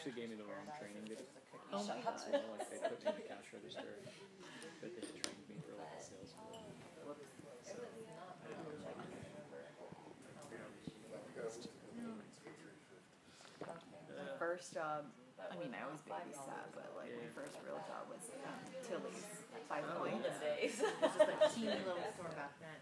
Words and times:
actually 0.00 0.16
gave 0.16 0.32
me 0.32 0.36
the 0.40 0.48
wrong 0.48 0.64
training. 0.80 1.04
They, 1.12 1.20
Oh 1.76 1.84
my 1.84 2.00
God. 2.00 2.16
so, 2.16 2.32
like, 2.32 2.64
they 2.72 2.80
put 2.80 2.96
me 3.04 3.12
in 3.12 3.20
the 3.20 3.26
cash 3.28 3.52
register, 3.52 4.00
but 4.80 4.96
they 4.96 5.04
had 5.04 5.12
trained 5.12 5.44
me 5.44 5.60
for 5.60 5.76
like 5.76 5.92
a 5.92 6.00
sales 6.00 6.32
role. 6.40 6.56
So, 6.56 7.76
I 7.76 8.48
didn't 8.48 8.64
know 8.64 8.80
that. 8.80 8.96
My 14.16 14.32
first 14.40 14.72
job, 14.72 15.04
I 15.36 15.52
mean, 15.60 15.76
I 15.76 15.84
always 15.84 16.00
babysat, 16.08 16.72
but 16.72 16.96
like 16.96 17.12
my 17.12 17.28
first 17.36 17.60
real 17.60 17.76
job 17.84 18.08
was 18.08 18.24
um, 18.40 18.56
Tilly's 18.80 19.44
at 19.52 19.68
Five 19.68 19.84
Points. 20.00 20.32
days. 20.40 20.80
It 20.80 20.96
was 20.96 21.12
just 21.12 21.28
a 21.28 21.48
teeny 21.52 21.76
little 21.84 22.00
store 22.16 22.32
back 22.32 22.56
then. 22.56 22.80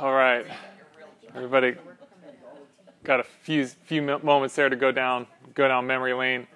All 0.00 0.12
right, 0.12 0.46
everybody, 1.34 1.74
got 3.04 3.20
a 3.20 3.24
few 3.24 3.66
few 3.66 4.02
moments 4.02 4.56
there 4.56 4.68
to 4.68 4.76
go 4.76 4.90
down 4.90 5.26
go 5.54 5.68
down 5.68 5.86
memory 5.86 6.14
lane. 6.14 6.46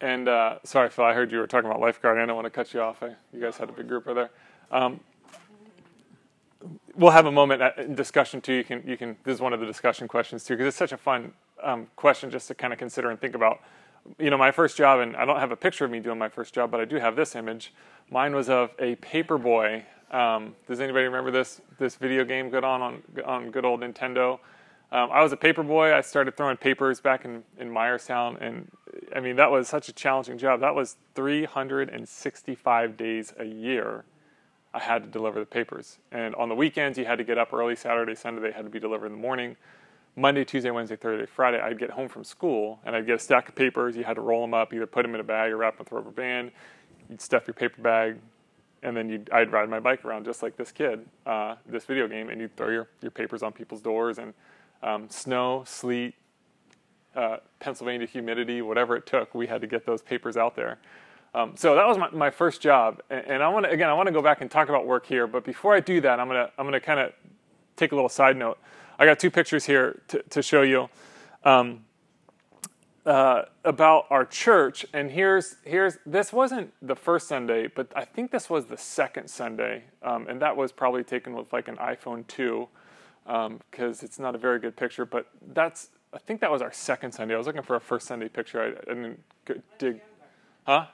And 0.00 0.28
uh, 0.28 0.58
sorry, 0.64 0.90
Phil, 0.90 1.04
I 1.04 1.14
heard 1.14 1.32
you 1.32 1.38
were 1.38 1.46
talking 1.46 1.70
about 1.70 1.80
lifeguard. 1.80 2.18
I 2.18 2.26
don't 2.26 2.36
want 2.36 2.46
to 2.46 2.50
cut 2.50 2.74
you 2.74 2.80
off. 2.80 3.02
I, 3.02 3.14
you 3.32 3.40
guys 3.40 3.56
had 3.56 3.68
a 3.68 3.72
big 3.72 3.88
group 3.88 4.06
over 4.06 4.14
there. 4.14 4.30
Um, 4.70 5.00
we'll 6.98 7.12
have 7.12 7.26
a 7.26 7.32
moment 7.32 7.62
in 7.78 7.94
discussion 7.94 8.40
too. 8.40 8.54
You 8.54 8.64
can 8.64 8.82
you 8.86 8.96
can. 8.96 9.16
This 9.24 9.36
is 9.36 9.40
one 9.40 9.52
of 9.52 9.60
the 9.60 9.66
discussion 9.66 10.08
questions 10.08 10.44
too 10.44 10.54
because 10.54 10.66
it's 10.68 10.76
such 10.76 10.92
a 10.92 10.98
fun 10.98 11.32
um, 11.62 11.86
question 11.96 12.30
just 12.30 12.48
to 12.48 12.54
kind 12.54 12.72
of 12.72 12.78
consider 12.78 13.10
and 13.10 13.18
think 13.20 13.34
about. 13.34 13.60
You 14.18 14.30
know, 14.30 14.38
my 14.38 14.50
first 14.50 14.76
job, 14.76 15.00
and 15.00 15.16
I 15.16 15.24
don't 15.24 15.38
have 15.38 15.52
a 15.52 15.56
picture 15.56 15.84
of 15.84 15.90
me 15.90 16.00
doing 16.00 16.18
my 16.18 16.28
first 16.28 16.54
job, 16.54 16.70
but 16.70 16.80
I 16.80 16.84
do 16.84 16.96
have 16.96 17.14
this 17.14 17.34
image. 17.34 17.72
Mine 18.10 18.34
was 18.34 18.48
of 18.48 18.70
a 18.78 18.94
paper 18.96 19.38
boy. 19.38 19.84
Um, 20.10 20.56
does 20.66 20.80
anybody 20.80 21.04
remember 21.04 21.30
this 21.30 21.60
this 21.78 21.96
video 21.96 22.24
game 22.24 22.50
good 22.50 22.64
on 22.64 22.82
on 22.82 23.02
on 23.24 23.50
good 23.50 23.64
old 23.64 23.80
Nintendo? 23.80 24.40
Um, 24.90 25.10
I 25.12 25.22
was 25.22 25.32
a 25.32 25.36
paper 25.36 25.62
boy. 25.62 25.94
I 25.94 26.00
started 26.00 26.36
throwing 26.36 26.56
papers 26.56 27.00
back 27.00 27.26
in, 27.26 27.44
in 27.58 27.68
Myerstown, 27.68 28.40
and 28.40 28.70
I 29.14 29.20
mean 29.20 29.36
that 29.36 29.50
was 29.50 29.68
such 29.68 29.88
a 29.88 29.92
challenging 29.92 30.38
job. 30.38 30.60
That 30.60 30.74
was 30.74 30.96
365 31.14 32.96
days 32.96 33.34
a 33.38 33.44
year. 33.44 34.04
I 34.74 34.80
had 34.80 35.02
to 35.02 35.08
deliver 35.08 35.40
the 35.40 35.46
papers, 35.46 35.98
and 36.12 36.34
on 36.34 36.48
the 36.48 36.54
weekends 36.54 36.98
you 36.98 37.04
had 37.04 37.18
to 37.18 37.24
get 37.24 37.38
up 37.38 37.52
early. 37.52 37.74
Saturday, 37.74 38.14
Sunday 38.14 38.42
they 38.42 38.52
had 38.52 38.64
to 38.64 38.70
be 38.70 38.78
delivered 38.78 39.06
in 39.06 39.12
the 39.12 39.18
morning. 39.18 39.56
Monday, 40.14 40.44
Tuesday, 40.44 40.70
Wednesday, 40.70 40.96
Thursday, 40.96 41.26
Friday, 41.26 41.60
I'd 41.60 41.78
get 41.78 41.90
home 41.90 42.08
from 42.08 42.24
school 42.24 42.80
and 42.84 42.96
I'd 42.96 43.06
get 43.06 43.14
a 43.16 43.18
stack 43.18 43.48
of 43.48 43.54
papers. 43.54 43.96
You 43.96 44.02
had 44.02 44.14
to 44.14 44.20
roll 44.20 44.40
them 44.40 44.52
up, 44.52 44.74
either 44.74 44.86
put 44.86 45.02
them 45.02 45.14
in 45.14 45.20
a 45.20 45.24
bag 45.24 45.52
or 45.52 45.58
wrap 45.58 45.78
them 45.78 45.84
with 45.84 45.92
a 45.92 45.94
rubber 45.94 46.10
band. 46.10 46.50
You'd 47.08 47.20
stuff 47.20 47.46
your 47.46 47.54
paper 47.54 47.80
bag, 47.80 48.18
and 48.82 48.96
then 48.96 49.26
I'd 49.32 49.52
ride 49.52 49.70
my 49.70 49.80
bike 49.80 50.04
around 50.04 50.24
just 50.24 50.42
like 50.42 50.56
this 50.56 50.72
kid, 50.72 51.06
uh, 51.24 51.54
this 51.66 51.84
video 51.84 52.08
game, 52.08 52.30
and 52.30 52.40
you'd 52.40 52.56
throw 52.56 52.68
your, 52.68 52.88
your 53.00 53.12
papers 53.12 53.42
on 53.42 53.52
people's 53.52 53.80
doors 53.80 54.18
and 54.18 54.34
um, 54.82 55.08
snow, 55.08 55.62
sleet, 55.66 56.14
uh, 57.16 57.38
Pennsylvania 57.58 58.06
humidity, 58.06 58.62
whatever 58.62 58.96
it 58.96 59.06
took, 59.06 59.34
we 59.34 59.46
had 59.46 59.60
to 59.60 59.66
get 59.66 59.86
those 59.86 60.02
papers 60.02 60.36
out 60.36 60.54
there. 60.54 60.78
Um, 61.34 61.52
so 61.56 61.74
that 61.74 61.86
was 61.86 61.98
my, 61.98 62.10
my 62.10 62.30
first 62.30 62.60
job, 62.60 63.02
and, 63.10 63.42
I 63.42 63.48
want 63.48 63.66
to 63.66 63.70
again 63.70 63.88
I 63.88 63.92
want 63.92 64.06
to 64.06 64.12
go 64.12 64.22
back 64.22 64.40
and 64.40 64.50
talk 64.50 64.68
about 64.68 64.86
work 64.86 65.06
here. 65.06 65.26
But 65.26 65.44
before 65.44 65.74
I 65.74 65.80
do 65.80 66.00
that, 66.00 66.18
I'm 66.18 66.26
gonna 66.26 66.50
I'm 66.58 66.66
gonna 66.66 66.80
kind 66.80 67.00
of 67.00 67.12
take 67.76 67.92
a 67.92 67.94
little 67.94 68.08
side 68.08 68.36
note. 68.36 68.58
I 68.98 69.04
got 69.04 69.18
two 69.18 69.30
pictures 69.30 69.64
here 69.64 70.02
to, 70.08 70.22
to 70.22 70.42
show 70.42 70.62
you 70.62 70.88
um, 71.44 71.84
uh, 73.06 73.42
about 73.64 74.06
our 74.10 74.24
church, 74.24 74.86
and 74.92 75.10
here's 75.10 75.56
here's 75.64 75.98
this 76.06 76.32
wasn't 76.32 76.72
the 76.80 76.96
first 76.96 77.28
Sunday, 77.28 77.66
but 77.66 77.92
I 77.94 78.04
think 78.04 78.30
this 78.30 78.48
was 78.48 78.66
the 78.66 78.78
second 78.78 79.28
Sunday, 79.28 79.84
um, 80.02 80.26
and 80.28 80.40
that 80.40 80.56
was 80.56 80.72
probably 80.72 81.04
taken 81.04 81.34
with 81.34 81.52
like 81.52 81.68
an 81.68 81.76
iPhone 81.76 82.26
two 82.26 82.68
because 83.70 84.02
it's 84.02 84.18
not 84.18 84.34
a 84.34 84.38
very 84.38 84.58
good 84.58 84.76
picture. 84.76 85.04
But 85.04 85.26
that's 85.52 85.90
I 86.12 86.18
think 86.18 86.40
that 86.40 86.50
was 86.50 86.62
our 86.62 86.72
second 86.72 87.12
Sunday. 87.12 87.34
I 87.34 87.38
was 87.38 87.46
looking 87.46 87.62
for 87.62 87.76
a 87.76 87.80
first 87.80 88.06
Sunday 88.06 88.28
picture. 88.28 88.62
I, 88.62 88.90
I 88.90 88.94
didn't 88.94 89.20
dig, 89.78 90.00
huh? 90.64 90.86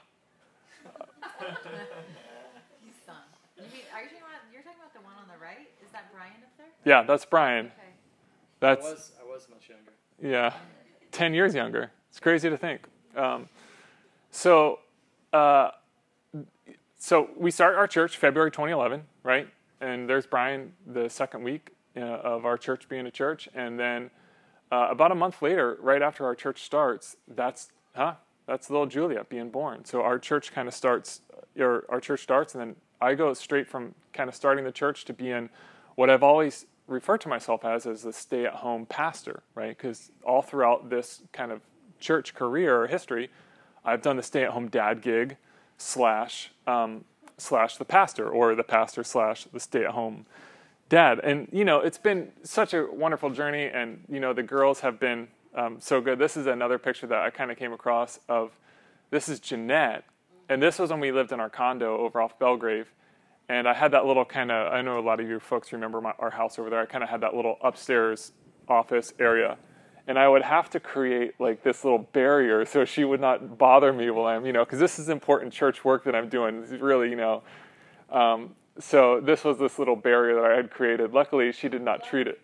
He's 2.85 2.95
son. 3.07 3.17
You 3.57 3.63
mean, 3.73 3.83
are 3.95 4.03
you 4.03 4.09
talking 4.09 4.25
about, 4.25 4.43
you're 4.53 4.63
talking 4.63 4.79
about 4.81 4.95
the 4.95 5.01
one 5.01 5.15
on 5.21 5.27
the 5.29 5.43
right? 5.43 5.69
Is 5.85 5.91
that 5.93 6.13
Brian 6.13 6.33
up 6.43 6.53
there? 6.57 6.67
Yeah, 6.85 7.03
that's 7.03 7.25
Brian. 7.25 7.67
Okay. 7.67 7.75
I 7.77 8.75
That's 8.75 8.85
was 8.85 9.13
I 9.21 9.25
was 9.29 9.47
much 9.51 9.69
younger. 9.69 9.93
Yeah, 10.23 10.55
10 11.13 11.35
years 11.35 11.55
younger. 11.55 11.91
It's 12.09 12.21
crazy 12.21 12.49
to 12.49 12.57
think. 12.57 12.83
Um, 13.17 13.49
so, 14.31 14.81
uh, 15.33 15.71
so 16.99 17.29
we 17.37 17.51
start 17.51 17.77
our 17.77 17.87
church 17.87 18.17
February 18.17 18.51
2011, 18.51 19.03
right? 19.23 19.49
And 19.81 20.09
there's 20.09 20.27
Brian 20.27 20.73
the 20.87 21.09
second 21.11 21.43
week 21.43 21.71
uh, 21.97 22.01
of 22.01 22.47
our 22.47 22.57
church 22.57 22.89
being 22.89 23.07
a 23.07 23.11
church. 23.11 23.49
And 23.55 23.79
then 23.79 24.11
uh, 24.73 24.89
about 24.91 25.13
a 25.13 25.15
month 25.15 25.43
later, 25.43 25.77
right 25.81 26.01
after 26.01 26.25
our 26.25 26.35
church 26.35 26.63
starts, 26.63 27.17
that's, 27.29 27.71
huh? 27.95 28.15
That's 28.47 28.71
little 28.71 28.87
Julia 28.87 29.25
being 29.29 29.51
born. 29.51 29.85
So 29.85 30.03
our 30.03 30.19
church 30.19 30.53
kind 30.53 30.69
of 30.69 30.75
starts, 30.75 31.23
or 31.59 31.85
our 31.89 32.01
church 32.01 32.23
starts, 32.23 32.55
and 32.55 32.61
then 32.61 32.77
I 33.01 33.15
go 33.15 33.33
straight 33.35 33.69
from 33.69 33.95
kind 34.13 34.29
of 34.29 34.35
starting 34.35 34.65
the 34.65 34.73
church 34.73 35.05
to 35.07 35.13
being 35.13 35.51
what 35.95 36.11
I've 36.11 36.23
always 36.23 36.67
referred 36.87 37.21
to 37.23 37.29
myself 37.29 37.65
as 37.65 37.87
as 37.87 38.03
the 38.03 38.13
stay-at-home 38.13 38.87
pastor, 38.87 39.43
right? 39.55 39.77
Because 39.77 40.11
all 40.25 40.43
throughout 40.43 40.91
this 40.91 41.23
kind 41.33 41.51
of 41.53 41.61
church 41.99 42.35
career 42.35 42.83
or 42.83 42.87
history, 42.87 43.31
I've 43.85 44.03
done 44.03 44.17
the 44.17 44.23
stay-at-home 44.23 44.69
dad 44.69 45.01
gig 45.01 45.37
slash 45.79 46.51
um, 46.67 47.05
slash 47.39 47.77
the 47.79 47.85
pastor 47.85 48.29
or 48.29 48.55
the 48.55 48.63
pastor 48.63 49.03
slash 49.03 49.45
the 49.45 49.61
stay-at-home 49.61 50.27
dad. 50.89 51.21
And 51.21 51.49
you 51.53 51.65
know, 51.65 51.81
it's 51.81 51.99
been 51.99 52.33
such 52.43 52.75
a 52.75 52.87
wonderful 52.93 53.31
journey, 53.31 53.67
and 53.67 54.05
you 54.09 54.21
know, 54.21 54.33
the 54.33 54.43
girls 54.43 54.81
have 54.81 55.01
been 55.01 55.29
um, 55.55 55.77
so 55.81 56.01
good. 56.01 56.19
This 56.19 56.37
is 56.37 56.47
another 56.47 56.79
picture 56.79 57.07
that 57.07 57.19
I 57.19 57.31
kind 57.31 57.51
of 57.51 57.57
came 57.57 57.73
across 57.73 58.19
of. 58.29 58.53
This 59.11 59.29
is 59.29 59.39
Jeanette, 59.39 60.05
and 60.49 60.63
this 60.63 60.79
was 60.79 60.91
when 60.91 61.01
we 61.01 61.13
lived 61.13 61.31
in 61.31 61.39
our 61.39 61.51
condo 61.51 61.99
over 61.99 62.21
off 62.21 62.39
Belgrave. 62.39 62.93
And 63.49 63.69
I 63.69 63.75
had 63.75 63.93
that 63.93 64.07
little 64.07 64.25
kind 64.25 64.51
of, 64.51 64.73
I 64.73 64.81
know 64.81 64.99
a 64.99 65.01
lot 65.01 65.21
of 65.21 65.29
you 65.29 65.39
folks 65.39 65.73
remember 65.73 66.01
my, 66.01 66.13
our 66.19 66.31
house 66.31 66.59
over 66.59 66.71
there. 66.71 66.81
I 66.81 66.87
kind 66.87 67.05
of 67.05 67.11
had 67.11 67.21
that 67.21 67.35
little 67.35 67.59
upstairs 67.63 68.33
office 68.69 69.13
area. 69.19 69.59
And 70.07 70.19
I 70.19 70.29
would 70.29 70.43
have 70.43 70.71
to 70.71 70.81
create 70.81 71.35
like 71.39 71.63
this 71.63 71.85
little 71.85 71.99
barrier 71.99 72.65
so 72.65 72.85
she 72.85 73.05
would 73.05 73.21
not 73.21 73.59
bother 73.59 73.93
me 73.93 74.11
while 74.11 74.27
I'm, 74.27 74.45
you 74.47 74.53
know, 74.53 74.65
because 74.65 74.79
this 74.79 74.99
is 74.99 75.09
important 75.09 75.53
church 75.53 75.85
work 75.85 76.05
that 76.05 76.15
I'm 76.15 76.29
doing. 76.29 76.67
Really, 76.81 77.11
you 77.11 77.17
know. 77.17 77.43
Um, 78.11 78.55
so 78.79 79.21
this 79.21 79.45
was 79.45 79.59
this 79.59 79.79
little 79.79 79.97
barrier 79.97 80.35
that 80.35 80.45
I 80.45 80.57
had 80.57 80.71
created. 80.71 81.13
Luckily, 81.13 81.53
she 81.53 81.69
did 81.69 81.83
not 81.83 82.05
treat 82.05 82.27
it. 82.27 82.41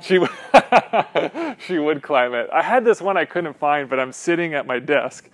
She 0.00 0.18
she 1.66 1.78
would 1.78 2.02
climb 2.02 2.34
it. 2.34 2.48
I 2.52 2.62
had 2.62 2.84
this 2.84 3.00
one 3.00 3.16
I 3.16 3.24
couldn't 3.24 3.58
find, 3.58 3.88
but 3.88 4.00
I'm 4.00 4.12
sitting 4.12 4.54
at 4.54 4.66
my 4.66 4.78
desk, 4.78 5.28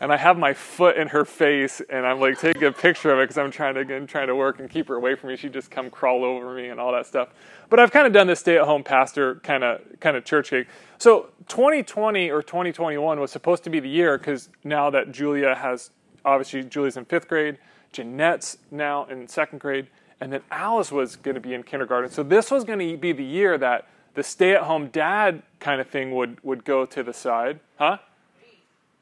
and 0.00 0.12
I 0.12 0.16
have 0.16 0.38
my 0.38 0.52
foot 0.52 0.96
in 0.96 1.08
her 1.08 1.24
face, 1.24 1.80
and 1.88 2.06
I'm 2.06 2.18
like 2.18 2.38
taking 2.38 2.64
a 2.64 2.72
picture 2.72 3.12
of 3.12 3.18
it 3.18 3.24
because 3.24 3.38
I'm 3.38 3.50
trying 3.50 3.74
to 3.74 3.80
again 3.80 4.06
trying 4.06 4.26
to 4.26 4.34
work 4.34 4.58
and 4.58 4.68
keep 4.68 4.88
her 4.88 4.96
away 4.96 5.14
from 5.14 5.30
me. 5.30 5.36
She'd 5.36 5.52
just 5.52 5.70
come 5.70 5.90
crawl 5.90 6.24
over 6.24 6.54
me 6.54 6.68
and 6.68 6.80
all 6.80 6.92
that 6.92 7.06
stuff. 7.06 7.28
But 7.68 7.78
I've 7.78 7.92
kind 7.92 8.06
of 8.06 8.12
done 8.12 8.26
this 8.26 8.40
stay-at-home 8.40 8.82
pastor 8.82 9.36
kind 9.36 9.62
of 9.62 9.80
kind 10.00 10.16
of 10.16 10.24
church 10.24 10.50
gig. 10.50 10.66
So 10.98 11.30
2020 11.48 12.30
or 12.30 12.42
2021 12.42 13.20
was 13.20 13.30
supposed 13.30 13.64
to 13.64 13.70
be 13.70 13.80
the 13.80 13.88
year 13.88 14.18
because 14.18 14.48
now 14.64 14.90
that 14.90 15.12
Julia 15.12 15.54
has 15.54 15.90
obviously 16.24 16.64
Julia's 16.64 16.96
in 16.96 17.04
fifth 17.04 17.28
grade, 17.28 17.58
Jeanette's 17.92 18.58
now 18.70 19.04
in 19.06 19.28
second 19.28 19.60
grade, 19.60 19.88
and 20.20 20.32
then 20.32 20.42
Alice 20.50 20.92
was 20.92 21.16
going 21.16 21.34
to 21.34 21.40
be 21.40 21.54
in 21.54 21.62
kindergarten. 21.62 22.10
So 22.10 22.22
this 22.22 22.50
was 22.50 22.64
going 22.64 22.78
to 22.78 22.96
be 22.96 23.12
the 23.12 23.24
year 23.24 23.56
that 23.58 23.86
the 24.14 24.22
stay-at-home 24.22 24.88
dad 24.88 25.42
kind 25.58 25.80
of 25.80 25.88
thing 25.88 26.14
would 26.14 26.42
would 26.42 26.64
go 26.64 26.86
to 26.86 27.02
the 27.02 27.12
side, 27.12 27.60
huh? 27.78 27.98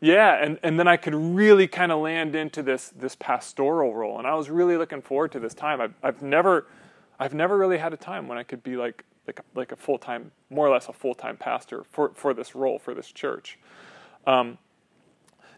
Yeah, 0.01 0.43
and, 0.43 0.61
and 0.63 0.79
then 0.79 0.87
I 0.87 0.97
could 0.97 1.15
really 1.15 1.67
kind 1.67 1.91
of 1.91 2.01
land 2.01 2.37
into 2.37 2.63
this 2.63 2.89
this 2.91 3.17
pastoral 3.17 3.95
role, 3.95 4.19
and 4.19 4.27
I 4.27 4.35
was 4.35 4.49
really 4.49 4.77
looking 4.77 5.03
forward 5.03 5.33
to 5.33 5.41
this 5.41 5.55
time. 5.55 5.81
I've, 5.81 5.95
I've 6.03 6.23
never 6.23 6.67
I've 7.19 7.35
never 7.35 7.57
really 7.57 7.79
had 7.79 7.93
a 7.93 7.97
time 7.97 8.29
when 8.29 8.39
I 8.39 8.43
could 8.43 8.63
be 8.63 8.77
like 8.77 9.05
like 9.27 9.41
a, 9.41 9.43
like 9.55 9.73
a 9.73 9.77
full 9.77 9.99
time, 9.99 10.31
more 10.51 10.67
or 10.67 10.71
less 10.71 10.89
a 10.89 10.93
full 10.93 11.15
time 11.15 11.37
pastor 11.37 11.85
for 11.91 12.11
for 12.15 12.33
this 12.33 12.55
role 12.55 12.79
for 12.79 12.95
this 12.95 13.11
church. 13.11 13.59
Um, 14.27 14.59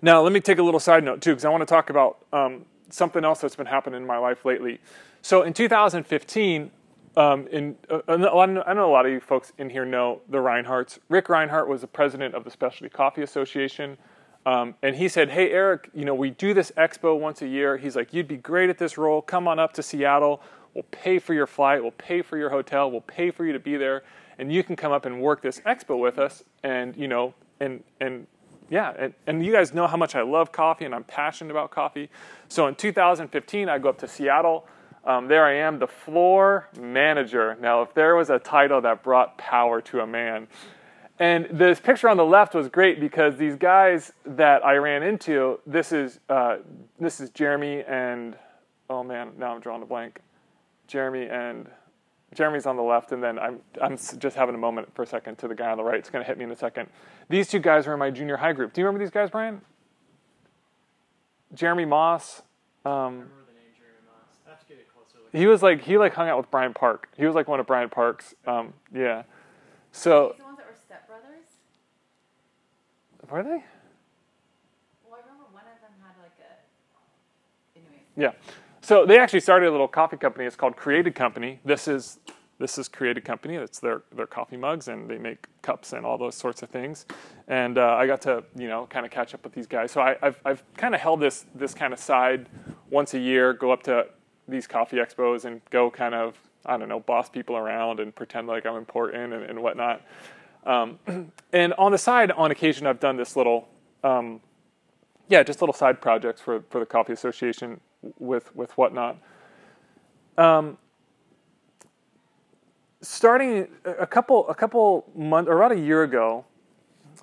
now, 0.02 0.23
let 0.23 0.32
me 0.32 0.41
take 0.41 0.58
a 0.58 0.62
little 0.62 0.81
side 0.81 1.05
note 1.05 1.20
too, 1.20 1.32
because 1.32 1.44
I 1.44 1.50
want 1.50 1.62
to 1.62 1.67
talk 1.67 1.91
about 1.91 2.25
um, 2.32 2.64
something 2.88 3.25
else 3.25 3.41
that's 3.41 3.56
been 3.56 3.67
happening 3.67 4.00
in 4.00 4.06
my 4.06 4.17
life 4.17 4.44
lately. 4.44 4.81
So, 5.23 5.43
in 5.43 5.52
2015, 5.52 6.70
um, 7.16 7.46
in 7.48 7.76
uh, 7.88 8.00
I 8.08 8.16
know 8.16 8.88
a 8.88 8.92
lot 8.92 9.06
of 9.06 9.12
you 9.12 9.20
folks 9.20 9.52
in 9.58 9.70
here 9.70 9.84
know 9.84 10.20
the 10.28 10.38
Rhineharts. 10.38 10.98
Ric 11.08 11.28
Rhinehart 11.28 11.68
was 11.68 11.80
the 11.80 11.86
president 11.86 12.34
of 12.34 12.44
the 12.44 12.50
Specialty 12.50 12.88
Coffee 12.88 13.22
Association, 13.22 13.98
um, 14.46 14.74
and 14.82 14.96
he 14.96 15.08
said, 15.08 15.30
"Hey 15.30 15.50
Eric, 15.50 15.90
you 15.92 16.04
know 16.04 16.14
we 16.14 16.30
do 16.30 16.54
this 16.54 16.70
expo 16.76 17.18
once 17.18 17.42
a 17.42 17.48
year. 17.48 17.76
He's 17.76 17.96
like, 17.96 18.12
you'd 18.14 18.28
be 18.28 18.36
great 18.36 18.70
at 18.70 18.78
this 18.78 18.96
role. 18.96 19.22
Come 19.22 19.48
on 19.48 19.58
up 19.58 19.72
to 19.74 19.82
Seattle. 19.82 20.40
We'll 20.74 20.84
pay 20.92 21.18
for 21.18 21.34
your 21.34 21.48
flight. 21.48 21.82
We'll 21.82 21.90
pay 21.92 22.22
for 22.22 22.38
your 22.38 22.50
hotel. 22.50 22.90
We'll 22.90 23.00
pay 23.00 23.32
for 23.32 23.44
you 23.44 23.52
to 23.52 23.58
be 23.58 23.76
there, 23.76 24.04
and 24.38 24.52
you 24.52 24.62
can 24.62 24.76
come 24.76 24.92
up 24.92 25.04
and 25.04 25.20
work 25.20 25.42
this 25.42 25.60
expo 25.60 25.98
with 25.98 26.18
us. 26.18 26.44
And 26.62 26.96
you 26.96 27.08
know, 27.08 27.34
and 27.58 27.82
and 28.00 28.26
yeah, 28.70 28.94
and, 28.96 29.14
and 29.26 29.44
you 29.44 29.52
guys 29.52 29.74
know 29.74 29.88
how 29.88 29.96
much 29.96 30.14
I 30.14 30.22
love 30.22 30.52
coffee 30.52 30.84
and 30.84 30.94
I'm 30.94 31.04
passionate 31.04 31.50
about 31.50 31.72
coffee. 31.72 32.08
So 32.48 32.68
in 32.68 32.76
2015, 32.76 33.68
I 33.68 33.78
go 33.78 33.88
up 33.88 33.98
to 33.98 34.08
Seattle. 34.08 34.66
Um, 35.05 35.29
there 35.29 35.44
I 35.44 35.55
am, 35.55 35.79
the 35.79 35.87
floor 35.87 36.69
manager. 36.79 37.56
Now, 37.61 37.82
if 37.82 37.94
there 37.94 38.17
was 38.17 38.31
a 38.31 38.38
title 38.38 38.81
that 38.82 39.02
brought 39.02 39.38
power 39.38 39.81
to 39.82 40.00
a 40.00 40.06
man, 40.06 40.47
and 41.19 41.47
this 41.50 41.81
picture 41.81 42.08
on 42.08 42.17
the 42.17 42.25
left 42.25 42.55
was 42.55 42.69
great 42.69 43.00
because 43.00 43.37
these 43.37 43.56
guys 43.56 44.12
that 44.25 44.64
I 44.64 44.76
ran 44.76 45.02
into, 45.02 45.61
this 45.67 45.93
is 45.93 46.20
uh, 46.29 46.58
this 46.99 47.20
is 47.20 47.31
Jeremy 47.31 47.82
and 47.87 48.37
oh 48.88 49.02
man, 49.05 49.32
now 49.38 49.55
I'm 49.55 49.61
drawing 49.61 49.82
a 49.82 49.87
blank. 49.87 50.20
Jeremy 50.87 51.29
and 51.29 51.69
Jeremy's 52.35 52.67
on 52.67 52.76
the 52.76 52.82
left, 52.82 53.12
and 53.12 53.23
then 53.23 53.38
I'm 53.38 53.61
I'm 53.82 53.97
just 54.19 54.37
having 54.37 54.55
a 54.55 54.58
moment 54.58 54.94
for 54.94 55.02
a 55.02 55.06
second 55.06 55.37
to 55.38 55.49
the 55.49 55.55
guy 55.55 55.70
on 55.70 55.76
the 55.76 55.85
right. 55.85 55.99
It's 55.99 56.11
going 56.11 56.23
to 56.23 56.26
hit 56.26 56.38
me 56.38 56.44
in 56.44 56.50
a 56.50 56.56
second. 56.56 56.88
These 57.29 57.49
two 57.49 57.58
guys 57.58 57.87
were 57.87 57.93
in 57.93 57.99
my 57.99 58.11
junior 58.11 58.37
high 58.37 58.52
group. 58.52 58.73
Do 58.73 58.81
you 58.81 58.87
remember 58.87 59.05
these 59.05 59.12
guys, 59.12 59.31
Brian? 59.31 59.61
Jeremy 61.55 61.85
Moss. 61.85 62.43
Um, 62.85 62.93
remember 62.93 63.26
the 63.47 63.55
name 63.55 63.75
Jeremy 63.76 63.99
Moss. 64.06 64.29
I 64.47 64.50
have 64.50 64.61
to 64.61 64.67
get 64.67 64.79
a 64.79 64.93
closer 64.93 65.00
look. 65.00 65.19
He 65.32 65.46
was 65.46 65.62
like 65.62 65.82
he 65.82 65.98
like 65.98 66.14
hung 66.14 66.28
out 66.28 66.36
with 66.36 66.50
Brian 66.50 66.74
Park. 66.74 67.08
He 67.16 67.24
was 67.24 67.34
like 67.34 67.48
one 67.48 67.60
of 67.60 67.66
Brian 67.66 67.88
Park's. 67.88 68.34
Um, 68.46 68.72
yeah. 68.94 69.22
So 69.92 70.34
the 70.36 70.44
ones 70.44 70.58
that 70.58 70.66
were 70.66 70.74
stepbrothers? 70.74 71.46
were 73.30 73.42
they? 73.42 73.64
Well, 75.08 75.14
I 75.14 75.20
remember 75.20 75.44
one 75.52 75.64
of 75.64 75.80
them 75.80 75.92
had 76.02 76.14
like 76.22 76.32
a. 76.40 77.78
Anyways. 77.78 78.00
Yeah. 78.16 78.32
So 78.82 79.06
they 79.06 79.18
actually 79.18 79.40
started 79.40 79.68
a 79.68 79.70
little 79.70 79.88
coffee 79.88 80.16
company. 80.16 80.46
It's 80.46 80.56
called 80.56 80.76
Created 80.76 81.14
Company. 81.14 81.60
This 81.64 81.86
is 81.86 82.18
this 82.58 82.76
is 82.76 82.88
Created 82.88 83.24
Company. 83.24 83.54
It's 83.54 83.78
their 83.78 84.02
their 84.14 84.26
coffee 84.26 84.56
mugs, 84.56 84.88
and 84.88 85.08
they 85.08 85.18
make 85.18 85.46
cups 85.62 85.92
and 85.92 86.04
all 86.04 86.18
those 86.18 86.34
sorts 86.34 86.62
of 86.62 86.70
things. 86.70 87.06
And 87.46 87.78
uh, 87.78 87.96
I 87.98 88.06
got 88.06 88.20
to 88.22 88.44
you 88.56 88.68
know 88.68 88.86
kind 88.86 89.06
of 89.06 89.12
catch 89.12 89.32
up 89.32 89.44
with 89.44 89.52
these 89.52 89.66
guys. 89.66 89.92
So 89.92 90.00
I, 90.00 90.16
I've 90.22 90.40
I've 90.44 90.62
kind 90.76 90.94
of 90.94 91.00
held 91.00 91.20
this 91.20 91.46
this 91.54 91.72
kind 91.72 91.92
of 91.92 92.00
side 92.00 92.48
once 92.90 93.14
a 93.14 93.18
year. 93.18 93.52
Go 93.52 93.70
up 93.70 93.82
to 93.84 94.06
these 94.50 94.67
coffee 94.67 94.97
expos 94.97 95.44
and 95.44 95.61
go 95.70 95.91
kind 95.91 96.14
of 96.14 96.37
I 96.67 96.76
don't 96.76 96.88
know 96.88 97.00
boss 97.00 97.29
people 97.29 97.56
around 97.56 98.00
and 98.00 98.14
pretend 98.14 98.47
like 98.47 98.67
I'm 98.67 98.76
important 98.76 99.32
and, 99.32 99.44
and 99.44 99.62
whatnot. 99.62 100.02
Um, 100.67 100.99
and 101.52 101.73
on 101.75 101.93
the 101.93 101.99
side, 101.99 102.31
on 102.32 102.50
occasion, 102.50 102.87
I've 102.87 103.00
done 103.00 103.17
this 103.17 103.37
little 103.37 103.69
um, 104.05 104.41
yeah, 105.31 105.43
just 105.44 105.62
little 105.62 105.75
side 105.75 106.00
projects 106.00 106.41
for, 106.41 106.64
for 106.70 106.81
the 106.81 106.87
Coffee 106.87 107.12
Association 107.12 107.81
with 108.19 108.55
with 108.55 108.76
whatnot. 108.76 109.17
Um, 110.37 110.76
starting 113.00 113.69
a 113.85 114.06
couple 114.06 114.49
a 114.49 114.55
couple 114.55 115.11
months 115.14 115.49
or 115.49 115.62
about 115.62 115.73
a 115.73 115.81
year 115.81 116.02
ago, 116.02 116.44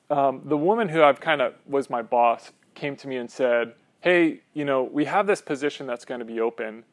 um, 0.10 0.42
the 0.46 0.58
woman 0.58 0.88
who 0.88 1.04
I've 1.04 1.20
kind 1.20 1.42
of 1.42 1.54
was 1.68 1.90
my 1.90 2.02
boss 2.02 2.52
came 2.76 2.96
to 2.96 3.08
me 3.08 3.18
and 3.18 3.30
said, 3.30 3.74
"Hey, 4.00 4.42
you 4.54 4.64
know, 4.64 4.84
we 4.84 5.06
have 5.06 5.28
this 5.28 5.42
position 5.42 5.86
that's 5.86 6.06
going 6.06 6.20
to 6.20 6.26
be 6.26 6.40
open, 6.40 6.86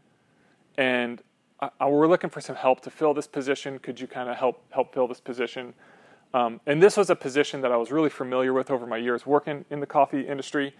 and 0.76 1.22
I, 1.60 1.70
I- 1.80 1.88
we're 1.88 2.06
looking 2.08 2.30
for 2.30 2.40
some 2.40 2.56
help 2.56 2.80
to 2.82 2.90
fill 2.90 3.14
this 3.14 3.26
position. 3.26 3.78
Could 3.78 4.00
you 4.00 4.06
kind 4.06 4.28
of 4.28 4.36
help 4.36 4.62
help 4.70 4.94
fill 4.94 5.08
this 5.08 5.20
position?" 5.20 5.74
Um, 6.34 6.60
and 6.66 6.82
this 6.82 6.96
was 6.96 7.10
a 7.10 7.14
position 7.16 7.60
that 7.60 7.70
I 7.70 7.76
was 7.76 7.92
really 7.92 8.10
familiar 8.10 8.52
with 8.52 8.68
over 8.68 8.86
my 8.86 8.96
years 8.96 9.24
working 9.24 9.64
in 9.70 9.78
the 9.78 9.86
coffee 9.86 10.22
industry. 10.22 10.74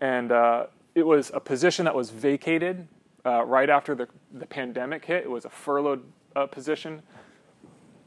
And 0.00 0.32
uh, 0.32 0.66
it 0.94 1.06
was 1.06 1.30
a 1.34 1.40
position 1.40 1.84
that 1.84 1.94
was 1.94 2.08
vacated 2.08 2.88
uh, 3.26 3.44
right 3.44 3.68
after 3.68 3.94
the, 3.94 4.08
the 4.32 4.46
pandemic 4.46 5.04
hit. 5.04 5.24
It 5.24 5.30
was 5.30 5.44
a 5.44 5.50
furloughed 5.50 6.02
uh, 6.34 6.46
position. 6.46 7.02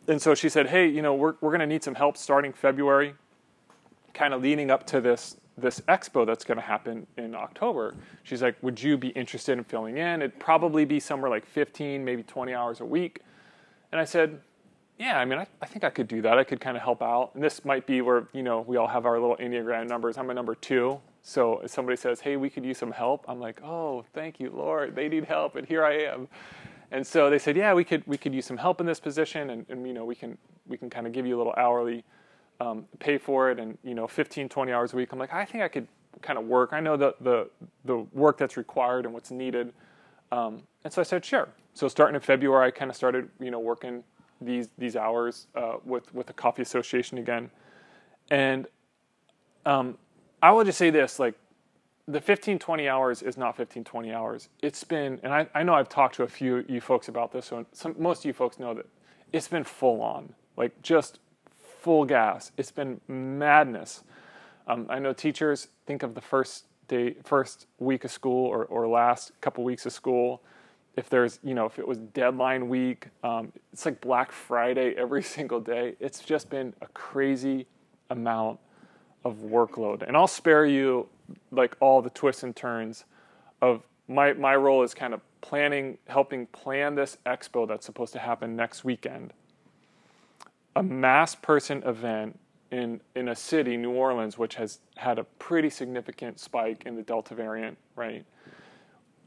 And 0.07 0.19
so 0.19 0.33
she 0.33 0.49
said, 0.49 0.67
Hey, 0.69 0.87
you 0.87 1.03
know, 1.03 1.13
we're, 1.13 1.35
we're 1.39 1.51
going 1.51 1.59
to 1.59 1.67
need 1.67 1.83
some 1.83 1.93
help 1.93 2.17
starting 2.17 2.51
February, 2.51 3.13
kind 4.15 4.33
of 4.33 4.41
leading 4.41 4.71
up 4.71 4.87
to 4.87 4.99
this, 4.99 5.37
this 5.57 5.79
expo 5.81 6.25
that's 6.25 6.43
going 6.43 6.57
to 6.57 6.63
happen 6.63 7.07
in 7.17 7.33
October. 7.35 7.95
She's 8.23 8.41
like, 8.41 8.55
Would 8.61 8.81
you 8.81 8.97
be 8.97 9.09
interested 9.09 9.57
in 9.57 9.63
filling 9.63 9.97
in? 9.97 10.21
It'd 10.21 10.39
probably 10.39 10.85
be 10.85 10.99
somewhere 10.99 11.29
like 11.29 11.45
15, 11.45 12.03
maybe 12.03 12.23
20 12.23 12.53
hours 12.53 12.81
a 12.81 12.85
week. 12.85 13.21
And 13.91 13.99
I 13.99 14.05
said, 14.05 14.39
yeah, 14.99 15.19
I 15.19 15.25
mean, 15.25 15.39
I, 15.39 15.47
I 15.61 15.65
think 15.67 15.83
I 15.83 15.89
could 15.89 16.07
do 16.07 16.21
that. 16.23 16.37
I 16.39 16.43
could 16.43 16.59
kind 16.59 16.75
of 16.75 16.81
help 16.81 17.01
out. 17.03 17.31
And 17.35 17.43
this 17.43 17.63
might 17.63 17.85
be 17.85 18.01
where, 18.01 18.27
you 18.33 18.41
know, 18.41 18.61
we 18.61 18.77
all 18.77 18.87
have 18.87 19.05
our 19.05 19.19
little 19.19 19.37
Enneagram 19.37 19.87
numbers. 19.87 20.17
I'm 20.17 20.29
a 20.29 20.33
number 20.33 20.55
two. 20.55 20.99
So 21.21 21.59
if 21.59 21.71
somebody 21.71 21.97
says, 21.97 22.19
hey, 22.19 22.35
we 22.35 22.49
could 22.49 22.65
use 22.65 22.77
some 22.77 22.91
help, 22.91 23.25
I'm 23.27 23.39
like, 23.39 23.61
oh, 23.63 24.05
thank 24.13 24.39
you, 24.39 24.49
Lord. 24.49 24.95
They 24.95 25.07
need 25.07 25.25
help, 25.25 25.55
and 25.55 25.67
here 25.67 25.83
I 25.83 26.03
am. 26.03 26.27
And 26.89 27.05
so 27.05 27.29
they 27.29 27.37
said, 27.37 27.57
yeah, 27.57 27.73
we 27.73 27.83
could, 27.83 28.01
we 28.07 28.17
could 28.17 28.33
use 28.33 28.45
some 28.45 28.57
help 28.57 28.79
in 28.79 28.87
this 28.87 28.99
position, 28.99 29.49
and, 29.49 29.65
and 29.69 29.85
you 29.85 29.93
know, 29.93 30.05
we 30.05 30.15
can, 30.15 30.37
we 30.67 30.77
can 30.77 30.89
kind 30.89 31.05
of 31.05 31.11
give 31.11 31.25
you 31.27 31.35
a 31.35 31.39
little 31.39 31.53
hourly 31.57 32.05
um, 32.59 32.85
pay 32.99 33.17
for 33.17 33.51
it, 33.51 33.59
and, 33.59 33.77
you 33.83 33.93
know, 33.93 34.07
15, 34.07 34.49
20 34.49 34.71
hours 34.71 34.93
a 34.93 34.95
week. 34.95 35.11
I'm 35.11 35.19
like, 35.19 35.33
I 35.33 35.45
think 35.45 35.63
I 35.63 35.67
could 35.67 35.87
kind 36.21 36.39
of 36.39 36.45
work. 36.45 36.73
I 36.73 36.79
know 36.79 36.97
the, 36.97 37.15
the, 37.21 37.49
the 37.85 37.97
work 38.13 38.37
that's 38.37 38.57
required 38.57 39.05
and 39.05 39.13
what's 39.13 39.31
needed. 39.31 39.73
Um, 40.31 40.63
and 40.83 40.91
so 40.91 41.01
I 41.01 41.03
said, 41.03 41.23
sure. 41.23 41.49
So 41.73 41.87
starting 41.87 42.15
in 42.15 42.21
February, 42.21 42.67
I 42.67 42.71
kind 42.71 42.89
of 42.89 42.97
started, 42.97 43.29
you 43.39 43.51
know, 43.51 43.59
working 43.59 44.03
these 44.41 44.69
these 44.77 44.95
hours 44.95 45.47
uh, 45.55 45.75
with 45.83 46.13
with 46.13 46.27
the 46.27 46.33
coffee 46.33 46.61
association 46.61 47.17
again, 47.17 47.49
and 48.29 48.67
um, 49.65 49.97
I 50.41 50.51
will 50.51 50.63
just 50.63 50.77
say 50.77 50.89
this: 50.89 51.19
like 51.19 51.35
the 52.07 52.21
15, 52.21 52.59
20 52.59 52.87
hours 52.87 53.21
is 53.21 53.37
not 53.37 53.57
15, 53.57 53.83
20 53.83 54.13
hours. 54.13 54.49
It's 54.61 54.83
been, 54.83 55.19
and 55.23 55.33
I, 55.33 55.47
I 55.53 55.63
know 55.63 55.73
I've 55.73 55.89
talked 55.89 56.15
to 56.15 56.23
a 56.23 56.27
few 56.27 56.63
you 56.67 56.79
folks 56.79 57.09
about 57.09 57.31
this, 57.31 57.45
so 57.47 57.65
some, 57.73 57.95
most 57.97 58.19
of 58.19 58.25
you 58.25 58.33
folks 58.33 58.59
know 58.59 58.73
that 58.73 58.85
it's 59.33 59.47
been 59.47 59.63
full 59.63 60.01
on, 60.01 60.33
like 60.55 60.81
just 60.81 61.19
full 61.87 62.03
gas. 62.03 62.51
It's 62.57 62.69
been 62.69 62.99
madness. 63.07 64.03
Um, 64.67 64.87
I 64.89 64.99
know 64.99 65.13
teachers 65.13 65.69
think 65.85 66.03
of 66.03 66.15
the 66.15 66.19
first 66.21 66.65
day, 66.89 67.15
first 67.23 67.65
week 67.79 68.03
of 68.03 68.11
school 68.11 68.45
or, 68.45 68.65
or 68.65 68.89
last 68.89 69.31
couple 69.39 69.63
weeks 69.63 69.85
of 69.85 69.93
school. 69.93 70.41
If 70.97 71.09
there's, 71.09 71.39
you 71.45 71.53
know, 71.53 71.65
if 71.65 71.79
it 71.79 71.87
was 71.87 71.97
deadline 71.99 72.67
week, 72.67 73.07
um, 73.23 73.53
it's 73.71 73.85
like 73.85 74.01
Black 74.01 74.33
Friday 74.33 74.95
every 74.97 75.23
single 75.35 75.61
day. 75.61 75.95
It's 76.01 76.19
just 76.19 76.49
been 76.49 76.73
a 76.81 76.87
crazy 76.87 77.67
amount 78.09 78.59
of 79.23 79.37
workload. 79.37 80.05
And 80.05 80.17
I'll 80.17 80.27
spare 80.27 80.65
you 80.65 81.07
like 81.51 81.77
all 81.79 82.01
the 82.01 82.09
twists 82.09 82.43
and 82.43 82.53
turns 82.53 83.05
of 83.61 83.81
my 84.09 84.33
my 84.33 84.57
role 84.57 84.83
is 84.83 84.93
kind 84.93 85.13
of 85.13 85.21
planning, 85.39 85.99
helping 86.09 86.47
plan 86.47 86.95
this 86.95 87.17
expo 87.25 87.65
that's 87.65 87.85
supposed 87.85 88.11
to 88.11 88.19
happen 88.19 88.57
next 88.57 88.83
weekend. 88.83 89.31
A 90.77 90.83
mass 90.83 91.35
person 91.35 91.83
event 91.83 92.39
in 92.71 93.01
in 93.15 93.29
a 93.29 93.35
city, 93.35 93.77
New 93.77 93.91
Orleans, 93.91 94.37
which 94.37 94.55
has 94.55 94.79
had 94.95 95.17
a 95.19 95.23
pretty 95.23 95.69
significant 95.69 96.39
spike 96.39 96.83
in 96.85 96.95
the 96.95 97.01
Delta 97.01 97.33
variant, 97.33 97.77
right? 97.95 98.25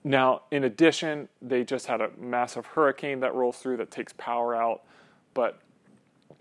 Now, 0.05 0.43
in 0.51 0.65
addition, 0.65 1.29
they 1.43 1.65
just 1.65 1.87
had 1.87 2.01
a 2.01 2.11
massive 2.19 2.67
hurricane 2.67 3.21
that 3.21 3.35
rolls 3.35 3.59
through 3.59 3.79
that 3.79 3.91
takes 3.91 4.13
power 4.15 4.55
out. 4.55 4.83
But 5.35 5.61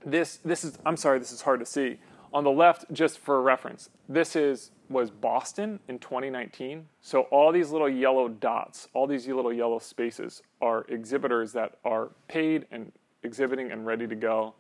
this 0.06 0.38
this 0.46 0.64
is 0.64 0.78
I'm 0.86 0.98
sorry, 0.98 1.20
this 1.20 1.32
is 1.32 1.42
hard 1.42 1.60
to 1.60 1.66
see. 1.66 2.00
On 2.32 2.44
the 2.44 2.52
left, 2.52 2.86
just 2.94 3.18
for 3.18 3.42
reference, 3.42 3.90
this 4.08 4.36
is 4.36 4.72
was 4.90 5.10
Boston 5.10 5.80
in 5.88 6.00
2019. 6.00 6.88
So 7.02 7.22
all 7.24 7.52
these 7.52 7.72
little 7.72 7.90
yellow 7.90 8.28
dots, 8.28 8.88
all 8.94 9.08
these 9.08 9.28
little 9.28 9.54
yellow 9.54 9.80
spaces 9.80 10.42
are 10.62 10.86
exhibitors 10.90 11.54
that 11.54 11.78
are 11.86 12.10
paid 12.28 12.66
and 12.72 12.92
exhibiting 13.24 13.72
and 13.72 13.86
ready 13.86 14.08
to 14.08 14.16
go. 14.16 14.54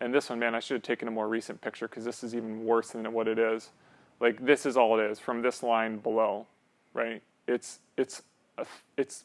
And 0.00 0.12
this 0.12 0.28
one, 0.28 0.38
man, 0.38 0.54
I 0.54 0.60
should 0.60 0.74
have 0.74 0.82
taken 0.82 1.08
a 1.08 1.10
more 1.10 1.28
recent 1.28 1.60
picture 1.60 1.88
because 1.88 2.04
this 2.04 2.22
is 2.22 2.34
even 2.34 2.64
worse 2.64 2.90
than 2.90 3.10
what 3.12 3.28
it 3.28 3.38
is. 3.38 3.70
Like 4.20 4.44
this 4.44 4.66
is 4.66 4.76
all 4.76 4.98
it 4.98 5.10
is 5.10 5.18
from 5.18 5.42
this 5.42 5.62
line 5.62 5.98
below, 5.98 6.46
right? 6.94 7.22
It's 7.46 7.80
it's 7.96 8.22
it's 8.96 9.24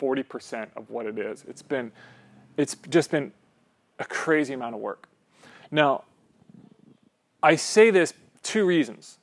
40% 0.00 0.68
of 0.76 0.90
what 0.90 1.06
it 1.06 1.18
is. 1.18 1.44
It's 1.48 1.62
been 1.62 1.92
it's 2.56 2.76
just 2.88 3.10
been 3.10 3.32
a 3.98 4.04
crazy 4.04 4.54
amount 4.54 4.74
of 4.74 4.80
work. 4.80 5.08
Now, 5.70 6.04
I 7.42 7.56
say 7.56 7.90
this 7.90 8.14
two 8.42 8.64
reasons. 8.66 9.18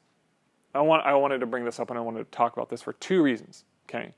I 0.73 0.81
want 0.81 1.05
I 1.05 1.15
wanted 1.15 1.39
to 1.39 1.45
bring 1.45 1.65
this 1.65 1.79
up 1.79 1.89
and 1.89 1.97
I 1.97 2.01
wanted 2.01 2.19
to 2.19 2.37
talk 2.37 2.53
about 2.53 2.69
this 2.69 2.81
for 2.81 2.93
two 2.93 3.21
reasons. 3.21 3.63
Okay. 3.87 4.13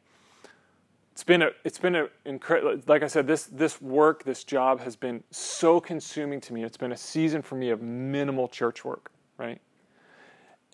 It's 1.17 1.23
been 1.23 1.41
a 1.41 1.49
it's 1.63 1.79
been 1.79 1.95
a 1.95 2.09
incredible 2.25 2.79
like 2.85 3.01
I 3.01 3.07
said 3.07 3.25
this 3.25 3.45
this 3.45 3.81
work 3.81 4.23
this 4.23 4.43
job 4.43 4.79
has 4.81 4.95
been 4.95 5.23
so 5.31 5.79
consuming 5.79 6.39
to 6.41 6.53
me. 6.53 6.63
It's 6.63 6.77
been 6.77 6.91
a 6.91 6.97
season 6.97 7.41
for 7.41 7.55
me 7.55 7.71
of 7.71 7.81
minimal 7.81 8.47
church 8.47 8.85
work, 8.85 9.09
right? 9.39 9.59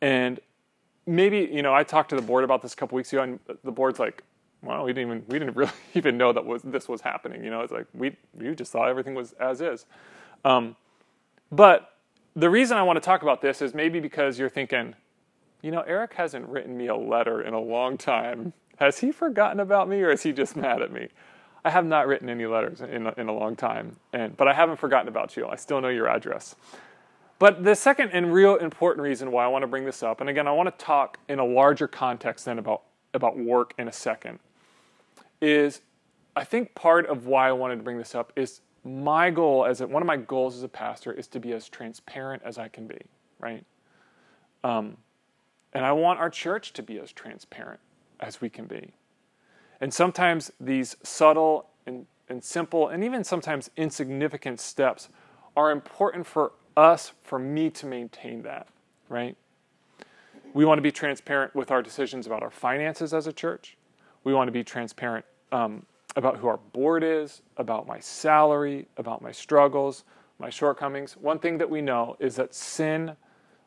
And 0.01 0.41
maybe 1.07 1.49
you 1.49 1.61
know 1.61 1.73
I 1.73 1.83
talked 1.83 2.09
to 2.09 2.17
the 2.17 2.21
board 2.21 2.43
about 2.43 2.61
this 2.61 2.73
a 2.73 2.75
couple 2.75 2.97
weeks 2.97 3.13
ago 3.13 3.23
and 3.23 3.39
the 3.63 3.71
board's 3.71 3.99
like 3.99 4.21
well, 4.61 4.83
we 4.83 4.91
didn't 4.91 5.07
even 5.07 5.23
we 5.29 5.39
didn't 5.39 5.55
really 5.55 5.71
even 5.93 6.17
know 6.17 6.33
that 6.33 6.45
was 6.45 6.61
this 6.61 6.89
was 6.89 6.99
happening. 6.99 7.41
You 7.41 7.49
know, 7.49 7.61
it's 7.61 7.71
like 7.71 7.87
we 7.93 8.13
we 8.33 8.53
just 8.53 8.73
thought 8.73 8.89
everything 8.89 9.15
was 9.15 9.31
as 9.39 9.61
is. 9.61 9.85
Um, 10.43 10.75
but 11.53 11.93
the 12.35 12.49
reason 12.49 12.77
I 12.77 12.83
want 12.83 12.97
to 12.97 13.01
talk 13.01 13.21
about 13.21 13.39
this 13.39 13.61
is 13.61 13.73
maybe 13.73 14.01
because 14.01 14.37
you're 14.37 14.49
thinking, 14.49 14.93
you 15.61 15.71
know, 15.71 15.83
Eric 15.87 16.15
hasn't 16.15 16.45
written 16.49 16.75
me 16.75 16.87
a 16.87 16.95
letter 16.97 17.43
in 17.43 17.53
a 17.53 17.61
long 17.61 17.97
time. 17.97 18.51
Has 18.77 18.99
he 18.99 19.11
forgotten 19.11 19.59
about 19.59 19.87
me, 19.87 20.01
or 20.01 20.11
is 20.11 20.23
he 20.23 20.31
just 20.31 20.55
mad 20.55 20.81
at 20.81 20.91
me? 20.91 21.09
I 21.65 21.69
have 21.69 21.85
not 21.85 22.07
written 22.07 22.29
any 22.29 22.45
letters 22.45 22.81
in 22.81 23.07
in 23.17 23.27
a 23.27 23.33
long 23.33 23.55
time, 23.55 23.97
and 24.11 24.35
but 24.35 24.47
I 24.47 24.53
haven't 24.53 24.77
forgotten 24.77 25.07
about 25.07 25.37
you. 25.37 25.47
I 25.47 25.55
still 25.55 25.79
know 25.79 25.89
your 25.89 26.09
address. 26.09 26.55
But 27.39 27.63
the 27.63 27.75
second 27.75 28.11
and 28.11 28.33
real 28.33 28.55
important 28.55 29.03
reason 29.03 29.31
why 29.31 29.45
I 29.45 29.47
want 29.47 29.63
to 29.63 29.67
bring 29.67 29.85
this 29.85 30.03
up, 30.03 30.21
and 30.21 30.29
again, 30.29 30.47
I 30.47 30.51
want 30.51 30.77
to 30.77 30.85
talk 30.85 31.17
in 31.27 31.39
a 31.39 31.45
larger 31.45 31.87
context 31.87 32.45
than 32.45 32.59
about 32.59 32.83
about 33.13 33.37
work 33.37 33.73
in 33.77 33.87
a 33.87 33.91
second, 33.91 34.39
is 35.39 35.81
I 36.35 36.43
think 36.43 36.73
part 36.73 37.05
of 37.05 37.27
why 37.27 37.47
I 37.47 37.51
wanted 37.51 37.77
to 37.77 37.83
bring 37.83 37.97
this 37.97 38.15
up 38.15 38.33
is 38.35 38.61
my 38.83 39.29
goal 39.29 39.65
as 39.65 39.81
a, 39.81 39.87
one 39.87 40.01
of 40.01 40.07
my 40.07 40.17
goals 40.17 40.57
as 40.57 40.63
a 40.63 40.67
pastor 40.67 41.13
is 41.13 41.27
to 41.27 41.39
be 41.39 41.53
as 41.53 41.69
transparent 41.69 42.41
as 42.43 42.57
I 42.57 42.67
can 42.67 42.87
be, 42.87 42.99
right? 43.39 43.63
Um, 44.63 44.97
and 45.73 45.85
I 45.85 45.91
want 45.91 46.19
our 46.19 46.29
church 46.29 46.73
to 46.73 46.83
be 46.83 46.99
as 46.99 47.11
transparent 47.11 47.79
as 48.23 48.39
we 48.39 48.49
can 48.49 48.65
be. 48.65 48.93
And 49.81 49.93
sometimes 49.93 50.51
these 50.59 50.95
subtle 51.03 51.67
and, 51.85 52.05
and 52.29 52.41
simple 52.41 52.87
and 52.87 53.03
even 53.03 53.23
sometimes 53.23 53.69
insignificant 53.75 54.61
steps 54.61 55.09
are 55.57 55.71
important 55.71 56.25
for 56.25 56.53
us, 56.77 57.11
for 57.23 57.37
me 57.37 57.69
to 57.69 57.85
maintain 57.85 58.41
that, 58.43 58.67
right? 59.09 59.35
We 60.53 60.63
want 60.63 60.77
to 60.77 60.81
be 60.81 60.91
transparent 60.91 61.53
with 61.53 61.69
our 61.69 61.81
decisions 61.81 62.25
about 62.25 62.41
our 62.41 62.49
finances 62.49 63.13
as 63.13 63.27
a 63.27 63.33
church. 63.33 63.77
We 64.23 64.33
want 64.33 64.47
to 64.47 64.53
be 64.53 64.63
transparent 64.63 65.25
um, 65.51 65.85
about 66.15 66.37
who 66.37 66.47
our 66.47 66.57
board 66.57 67.03
is, 67.03 67.41
about 67.57 67.85
my 67.87 67.99
salary, 67.99 68.87
about 68.97 69.21
my 69.21 69.31
struggles, 69.31 70.05
my 70.39 70.49
shortcomings. 70.49 71.17
One 71.17 71.39
thing 71.39 71.57
that 71.57 71.69
we 71.69 71.81
know 71.81 72.15
is 72.19 72.37
that 72.37 72.55
sin 72.55 73.17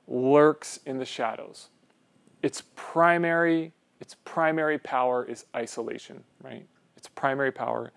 lurks 0.09 0.81
in 0.87 0.99
the 0.99 1.05
shadows. 1.05 1.69
Its 2.43 2.63
primary 2.75 3.73
its 4.00 4.15
primary 4.25 4.79
power 4.79 5.25
is 5.25 5.47
isolation, 5.55 6.23
right? 6.43 6.67
Its 6.97 7.09
primary 7.09 7.53
power 7.53 7.93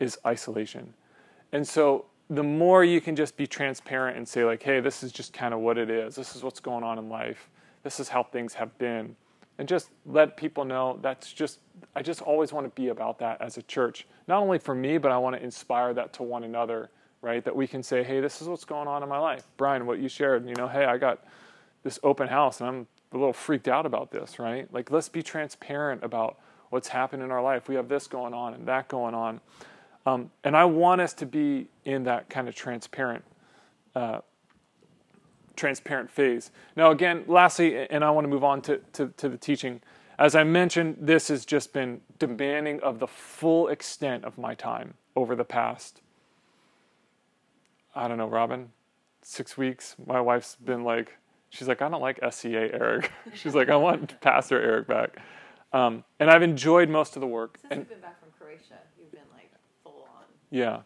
is 0.00 0.18
isolation. 0.26 0.94
And 1.52 1.66
so 1.66 2.06
the 2.28 2.42
more 2.42 2.84
you 2.84 3.00
can 3.00 3.14
just 3.14 3.36
be 3.36 3.46
transparent 3.46 4.16
and 4.16 4.26
say 4.26 4.44
like, 4.44 4.62
"Hey, 4.62 4.80
this 4.80 5.02
is 5.02 5.12
just 5.12 5.32
kind 5.32 5.54
of 5.54 5.60
what 5.60 5.78
it 5.78 5.90
is. 5.90 6.16
This 6.16 6.34
is 6.34 6.42
what's 6.42 6.60
going 6.60 6.84
on 6.84 6.98
in 6.98 7.08
life. 7.08 7.48
This 7.82 8.00
is 8.00 8.08
how 8.08 8.22
things 8.22 8.54
have 8.54 8.76
been." 8.78 9.16
And 9.58 9.68
just 9.68 9.90
let 10.04 10.36
people 10.36 10.64
know 10.64 10.98
that's 11.00 11.32
just 11.32 11.60
I 11.94 12.02
just 12.02 12.22
always 12.22 12.52
want 12.52 12.66
to 12.66 12.80
be 12.80 12.88
about 12.88 13.18
that 13.18 13.40
as 13.40 13.56
a 13.56 13.62
church. 13.62 14.06
Not 14.28 14.40
only 14.40 14.58
for 14.58 14.74
me, 14.74 14.98
but 14.98 15.12
I 15.12 15.18
want 15.18 15.36
to 15.36 15.42
inspire 15.42 15.94
that 15.94 16.12
to 16.14 16.22
one 16.22 16.44
another, 16.44 16.90
right? 17.22 17.44
That 17.44 17.54
we 17.54 17.66
can 17.66 17.82
say, 17.82 18.02
hey, 18.02 18.20
this 18.20 18.42
is 18.42 18.48
what's 18.48 18.64
going 18.64 18.88
on 18.88 19.02
in 19.02 19.08
my 19.08 19.18
life. 19.18 19.46
Brian, 19.56 19.86
what 19.86 19.98
you 19.98 20.08
shared, 20.08 20.46
you 20.48 20.54
know, 20.54 20.68
hey, 20.68 20.84
I 20.84 20.98
got 20.98 21.24
this 21.82 21.98
open 22.02 22.28
house 22.28 22.60
and 22.60 22.68
I'm 22.68 22.86
a 23.12 23.16
little 23.16 23.32
freaked 23.32 23.68
out 23.68 23.86
about 23.86 24.10
this, 24.10 24.38
right? 24.38 24.72
Like, 24.72 24.90
let's 24.90 25.08
be 25.08 25.22
transparent 25.22 26.02
about 26.02 26.38
what's 26.70 26.88
happened 26.88 27.22
in 27.22 27.30
our 27.30 27.42
life. 27.42 27.68
We 27.68 27.76
have 27.76 27.88
this 27.88 28.06
going 28.06 28.34
on 28.34 28.54
and 28.54 28.66
that 28.66 28.88
going 28.88 29.14
on. 29.14 29.40
Um, 30.04 30.30
and 30.44 30.56
I 30.56 30.64
want 30.64 31.00
us 31.00 31.12
to 31.14 31.26
be 31.26 31.68
in 31.84 32.04
that 32.04 32.28
kind 32.28 32.48
of 32.48 32.54
transparent 32.54 33.24
uh, 33.94 34.20
transparent 35.56 36.10
phase. 36.10 36.50
Now, 36.76 36.90
again, 36.90 37.24
lastly, 37.26 37.88
and 37.88 38.04
I 38.04 38.10
want 38.10 38.26
to 38.26 38.28
move 38.28 38.44
on 38.44 38.60
to, 38.62 38.78
to, 38.92 39.08
to, 39.16 39.28
the 39.28 39.38
teaching. 39.38 39.80
As 40.18 40.34
I 40.34 40.44
mentioned, 40.44 40.98
this 41.00 41.28
has 41.28 41.46
just 41.46 41.72
been 41.72 42.02
demanding 42.18 42.80
of 42.80 42.98
the 42.98 43.06
full 43.06 43.68
extent 43.68 44.24
of 44.24 44.38
my 44.38 44.54
time 44.54 44.94
over 45.14 45.34
the 45.34 45.44
past, 45.44 46.02
I 47.94 48.06
don't 48.06 48.18
know, 48.18 48.28
Robin, 48.28 48.70
six 49.22 49.56
weeks. 49.56 49.96
My 50.06 50.20
wife's 50.20 50.56
been 50.56 50.84
like, 50.84 51.16
she's 51.50 51.68
like, 51.68 51.82
I 51.82 51.88
don't 51.88 52.00
like 52.00 52.18
SCA 52.30 52.72
Eric. 52.72 53.10
she's 53.34 53.54
like, 53.54 53.68
I 53.68 53.76
want 53.76 54.20
Pastor 54.20 54.60
Eric 54.60 54.86
back. 54.86 55.18
Um, 55.72 56.04
and 56.20 56.30
I've 56.30 56.42
enjoyed 56.42 56.88
most 56.88 57.16
of 57.16 57.20
the 57.20 57.26
work. 57.26 57.58
Since 57.60 57.70
and, 57.70 57.80
you've 57.80 57.88
been 57.88 58.00
back 58.00 58.20
from 58.20 58.28
Croatia, 58.38 58.78
you've 58.98 59.10
been 59.10 59.20
like 59.34 59.50
full 59.82 60.06
on. 60.16 60.24
Yeah, 60.50 60.80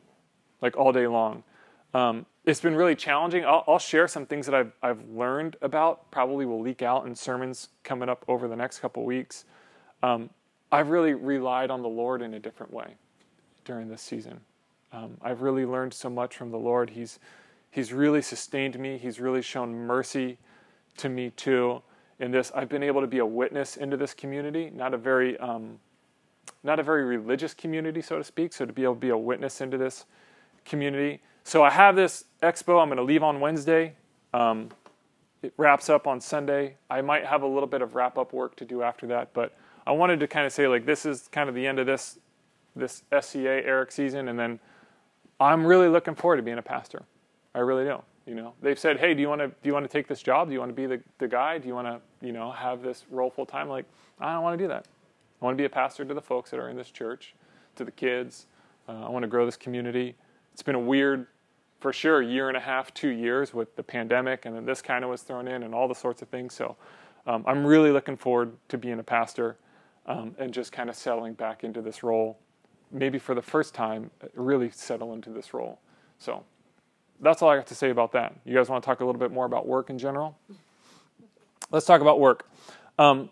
like 0.61 0.77
all 0.77 0.93
day 0.93 1.07
long. 1.07 1.45
Um, 1.93 2.27
it's 2.45 2.61
been 2.61 2.75
really 2.75 2.95
challenging. 2.95 3.45
I'll, 3.45 3.65
I'll, 3.69 3.79
share 3.79 4.09
some 4.09 4.25
things 4.25 4.47
that 4.47 4.55
I've, 4.55 4.73
I've 4.83 5.05
learned 5.09 5.57
about, 5.61 6.11
probably 6.11 6.47
will 6.47 6.61
leak 6.61 6.83
out 6.83 7.07
in 7.07 7.15
sermons 7.15 7.69
coming 7.83 8.09
up 8.09 8.25
over 8.29 8.49
the 8.49 8.57
next 8.57 8.79
couple 8.79 9.05
weeks. 9.05 9.45
Um, 10.03 10.31
I've 10.73 10.89
really 10.89 11.15
relied 11.15 11.71
on 11.71 11.83
the 11.83 11.89
Lord 11.89 12.23
in 12.23 12.35
a 12.35 12.39
different 12.39 12.73
way 12.73 12.95
during 13.65 13.89
this 13.89 14.03
season. 14.03 14.41
Um, 14.93 15.17
I've 15.21 15.43
really 15.43 15.67
learned 15.67 15.93
so 15.93 16.09
much 16.09 16.37
from 16.37 16.51
the 16.51 16.59
Lord. 16.59 16.91
He's, 16.91 17.19
he's 17.71 17.93
really 17.93 18.23
sustained 18.23 18.79
me, 18.79 18.99
He's 18.99 19.21
really 19.21 19.43
shown 19.43 19.75
mercy 19.75 20.39
to 20.99 21.09
me 21.09 21.31
too. 21.31 21.83
In 22.19 22.31
this, 22.31 22.53
I've 22.55 22.69
been 22.69 22.83
able 22.83 23.01
to 23.01 23.07
be 23.07 23.19
a 23.19 23.27
witness 23.27 23.77
into 23.77 23.97
this 23.97 24.13
community, 24.13 24.71
not 24.75 24.93
a 24.93 24.99
very, 24.99 25.39
um, 25.39 25.79
not 26.63 26.79
a 26.79 26.83
very 26.83 27.05
religious 27.05 27.55
community, 27.55 28.03
so 28.03 28.19
to 28.19 28.25
speak. 28.25 28.53
So 28.53 28.67
to 28.67 28.73
be 28.73 28.85
able 28.85 28.95
to 28.95 29.01
be 29.01 29.09
a 29.09 29.17
witness 29.17 29.61
into 29.61 29.79
this 29.79 30.05
community 30.65 31.21
so 31.45 31.63
I 31.63 31.71
have 31.71 31.97
this 31.97 32.25
expo. 32.43 32.81
I'm 32.81 32.89
going 32.89 32.99
to 32.99 33.03
leave 33.03 33.23
on 33.23 33.41
Wednesday. 33.41 33.95
Um, 34.33 34.69
it 35.43 35.53
wraps 35.57 35.89
up 35.89 36.07
on 36.07 36.21
Sunday. 36.21 36.77
I 36.89 37.01
might 37.01 37.25
have 37.25 37.43
a 37.43 37.47
little 37.47 37.67
bit 37.67 37.83
of 37.83 37.95
wrap 37.95 38.19
up 38.19 38.33
work 38.33 38.57
to 38.57 38.65
do 38.65 38.83
after 38.83 39.07
that, 39.09 39.33
but 39.33 39.57
I 39.87 39.93
wanted 39.93 40.21
to 40.21 40.29
kind 40.29 40.47
of 40.47 40.53
say 40.53 40.69
like 40.69 40.85
this 40.85 41.07
is 41.07 41.29
kind 41.33 41.49
of 41.49 41.55
the 41.55 41.67
end 41.67 41.79
of 41.79 41.87
this 41.87 42.19
this 42.77 43.03
SCA 43.21 43.67
Eric 43.67 43.91
season, 43.91 44.29
and 44.29 44.39
then 44.39 44.61
I'm 45.41 45.67
really 45.67 45.89
looking 45.89 46.15
forward 46.15 46.37
to 46.37 46.43
being 46.43 46.59
a 46.59 46.63
pastor. 46.63 47.03
I 47.55 47.61
really 47.61 47.85
do. 47.85 48.01
You 48.31 48.37
know, 48.37 48.55
they've 48.63 48.79
said, 48.79 49.01
"Hey, 49.01 49.13
do 49.13 49.21
you 49.21 49.29
want 49.29 49.41
to 49.41 49.49
do 49.49 49.55
you 49.65 49.73
want 49.73 49.85
to 49.85 49.93
take 49.93 50.07
this 50.07 50.23
job? 50.23 50.47
Do 50.47 50.55
you 50.55 50.61
want 50.61 50.71
to 50.71 50.75
be 50.75 50.87
the 50.87 51.03
the 51.19 51.27
guy? 51.27 51.59
Do 51.59 51.67
you 51.67 51.75
want 51.75 51.89
to 51.89 52.25
you 52.25 52.31
know 52.31 52.53
have 52.53 52.81
this 52.81 53.05
role 53.11 53.29
full 53.29 53.45
time?" 53.45 53.69
Like, 53.69 53.87
I 54.21 54.33
don't 54.33 54.45
want 54.45 54.57
to 54.57 54.65
do 54.65 54.69
that. 54.69 54.87
I 55.43 55.45
want 55.45 55.59
to 55.59 55.61
be 55.61 55.65
a 55.65 55.69
pastor 55.71 56.05
to 56.05 56.15
the 56.15 56.21
folks 56.21 56.53
that 56.53 56.61
are 56.61 56.69
in 56.69 56.77
this 56.77 56.93
church, 56.93 57.35
to 57.75 57.85
the 57.85 57.91
kids. 57.91 58.47
Uh, 58.89 59.07
I 59.07 59.09
want 59.09 59.25
to 59.25 59.27
grow 59.27 59.45
this 59.47 59.57
community. 59.57 60.15
It's 60.53 60.63
been 60.63 60.77
a 60.77 60.81
weird, 60.81 61.27
for 61.81 61.93
sure, 61.93 62.23
year 62.23 62.47
and 62.47 62.57
a 62.57 62.61
half, 62.61 62.95
two 62.95 63.09
years 63.09 63.53
with 63.53 63.75
the 63.75 63.83
pandemic, 63.83 64.47
and 64.47 64.55
then 64.55 64.65
this 64.65 64.81
kind 64.81 65.03
of 65.03 65.11
was 65.11 65.23
thrown 65.23 65.49
in, 65.49 65.65
and 65.65 65.75
all 65.75 65.89
the 65.89 65.95
sorts 65.97 66.23
of 66.23 66.29
things. 66.29 66.55
So 66.55 66.77
um, 67.27 67.43
I'm 67.49 67.67
really 67.67 67.91
looking 67.91 68.17
forward 68.17 68.53
to 68.69 68.79
being 68.79 69.01
a 69.01 69.03
pastor 69.03 69.57
um, 70.07 70.37
and 70.39 70.55
just 70.55 70.71
kind 70.71 70.89
of 70.89 70.95
settling 70.95 71.33
back 71.33 71.65
into 71.65 71.83
this 71.83 72.05
role. 72.05 72.39
Maybe 72.93 73.19
for 73.19 73.35
the 73.35 73.43
first 73.43 73.75
time, 73.75 74.13
really 74.35 74.71
settle 74.71 75.15
into 75.15 75.31
this 75.31 75.53
role. 75.53 75.81
So 76.21 76.45
that's 77.21 77.43
all 77.43 77.51
I 77.51 77.57
got 77.57 77.67
to 77.69 77.75
say 77.75 77.91
about 77.91 78.13
that. 78.13 78.35
You 78.45 78.55
guys 78.55 78.69
want 78.69 78.83
to 78.83 78.87
talk 78.87 79.01
a 79.01 79.05
little 79.05 79.19
bit 79.19 79.31
more 79.31 79.47
about 79.47 79.67
work 79.67 79.91
in 79.91 79.99
general? 79.99 80.37
Let's 81.71 81.87
talk 81.87 82.01
about 82.01 82.19
work. 82.19 82.49
Um, 82.99 83.31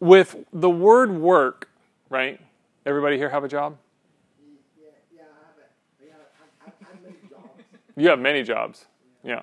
with 0.00 0.36
the 0.52 0.70
word 0.70 1.10
work, 1.16 1.68
right? 2.10 2.40
Everybody 2.84 3.16
here 3.16 3.30
have 3.30 3.44
a 3.44 3.48
job? 3.48 3.76
Yeah, 4.80 4.88
I 6.60 6.64
have 6.64 6.72
a. 7.96 8.00
You 8.00 8.08
have 8.10 8.18
many 8.18 8.42
jobs. 8.42 8.84
Yeah. 9.24 9.42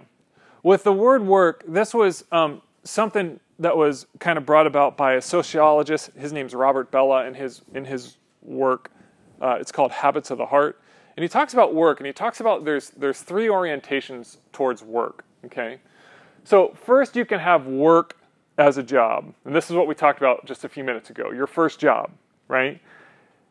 With 0.62 0.84
the 0.84 0.94
word 0.94 1.26
work, 1.26 1.64
this 1.68 1.94
was 1.94 2.24
um, 2.32 2.62
something 2.84 3.40
that 3.60 3.76
was 3.76 4.06
kind 4.20 4.38
of 4.38 4.46
brought 4.46 4.68
about 4.68 4.96
by 4.96 5.14
a 5.14 5.22
sociologist. 5.22 6.12
His 6.18 6.32
name's 6.32 6.54
Robert 6.54 6.92
Bellah, 6.92 7.28
and 7.28 7.36
his 7.36 7.62
in 7.74 7.86
his 7.86 8.18
work, 8.42 8.92
uh, 9.42 9.58
it's 9.60 9.72
called 9.72 9.92
Habits 9.92 10.32
of 10.32 10.38
the 10.38 10.46
Heart, 10.46 10.80
and 11.16 11.24
he 11.24 11.30
talks 11.30 11.54
about 11.54 11.74
work, 11.74 12.00
and 12.00 12.08
he 12.08 12.14
talks 12.14 12.40
about 12.40 12.66
there's 12.66 12.90
there's 12.92 13.22
three 13.22 13.48
orientations 13.48 14.38
towards 14.52 14.84
work. 14.84 15.24
Okay, 15.46 15.80
so 16.44 16.76
first 16.86 17.16
you 17.16 17.26
can 17.26 17.40
have 17.40 17.68
work 17.68 18.18
as 18.58 18.78
a 18.78 18.84
job, 18.84 19.34
and 19.46 19.56
this 19.56 19.70
is 19.70 19.76
what 19.76 19.88
we 19.88 19.96
talked 19.96 20.20
about 20.20 20.46
just 20.46 20.64
a 20.64 20.70
few 20.70 20.84
minutes 20.84 21.10
ago. 21.10 21.32
Your 21.32 21.48
first 21.48 21.80
job, 21.80 22.12
right? 22.48 22.82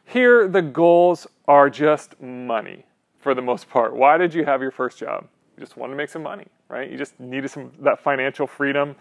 Here 0.05 0.49
the 0.49 0.63
goals 0.63 1.27
are 1.49 1.71
just 1.71 2.21
money 2.21 2.85
for 3.19 3.35
the 3.35 3.43
most 3.43 3.69
part. 3.69 3.95
Why 3.95 4.19
did 4.19 4.35
you 4.35 4.45
have 4.45 4.61
your 4.61 4.71
first 4.71 4.99
job? 4.99 5.29
You 5.57 5.61
just 5.61 5.77
wanted 5.77 5.93
to 5.93 5.97
make 5.97 6.09
some 6.09 6.23
money, 6.23 6.47
right? 6.69 6.91
You 6.91 6.99
just 6.99 7.19
needed 7.21 7.51
some 7.51 7.73
that 7.81 8.01
financial 8.01 8.47
freedom. 8.47 8.97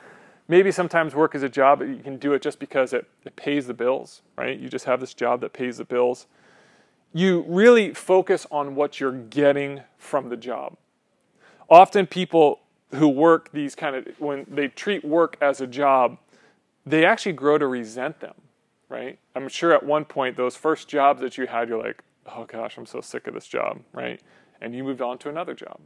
Maybe 0.48 0.72
sometimes 0.72 1.16
work 1.16 1.34
is 1.34 1.44
a 1.44 1.50
job, 1.50 1.80
but 1.80 1.88
you 1.88 1.98
can 2.04 2.18
do 2.18 2.34
it 2.34 2.42
just 2.42 2.60
because 2.60 2.94
it, 2.94 3.08
it 3.26 3.36
pays 3.36 3.68
the 3.68 3.74
bills, 3.74 4.22
right? 4.38 4.58
You 4.60 4.70
just 4.70 4.86
have 4.86 5.00
this 5.00 5.14
job 5.14 5.42
that 5.42 5.54
pays 5.54 5.78
the 5.78 5.86
bills. 5.86 6.28
You 7.14 7.44
really 7.48 7.94
focus 7.94 8.48
on 8.52 8.76
what 8.76 9.00
you're 9.00 9.12
getting 9.12 9.82
from 9.98 10.30
the 10.30 10.38
job. 10.38 10.78
Often 11.70 12.08
people 12.08 12.60
who 12.96 13.08
work 13.08 13.52
these 13.52 13.76
kind 13.76 13.96
of 13.96 14.08
when 14.20 14.46
they 14.50 14.68
treat 14.68 15.04
work 15.04 15.38
as 15.42 15.62
a 15.62 15.68
job, 15.68 16.18
they 16.86 17.06
actually 17.06 17.34
grow 17.34 17.58
to 17.58 17.68
resent 17.68 18.20
them, 18.20 18.36
right? 18.90 19.20
I'm 19.36 19.48
sure 19.48 19.74
at 19.74 19.84
one 19.84 20.06
point 20.06 20.38
those 20.38 20.56
first 20.56 20.88
jobs 20.88 21.22
that 21.22 21.38
you 21.38 21.48
had, 21.48 21.70
you're 21.70 21.82
like, 21.82 22.04
oh 22.26 22.46
gosh, 22.46 22.78
I'm 22.78 22.86
so 22.86 23.02
sick 23.02 23.28
of 23.28 23.34
this 23.34 23.48
job, 23.48 23.82
right? 23.94 24.22
And 24.62 24.76
you 24.76 24.84
moved 24.84 25.02
on 25.02 25.18
to 25.20 25.30
another 25.30 25.54
job. 25.54 25.80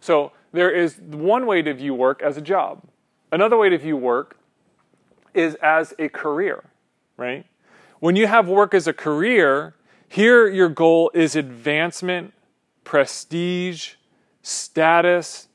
So 0.00 0.32
there 0.52 0.70
is 0.70 0.98
one 0.98 1.46
way 1.46 1.62
to 1.62 1.72
view 1.74 1.94
work 1.94 2.22
as 2.22 2.36
a 2.36 2.40
job. 2.40 2.82
Another 3.30 3.56
way 3.56 3.68
to 3.68 3.78
view 3.78 3.96
work 3.96 4.36
is 5.34 5.54
as 5.62 5.94
a 5.98 6.08
career, 6.08 6.64
right? 7.16 7.46
When 8.00 8.16
you 8.16 8.26
have 8.26 8.48
work 8.48 8.74
as 8.74 8.86
a 8.86 8.92
career, 8.92 9.74
here 10.12 10.46
your 10.46 10.68
goal 10.68 11.10
is 11.14 11.34
advancement, 11.34 12.34
prestige, 12.84 13.94
status. 14.42 15.48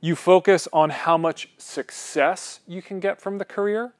You 0.00 0.14
focus 0.14 0.68
on 0.72 0.90
how 0.90 1.18
much 1.18 1.50
success 1.58 2.60
you 2.68 2.82
can 2.82 3.00
get 3.00 3.20
from 3.20 3.38
the 3.38 3.44
career. 3.44 3.94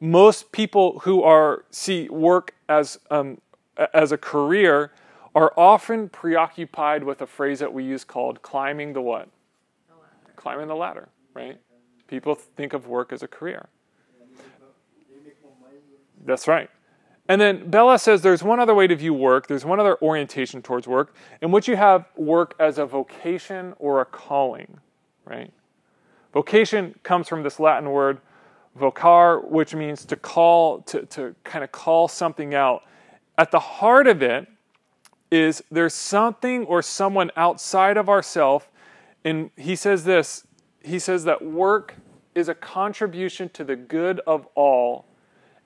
Most 0.00 0.50
people 0.50 0.98
who 1.04 1.22
are 1.22 1.64
see 1.70 2.08
work 2.08 2.54
as 2.68 2.98
um, 3.08 3.40
as 3.92 4.10
a 4.10 4.18
career 4.18 4.90
are 5.32 5.52
often 5.56 6.08
preoccupied 6.08 7.04
with 7.04 7.22
a 7.22 7.26
phrase 7.26 7.60
that 7.60 7.72
we 7.72 7.84
use 7.84 8.02
called 8.02 8.42
climbing 8.42 8.94
the 8.94 9.00
what? 9.00 9.28
Climbing 10.34 10.66
the 10.66 10.74
ladder, 10.74 11.08
right? 11.34 11.60
People 12.08 12.34
think 12.34 12.72
of 12.72 12.88
work 12.88 13.12
as 13.12 13.22
a 13.22 13.28
career. 13.28 13.68
That's 16.24 16.48
right. 16.48 16.68
And 17.28 17.40
then 17.40 17.70
Bellah 17.70 17.98
says 17.98 18.20
there's 18.20 18.42
one 18.42 18.60
other 18.60 18.74
way 18.74 18.86
to 18.86 18.94
view 18.94 19.14
work, 19.14 19.46
there's 19.46 19.64
one 19.64 19.80
other 19.80 19.96
orientation 20.02 20.60
towards 20.60 20.86
work, 20.86 21.14
in 21.40 21.50
which 21.50 21.68
you 21.68 21.76
have 21.76 22.06
work 22.16 22.54
as 22.58 22.78
a 22.78 22.84
vocation 22.84 23.74
or 23.78 24.00
a 24.00 24.04
calling, 24.04 24.78
right? 25.24 25.50
Vocation 26.34 26.94
comes 27.02 27.28
from 27.28 27.42
this 27.42 27.58
Latin 27.58 27.90
word 27.90 28.20
vocar, 28.78 29.48
which 29.48 29.74
means 29.74 30.04
to 30.04 30.16
call, 30.16 30.82
to, 30.82 31.06
to 31.06 31.34
kind 31.44 31.64
of 31.64 31.72
call 31.72 32.08
something 32.08 32.54
out. 32.54 32.82
At 33.38 33.50
the 33.50 33.60
heart 33.60 34.06
of 34.06 34.22
it 34.22 34.46
is 35.30 35.62
there's 35.70 35.94
something 35.94 36.64
or 36.64 36.82
someone 36.82 37.30
outside 37.36 37.96
of 37.96 38.08
ourself, 38.08 38.70
and 39.24 39.50
he 39.56 39.76
says 39.76 40.04
this 40.04 40.46
he 40.82 40.98
says 40.98 41.24
that 41.24 41.42
work 41.42 41.94
is 42.34 42.48
a 42.48 42.54
contribution 42.54 43.48
to 43.48 43.64
the 43.64 43.74
good 43.74 44.20
of 44.26 44.46
all 44.54 45.06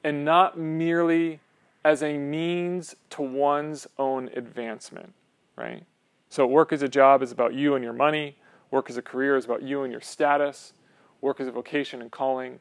and 0.04 0.24
not 0.24 0.56
merely 0.56 1.40
as 1.84 2.02
a 2.02 2.18
means 2.18 2.96
to 3.10 3.22
one's 3.22 3.86
own 3.98 4.30
advancement, 4.34 5.14
right? 5.56 5.84
So, 6.28 6.46
work 6.46 6.72
as 6.72 6.82
a 6.82 6.88
job 6.88 7.22
is 7.22 7.32
about 7.32 7.54
you 7.54 7.74
and 7.74 7.82
your 7.82 7.92
money. 7.92 8.36
Work 8.70 8.90
as 8.90 8.96
a 8.96 9.02
career 9.02 9.36
is 9.36 9.44
about 9.44 9.62
you 9.62 9.82
and 9.82 9.90
your 9.90 10.02
status. 10.02 10.74
Work 11.20 11.40
as 11.40 11.48
a 11.48 11.52
vocation 11.52 12.02
and 12.02 12.10
calling 12.10 12.60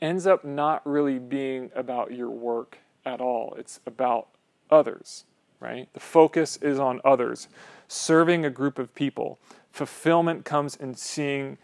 ends 0.00 0.26
up 0.26 0.44
not 0.44 0.86
really 0.86 1.18
being 1.18 1.70
about 1.74 2.12
your 2.12 2.30
work 2.30 2.78
at 3.04 3.20
all. 3.20 3.54
It's 3.58 3.80
about 3.86 4.28
others, 4.70 5.24
right? 5.60 5.88
The 5.92 6.00
focus 6.00 6.56
is 6.58 6.78
on 6.78 7.00
others, 7.04 7.48
serving 7.88 8.44
a 8.44 8.50
group 8.50 8.78
of 8.78 8.94
people. 8.94 9.38
Fulfillment 9.70 10.44
comes 10.44 10.76
in 10.76 10.94
seeing 10.94 11.58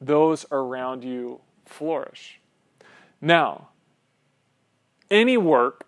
those 0.00 0.46
around 0.50 1.04
you 1.04 1.40
flourish. 1.64 2.40
Now, 3.20 3.68
any 5.10 5.36
work, 5.36 5.86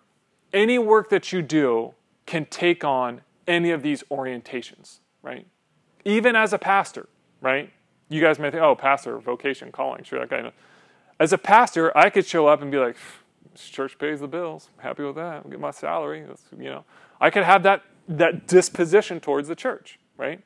any 0.55 0.79
work 0.79 1.09
that 1.09 1.31
you 1.31 1.43
do 1.43 1.93
can 2.25 2.45
take 2.45 2.83
on 2.83 3.21
any 3.47 3.69
of 3.69 3.83
these 3.83 4.03
orientations, 4.09 4.99
right? 5.21 5.45
Even 6.03 6.35
as 6.35 6.53
a 6.53 6.57
pastor, 6.57 7.07
right? 7.41 7.71
You 8.09 8.21
guys 8.21 8.39
may 8.39 8.49
think, 8.49 8.63
oh, 8.63 8.75
pastor, 8.75 9.19
vocation, 9.19 9.71
calling, 9.71 10.03
sure, 10.03 10.19
that 10.19 10.29
guy. 10.29 10.51
As 11.19 11.33
a 11.33 11.37
pastor, 11.37 11.95
I 11.95 12.09
could 12.09 12.25
show 12.25 12.47
up 12.47 12.61
and 12.61 12.71
be 12.71 12.77
like, 12.77 12.95
church 13.55 13.97
pays 13.99 14.19
the 14.19 14.27
bills. 14.27 14.69
I'm 14.77 14.83
happy 14.83 15.03
with 15.03 15.15
that. 15.15 15.43
I'll 15.43 15.51
get 15.51 15.59
my 15.59 15.71
salary. 15.71 16.23
That's, 16.27 16.43
you 16.57 16.69
know, 16.69 16.83
I 17.19 17.29
could 17.29 17.43
have 17.43 17.63
that 17.63 17.83
that 18.07 18.47
disposition 18.47 19.19
towards 19.19 19.47
the 19.47 19.55
church, 19.55 19.99
right? 20.17 20.41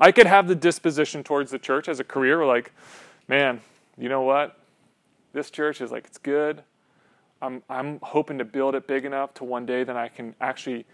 I 0.00 0.12
could 0.12 0.26
have 0.26 0.48
the 0.48 0.54
disposition 0.54 1.22
towards 1.22 1.50
the 1.50 1.58
church 1.58 1.88
as 1.88 2.00
a 2.00 2.04
career, 2.04 2.46
like, 2.46 2.72
man, 3.28 3.60
you 3.98 4.08
know 4.08 4.22
what? 4.22 4.58
This 5.32 5.50
church 5.50 5.80
is 5.80 5.90
like 5.90 6.06
it's 6.06 6.18
good. 6.18 6.62
I'm 7.42 7.62
I'm 7.68 7.98
hoping 8.02 8.38
to 8.38 8.44
build 8.44 8.74
it 8.76 8.86
big 8.86 9.04
enough 9.04 9.34
to 9.34 9.44
one 9.44 9.66
day 9.66 9.82
that 9.84 9.96
I 9.96 10.08
can 10.08 10.34
actually 10.40 10.86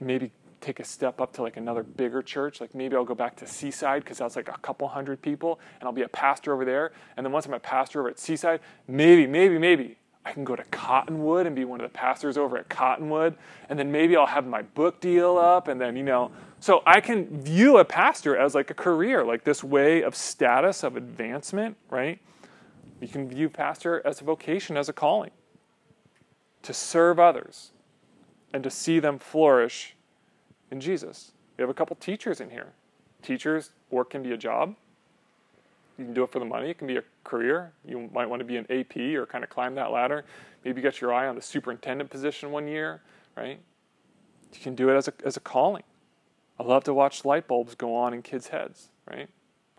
maybe 0.00 0.30
take 0.60 0.80
a 0.80 0.84
step 0.84 1.20
up 1.20 1.32
to 1.34 1.42
like 1.42 1.56
another 1.56 1.82
bigger 1.82 2.22
church. 2.22 2.60
Like 2.60 2.74
maybe 2.74 2.96
I'll 2.96 3.04
go 3.04 3.14
back 3.14 3.36
to 3.36 3.46
Seaside 3.46 4.02
because 4.02 4.18
that's 4.18 4.36
like 4.36 4.48
a 4.48 4.58
couple 4.58 4.88
hundred 4.88 5.20
people, 5.20 5.60
and 5.80 5.86
I'll 5.86 5.92
be 5.92 6.02
a 6.02 6.08
pastor 6.08 6.54
over 6.54 6.64
there. 6.64 6.92
And 7.16 7.26
then 7.26 7.32
once 7.32 7.44
I'm 7.46 7.52
a 7.52 7.60
pastor 7.60 8.00
over 8.00 8.08
at 8.08 8.18
Seaside, 8.18 8.60
maybe, 8.86 9.26
maybe, 9.26 9.58
maybe 9.58 9.98
I 10.24 10.32
can 10.32 10.44
go 10.44 10.56
to 10.56 10.64
Cottonwood 10.64 11.46
and 11.46 11.54
be 11.54 11.66
one 11.66 11.80
of 11.80 11.92
the 11.92 11.96
pastors 11.96 12.38
over 12.38 12.56
at 12.56 12.70
Cottonwood. 12.70 13.36
And 13.68 13.78
then 13.78 13.92
maybe 13.92 14.16
I'll 14.16 14.26
have 14.26 14.46
my 14.46 14.62
book 14.62 15.00
deal 15.00 15.36
up, 15.36 15.68
and 15.68 15.80
then 15.80 15.96
you 15.96 16.04
know. 16.04 16.30
So 16.60 16.82
I 16.86 17.00
can 17.00 17.42
view 17.42 17.78
a 17.78 17.84
pastor 17.84 18.36
as 18.36 18.54
like 18.54 18.70
a 18.70 18.74
career, 18.74 19.24
like 19.24 19.44
this 19.44 19.62
way 19.62 20.02
of 20.02 20.14
status 20.14 20.82
of 20.82 20.96
advancement, 20.96 21.76
right? 21.90 22.20
You 23.00 23.08
can 23.08 23.28
view 23.28 23.50
pastor 23.50 24.00
as 24.06 24.22
a 24.22 24.24
vocation, 24.24 24.76
as 24.78 24.88
a 24.88 24.92
calling 24.92 25.32
to 26.64 26.74
serve 26.74 27.20
others 27.20 27.70
and 28.52 28.64
to 28.64 28.70
see 28.70 28.98
them 28.98 29.18
flourish 29.18 29.94
in 30.70 30.80
Jesus. 30.80 31.32
We 31.56 31.62
have 31.62 31.70
a 31.70 31.74
couple 31.74 31.94
teachers 31.96 32.40
in 32.40 32.50
here. 32.50 32.72
Teachers, 33.22 33.70
work 33.90 34.10
can 34.10 34.22
be 34.22 34.32
a 34.32 34.36
job. 34.36 34.74
You 35.98 36.06
can 36.06 36.14
do 36.14 36.24
it 36.24 36.32
for 36.32 36.40
the 36.40 36.44
money. 36.44 36.70
It 36.70 36.78
can 36.78 36.88
be 36.88 36.96
a 36.96 37.04
career. 37.22 37.72
You 37.86 38.10
might 38.12 38.28
want 38.28 38.40
to 38.40 38.44
be 38.44 38.56
an 38.56 38.66
AP 38.70 38.96
or 39.16 39.26
kind 39.26 39.44
of 39.44 39.50
climb 39.50 39.74
that 39.76 39.92
ladder. 39.92 40.24
Maybe 40.64 40.80
get 40.80 41.00
your 41.00 41.12
eye 41.12 41.28
on 41.28 41.36
the 41.36 41.42
superintendent 41.42 42.10
position 42.10 42.50
one 42.50 42.66
year, 42.66 43.02
right? 43.36 43.60
You 44.52 44.60
can 44.60 44.74
do 44.74 44.88
it 44.88 44.96
as 44.96 45.08
a, 45.08 45.12
as 45.24 45.36
a 45.36 45.40
calling. 45.40 45.84
I 46.58 46.62
love 46.62 46.84
to 46.84 46.94
watch 46.94 47.24
light 47.24 47.46
bulbs 47.46 47.74
go 47.74 47.94
on 47.94 48.14
in 48.14 48.22
kids' 48.22 48.48
heads, 48.48 48.88
right? 49.08 49.28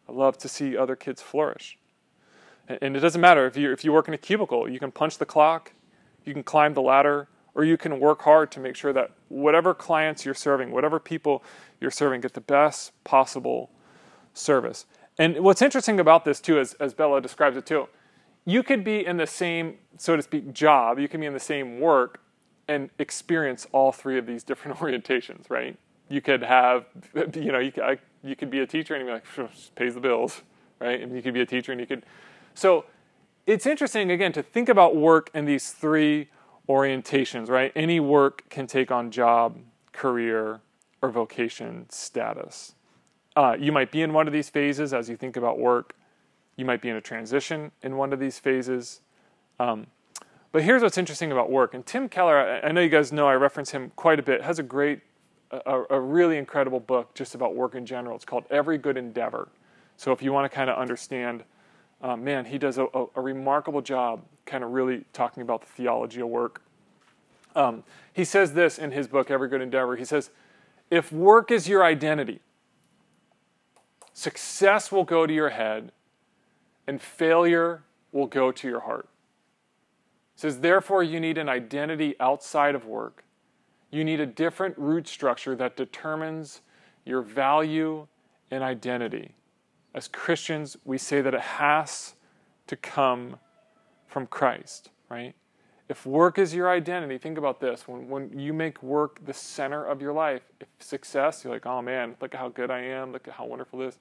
I 0.07 0.11
love 0.11 0.37
to 0.39 0.47
see 0.47 0.77
other 0.77 0.95
kids 0.95 1.21
flourish. 1.21 1.77
And, 2.67 2.79
and 2.81 2.97
it 2.97 2.99
doesn't 2.99 3.21
matter 3.21 3.45
if 3.45 3.57
you 3.57 3.71
if 3.71 3.83
you 3.83 3.91
work 3.91 4.07
in 4.07 4.13
a 4.13 4.17
cubicle, 4.17 4.69
you 4.69 4.79
can 4.79 4.91
punch 4.91 5.17
the 5.17 5.25
clock, 5.25 5.73
you 6.25 6.33
can 6.33 6.43
climb 6.43 6.73
the 6.73 6.81
ladder, 6.81 7.27
or 7.53 7.63
you 7.63 7.77
can 7.77 7.99
work 7.99 8.23
hard 8.23 8.51
to 8.51 8.59
make 8.59 8.75
sure 8.75 8.91
that 8.91 9.11
whatever 9.29 9.73
clients 9.73 10.25
you're 10.25 10.33
serving, 10.33 10.71
whatever 10.71 10.99
people 10.99 11.43
you're 11.79 11.91
serving, 11.91 12.21
get 12.21 12.33
the 12.33 12.41
best 12.41 12.91
possible 13.03 13.69
service. 14.33 14.85
And 15.17 15.39
what's 15.39 15.61
interesting 15.61 15.99
about 15.99 16.25
this, 16.25 16.41
too, 16.41 16.59
as, 16.59 16.73
as 16.73 16.93
Bellah 16.93 17.21
describes 17.21 17.55
it, 17.55 17.65
too, 17.65 17.87
you 18.43 18.61
could 18.61 18.83
be 18.83 19.05
in 19.05 19.17
the 19.17 19.25
same, 19.25 19.77
so 19.97 20.15
to 20.15 20.21
speak, 20.21 20.53
job, 20.53 20.99
you 20.99 21.07
can 21.07 21.21
be 21.21 21.27
in 21.27 21.33
the 21.33 21.39
same 21.39 21.79
work 21.79 22.19
and 22.67 22.89
experience 22.99 23.65
all 23.71 23.91
three 23.91 24.17
of 24.17 24.25
these 24.25 24.43
different 24.43 24.77
orientations, 24.79 25.49
right? 25.49 25.77
You 26.09 26.21
could 26.21 26.43
have, 26.43 26.85
you 27.33 27.51
know, 27.51 27.59
you 27.59 27.71
could, 27.71 27.83
I, 27.83 27.97
you 28.23 28.35
could 28.35 28.49
be 28.49 28.59
a 28.59 28.67
teacher 28.67 28.95
and 28.95 29.05
you're 29.05 29.13
like, 29.13 29.55
pays 29.75 29.93
the 29.93 30.01
bills, 30.01 30.41
right? 30.79 31.01
And 31.01 31.15
you 31.15 31.21
could 31.21 31.33
be 31.33 31.41
a 31.41 31.45
teacher 31.45 31.71
and 31.71 31.79
you 31.79 31.87
could. 31.87 32.03
So 32.53 32.85
it's 33.47 33.65
interesting, 33.65 34.11
again, 34.11 34.33
to 34.33 34.43
think 34.43 34.69
about 34.69 34.95
work 34.95 35.29
in 35.33 35.45
these 35.45 35.71
three 35.71 36.29
orientations, 36.67 37.49
right? 37.49 37.71
Any 37.75 37.99
work 37.99 38.49
can 38.49 38.67
take 38.67 38.91
on 38.91 39.11
job, 39.11 39.57
career, 39.91 40.61
or 41.01 41.11
vocation 41.11 41.85
status. 41.89 42.73
Uh, 43.35 43.55
you 43.59 43.71
might 43.71 43.91
be 43.91 44.01
in 44.01 44.13
one 44.13 44.27
of 44.27 44.33
these 44.33 44.49
phases 44.49 44.93
as 44.93 45.09
you 45.09 45.17
think 45.17 45.37
about 45.37 45.59
work. 45.59 45.95
You 46.55 46.65
might 46.65 46.81
be 46.81 46.89
in 46.89 46.95
a 46.95 47.01
transition 47.01 47.71
in 47.83 47.97
one 47.97 48.13
of 48.13 48.19
these 48.19 48.39
phases. 48.39 49.01
Um, 49.59 49.87
but 50.51 50.63
here's 50.63 50.81
what's 50.81 50.97
interesting 50.97 51.31
about 51.31 51.51
work. 51.51 51.73
And 51.73 51.85
Tim 51.85 52.07
Keller, 52.07 52.37
I, 52.37 52.67
I, 52.67 52.71
know 52.71 52.81
you 52.81 52.89
guys 52.89 53.11
know 53.11 53.27
I 53.27 53.33
reference 53.35 53.71
him 53.71 53.91
quite 53.97 54.19
a 54.19 54.23
bit, 54.23 54.41
has 54.41 54.57
a 54.57 54.63
great, 54.63 55.01
a, 55.51 55.83
a 55.89 55.99
really 55.99 56.37
incredible 56.37 56.79
book 56.79 57.13
just 57.13 57.35
about 57.35 57.55
work 57.55 57.75
in 57.75 57.85
general. 57.85 58.15
It's 58.15 58.25
called 58.25 58.45
Every 58.49 58.77
Good 58.77 58.97
Endeavor. 58.97 59.49
So 59.97 60.13
if 60.13 60.21
you 60.21 60.31
want 60.31 60.49
to 60.49 60.55
kind 60.55 60.69
of 60.69 60.77
understand 60.77 61.43
uh, 62.05 62.15
man, 62.15 62.45
he 62.45 62.59
does 62.59 62.77
a, 62.77 62.85
a, 62.93 63.05
a, 63.15 63.21
remarkable 63.21 63.81
job 63.81 64.21
kind 64.45 64.63
of 64.63 64.69
really 64.69 65.05
talking 65.11 65.41
about 65.41 65.61
the 65.61 65.67
theology 65.67 66.21
of 66.21 66.27
work. 66.27 66.61
Um, 67.55 67.83
he 68.13 68.23
says 68.23 68.53
this 68.53 68.77
in 68.77 68.91
his 68.91 69.07
book, 69.07 69.31
Every 69.31 69.49
Good 69.49 69.61
Endeavor. 69.61 69.95
He 69.95 70.05
says, 70.05 70.29
If 70.91 71.11
work 71.11 71.49
is 71.49 71.67
your 71.67 71.83
identity, 71.83 72.41
success 74.13 74.91
will 74.91 75.03
go 75.03 75.25
to 75.25 75.33
your 75.33 75.49
head 75.49 75.91
and 76.85 77.01
failure 77.01 77.81
will 78.11 78.27
go 78.27 78.51
to 78.51 78.67
your 78.67 78.81
heart. 78.81 79.09
He 80.35 80.41
says, 80.41 80.59
Therefore, 80.59 81.01
you 81.01 81.19
need 81.19 81.39
an 81.39 81.49
identity 81.49 82.13
outside 82.19 82.75
of 82.75 82.85
work. 82.85 83.23
You 83.89 84.03
need 84.03 84.19
a 84.19 84.27
different 84.27 84.77
root 84.77 85.07
structure 85.07 85.55
that 85.55 85.75
determines 85.75 86.61
your 87.03 87.23
value 87.23 88.05
and 88.51 88.63
identity 88.63 89.33
as 89.95 90.09
Christians, 90.09 90.75
we 90.83 90.97
say 90.97 91.21
that 91.21 91.33
it 91.33 91.39
has 91.41 92.15
to 92.67 92.75
come 92.75 93.37
from 94.07 94.27
Christ, 94.27 94.89
right? 95.09 95.33
If 95.87 96.05
work 96.05 96.37
is 96.37 96.53
your 96.53 96.69
identity, 96.69 97.17
think 97.17 97.37
about 97.37 97.61
this. 97.61 97.87
When, 97.87 98.09
when 98.09 98.37
you 98.37 98.53
make 98.53 98.83
work 98.83 99.23
the 99.25 99.33
center 99.33 99.85
of 99.85 100.01
your 100.01 100.11
life, 100.11 100.41
if 100.59 100.67
success, 100.79 101.43
you're 101.43 101.53
like, 101.53 101.65
oh 101.65 101.81
man, 101.81 102.15
look 102.19 102.33
at 102.33 102.39
how 102.41 102.49
good 102.49 102.69
I 102.69 102.81
am, 102.81 103.13
look 103.13 103.27
at 103.27 103.35
how 103.35 103.45
wonderful 103.45 103.79
this. 103.79 103.97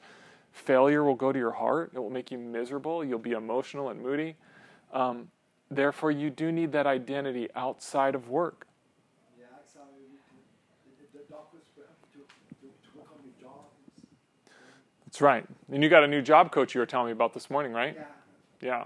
Failure 0.50 1.04
will 1.04 1.14
go 1.14 1.30
to 1.30 1.38
your 1.38 1.52
heart, 1.52 1.92
it 1.94 1.98
will 2.00 2.10
make 2.10 2.32
you 2.32 2.38
miserable, 2.38 3.04
you'll 3.04 3.18
be 3.18 3.32
emotional 3.32 3.90
and 3.90 4.02
moody. 4.02 4.34
Um, 4.92 5.28
therefore, 5.70 6.10
you 6.10 6.28
do 6.28 6.50
need 6.50 6.72
that 6.72 6.88
identity 6.88 7.48
outside 7.54 8.16
of 8.16 8.30
work. 8.30 8.63
That's 15.14 15.22
right. 15.22 15.46
And 15.70 15.80
you 15.80 15.88
got 15.88 16.02
a 16.02 16.08
new 16.08 16.20
job 16.20 16.50
coach 16.50 16.74
you 16.74 16.80
were 16.80 16.86
telling 16.86 17.06
me 17.06 17.12
about 17.12 17.32
this 17.32 17.48
morning, 17.48 17.70
right? 17.70 17.94
Yeah. 17.96 18.04
Yeah. 18.60 18.84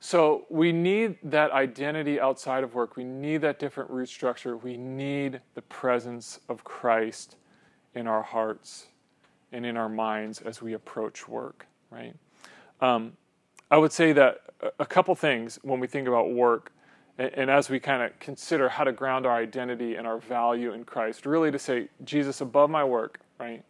So 0.00 0.44
we 0.50 0.70
need 0.70 1.16
that 1.22 1.50
identity 1.50 2.20
outside 2.20 2.62
of 2.62 2.74
work. 2.74 2.94
We 2.94 3.04
need 3.04 3.38
that 3.38 3.58
different 3.58 3.88
root 3.88 4.10
structure. 4.10 4.58
We 4.58 4.76
need 4.76 5.40
the 5.54 5.62
presence 5.62 6.40
of 6.50 6.62
Christ 6.62 7.36
in 7.94 8.06
our 8.06 8.20
hearts 8.22 8.88
and 9.50 9.64
in 9.64 9.78
our 9.78 9.88
minds 9.88 10.42
as 10.42 10.60
we 10.60 10.74
approach 10.74 11.26
work, 11.26 11.64
right? 11.88 12.14
Um, 12.82 13.14
I 13.70 13.78
would 13.78 13.92
say 13.92 14.12
that 14.12 14.42
a 14.78 14.84
couple 14.84 15.14
things 15.14 15.58
when 15.62 15.80
we 15.80 15.86
think 15.86 16.06
about 16.06 16.32
work 16.32 16.70
and, 17.16 17.32
and 17.32 17.50
as 17.50 17.70
we 17.70 17.80
kind 17.80 18.02
of 18.02 18.18
consider 18.20 18.68
how 18.68 18.84
to 18.84 18.92
ground 18.92 19.24
our 19.24 19.36
identity 19.36 19.94
and 19.94 20.06
our 20.06 20.18
value 20.18 20.74
in 20.74 20.84
Christ, 20.84 21.24
really 21.24 21.50
to 21.50 21.58
say, 21.58 21.88
Jesus, 22.04 22.42
above 22.42 22.68
my 22.68 22.84
work, 22.84 23.20
right? 23.40 23.64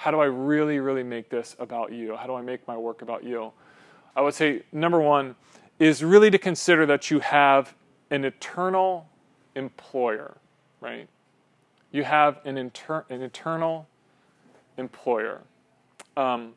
How 0.00 0.10
do 0.10 0.20
I 0.20 0.24
really, 0.24 0.78
really 0.78 1.02
make 1.02 1.28
this 1.28 1.54
about 1.58 1.92
you? 1.92 2.16
How 2.16 2.26
do 2.26 2.34
I 2.34 2.40
make 2.40 2.66
my 2.66 2.74
work 2.74 3.02
about 3.02 3.22
you? 3.22 3.52
I 4.16 4.22
would 4.22 4.32
say, 4.32 4.62
number 4.72 4.98
one, 4.98 5.34
is 5.78 6.02
really 6.02 6.30
to 6.30 6.38
consider 6.38 6.86
that 6.86 7.10
you 7.10 7.20
have 7.20 7.74
an 8.10 8.24
eternal 8.24 9.10
employer, 9.54 10.38
right? 10.80 11.06
You 11.92 12.04
have 12.04 12.40
an, 12.46 12.56
inter- 12.56 13.04
an 13.10 13.20
eternal 13.20 13.88
employer. 14.78 15.42
Um, 16.16 16.54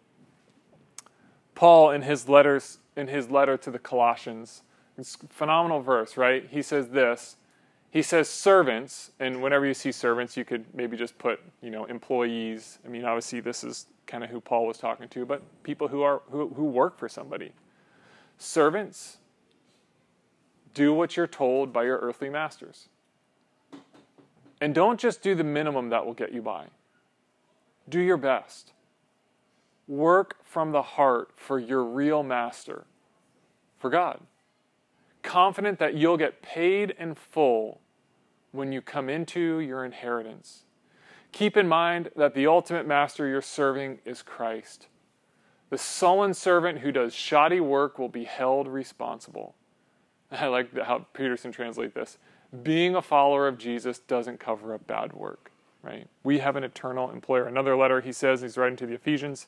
Paul, 1.53 1.91
in 1.91 2.03
his 2.03 2.29
letters, 2.29 2.79
in 2.95 3.09
his 3.09 3.29
letter 3.29 3.57
to 3.57 3.69
the 3.69 3.79
Colossians, 3.79 4.61
it's 4.97 5.17
phenomenal 5.27 5.81
verse, 5.81 6.15
right? 6.15 6.47
He 6.49 6.61
says 6.61 6.91
this. 6.91 7.35
He 7.93 8.01
says 8.01 8.27
servants, 8.27 9.11
and 9.19 9.43
whenever 9.43 9.67
you 9.67 9.75
see 9.75 9.91
servants, 9.91 10.35
you 10.35 10.43
could 10.43 10.65
maybe 10.73 10.97
just 10.97 11.15
put, 11.19 11.39
you 11.61 11.69
know, 11.69 11.85
employees. 11.85 12.79
I 12.83 12.87
mean, 12.87 13.05
obviously, 13.05 13.39
this 13.39 13.63
is 13.63 13.85
kind 14.07 14.23
of 14.23 14.31
who 14.31 14.41
Paul 14.41 14.65
was 14.65 14.79
talking 14.79 15.07
to, 15.09 15.27
but 15.27 15.43
people 15.61 15.87
who 15.87 16.01
are 16.01 16.23
who, 16.31 16.47
who 16.55 16.63
work 16.63 16.97
for 16.97 17.07
somebody. 17.07 17.51
Servants, 18.39 19.17
do 20.73 20.91
what 20.91 21.15
you're 21.15 21.27
told 21.27 21.71
by 21.71 21.83
your 21.83 21.99
earthly 21.99 22.31
masters. 22.31 22.87
And 24.59 24.73
don't 24.73 24.99
just 24.99 25.21
do 25.21 25.35
the 25.35 25.43
minimum 25.43 25.89
that 25.89 26.03
will 26.03 26.15
get 26.15 26.33
you 26.33 26.41
by. 26.41 26.65
Do 27.87 27.99
your 27.99 28.17
best. 28.17 28.71
Work 29.87 30.37
from 30.43 30.71
the 30.71 30.81
heart 30.81 31.29
for 31.35 31.59
your 31.59 31.83
real 31.83 32.23
master, 32.23 32.85
for 33.77 33.91
God. 33.91 34.19
Confident 35.21 35.77
that 35.77 35.93
you'll 35.93 36.17
get 36.17 36.41
paid 36.41 36.95
in 36.97 37.13
full 37.13 37.81
when 38.53 38.71
you 38.71 38.81
come 38.81 39.09
into 39.09 39.59
your 39.59 39.83
inheritance. 39.83 40.63
Keep 41.33 41.57
in 41.57 41.67
mind 41.67 42.11
that 42.15 42.35
the 42.35 42.47
ultimate 42.47 42.87
master 42.87 43.27
you're 43.27 43.41
serving 43.41 43.99
is 44.05 44.21
Christ. 44.21 44.87
The 45.71 45.77
sullen 45.77 46.35
servant 46.35 46.79
who 46.79 46.91
does 46.91 47.15
shoddy 47.15 47.59
work 47.59 47.97
will 47.97 48.09
be 48.09 48.25
held 48.25 48.67
responsible. 48.67 49.55
I 50.31 50.47
like 50.47 50.77
how 50.77 51.07
Peterson 51.13 51.51
translates 51.51 51.95
this. 51.95 52.19
Being 52.61 52.95
a 52.95 53.01
follower 53.01 53.47
of 53.47 53.57
Jesus 53.57 53.97
doesn't 53.97 54.39
cover 54.39 54.75
up 54.75 54.85
bad 54.85 55.13
work, 55.13 55.51
right? 55.81 56.07
We 56.23 56.37
have 56.37 56.55
an 56.55 56.63
eternal 56.63 57.09
employer. 57.09 57.47
Another 57.47 57.75
letter 57.75 58.01
he 58.01 58.11
says, 58.11 58.41
he's 58.41 58.57
writing 58.57 58.77
to 58.77 58.85
the 58.85 58.93
Ephesians, 58.93 59.47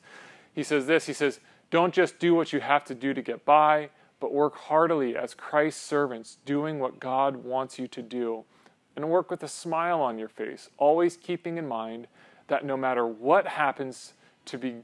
he 0.51 0.63
says 0.63 0.87
this, 0.87 1.05
he 1.05 1.13
says, 1.13 1.39
don't 1.69 1.93
just 1.93 2.17
do 2.17 2.33
what 2.33 2.53
you 2.53 2.61
have 2.61 2.83
to 2.85 2.95
do 2.95 3.13
to 3.13 3.21
get 3.21 3.45
by, 3.45 3.89
but 4.19 4.33
work 4.33 4.55
heartily 4.55 5.15
as 5.15 5.35
Christ's 5.35 5.83
servants, 5.83 6.37
doing 6.45 6.79
what 6.79 6.99
God 6.99 7.37
wants 7.37 7.77
you 7.77 7.87
to 7.89 8.01
do. 8.01 8.45
And 8.95 9.09
work 9.09 9.29
with 9.29 9.43
a 9.43 9.47
smile 9.47 10.01
on 10.01 10.17
your 10.17 10.29
face, 10.29 10.69
always 10.77 11.17
keeping 11.17 11.57
in 11.57 11.67
mind 11.67 12.07
that 12.47 12.63
no 12.63 12.77
matter 12.77 13.05
what 13.05 13.47
happens 13.47 14.13
to 14.45 14.57
be 14.57 14.75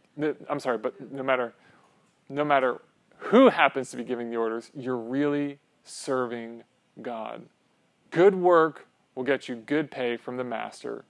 I'm 0.49 0.59
sorry, 0.59 0.77
but 0.77 1.11
no 1.11 1.23
matter 1.23 1.53
no 2.29 2.43
matter 2.43 2.81
who 3.17 3.49
happens 3.49 3.91
to 3.91 3.97
be 3.97 4.03
giving 4.03 4.29
the 4.29 4.37
orders, 4.37 4.71
you're 4.75 4.97
really 4.97 5.59
serving 5.83 6.63
God. 7.01 7.43
Good 8.09 8.35
work 8.35 8.87
will 9.15 9.23
get 9.23 9.47
you 9.47 9.55
good 9.55 9.91
pay 9.91 10.17
from 10.17 10.37
the 10.37 10.43
master, 10.43 11.05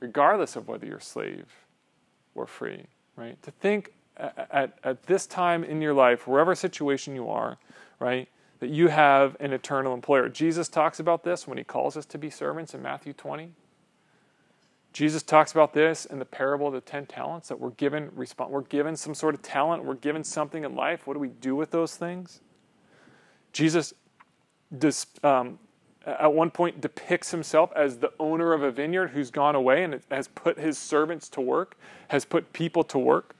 regardless 0.00 0.56
of 0.56 0.68
whether 0.68 0.86
you're 0.86 1.00
slave 1.00 1.46
or 2.34 2.46
free, 2.46 2.84
right? 3.16 3.40
To 3.42 3.50
think 3.50 3.92
at, 4.16 4.78
at 4.84 5.02
this 5.04 5.26
time 5.26 5.64
in 5.64 5.80
your 5.80 5.94
life, 5.94 6.26
wherever 6.26 6.54
situation 6.54 7.14
you 7.14 7.28
are, 7.28 7.58
right, 7.98 8.28
that 8.60 8.70
you 8.70 8.88
have 8.88 9.36
an 9.40 9.52
eternal 9.52 9.94
employer. 9.94 10.28
Jesus 10.28 10.68
talks 10.68 10.98
about 10.98 11.24
this 11.24 11.46
when 11.46 11.58
he 11.58 11.64
calls 11.64 11.96
us 11.96 12.06
to 12.06 12.18
be 12.18 12.30
servants 12.30 12.74
in 12.74 12.82
Matthew 12.82 13.12
20. 13.12 13.50
Jesus 14.92 15.22
talks 15.22 15.52
about 15.52 15.74
this 15.74 16.06
in 16.06 16.18
the 16.18 16.24
parable 16.24 16.68
of 16.68 16.72
the 16.72 16.80
ten 16.80 17.04
talents 17.04 17.48
that 17.48 17.60
we're 17.60 17.70
given 17.70 18.10
we're 18.14 18.62
given 18.62 18.96
some 18.96 19.14
sort 19.14 19.34
of 19.34 19.42
talent, 19.42 19.84
we're 19.84 19.94
given 19.94 20.24
something 20.24 20.64
in 20.64 20.74
life. 20.74 21.06
What 21.06 21.14
do 21.14 21.20
we 21.20 21.28
do 21.28 21.54
with 21.54 21.70
those 21.70 21.96
things? 21.96 22.40
Jesus 23.52 23.92
um, 25.22 25.58
at 26.06 26.32
one 26.32 26.50
point 26.50 26.80
depicts 26.80 27.30
himself 27.30 27.70
as 27.74 27.98
the 27.98 28.12
owner 28.18 28.52
of 28.52 28.62
a 28.62 28.70
vineyard 28.70 29.08
who's 29.08 29.30
gone 29.30 29.54
away 29.54 29.82
and 29.82 30.00
has 30.10 30.28
put 30.28 30.58
his 30.58 30.78
servants 30.78 31.28
to 31.30 31.40
work, 31.40 31.76
has 32.08 32.24
put 32.24 32.52
people 32.52 32.84
to 32.84 32.98
work. 32.98 33.34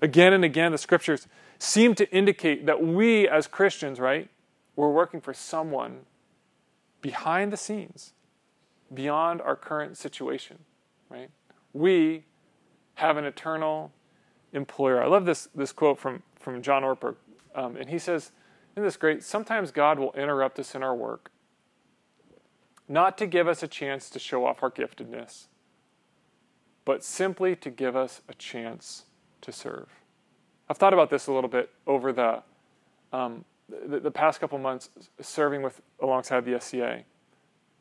Again 0.00 0.32
and 0.32 0.44
again, 0.44 0.72
the 0.72 0.78
scriptures 0.78 1.26
seem 1.64 1.94
to 1.94 2.10
indicate 2.10 2.66
that 2.66 2.82
we 2.82 3.28
as 3.28 3.46
Christians, 3.46 3.98
right, 3.98 4.28
we're 4.76 4.90
working 4.90 5.20
for 5.20 5.32
someone 5.32 6.00
behind 7.00 7.52
the 7.52 7.56
scenes, 7.56 8.12
beyond 8.92 9.40
our 9.40 9.56
current 9.56 9.96
situation, 9.96 10.58
right? 11.08 11.30
We 11.72 12.24
have 12.94 13.16
an 13.16 13.24
eternal 13.24 13.92
employer. 14.52 15.02
I 15.02 15.06
love 15.06 15.24
this, 15.24 15.48
this 15.54 15.72
quote 15.72 15.98
from, 15.98 16.22
from 16.38 16.62
John 16.62 16.82
Ortberg, 16.82 17.16
um, 17.54 17.76
and 17.76 17.88
he 17.88 17.98
says, 17.98 18.30
isn't 18.74 18.84
this 18.84 18.96
great? 18.96 19.22
Sometimes 19.22 19.70
God 19.70 19.98
will 19.98 20.12
interrupt 20.12 20.58
us 20.58 20.74
in 20.74 20.82
our 20.82 20.94
work, 20.94 21.30
not 22.88 23.16
to 23.18 23.26
give 23.26 23.48
us 23.48 23.62
a 23.62 23.68
chance 23.68 24.10
to 24.10 24.18
show 24.18 24.44
off 24.44 24.62
our 24.62 24.70
giftedness, 24.70 25.46
but 26.84 27.02
simply 27.02 27.56
to 27.56 27.70
give 27.70 27.96
us 27.96 28.20
a 28.28 28.34
chance 28.34 29.04
to 29.40 29.52
serve. 29.52 29.88
I've 30.68 30.76
thought 30.76 30.92
about 30.92 31.10
this 31.10 31.26
a 31.26 31.32
little 31.32 31.50
bit 31.50 31.70
over 31.86 32.12
the 32.12 32.42
um, 33.12 33.44
the, 33.68 34.00
the, 34.00 34.10
past 34.10 34.40
couple 34.40 34.58
months 34.58 34.90
serving 35.20 35.62
with 35.62 35.80
alongside 36.00 36.44
the 36.44 36.60
SCA. 36.60 37.04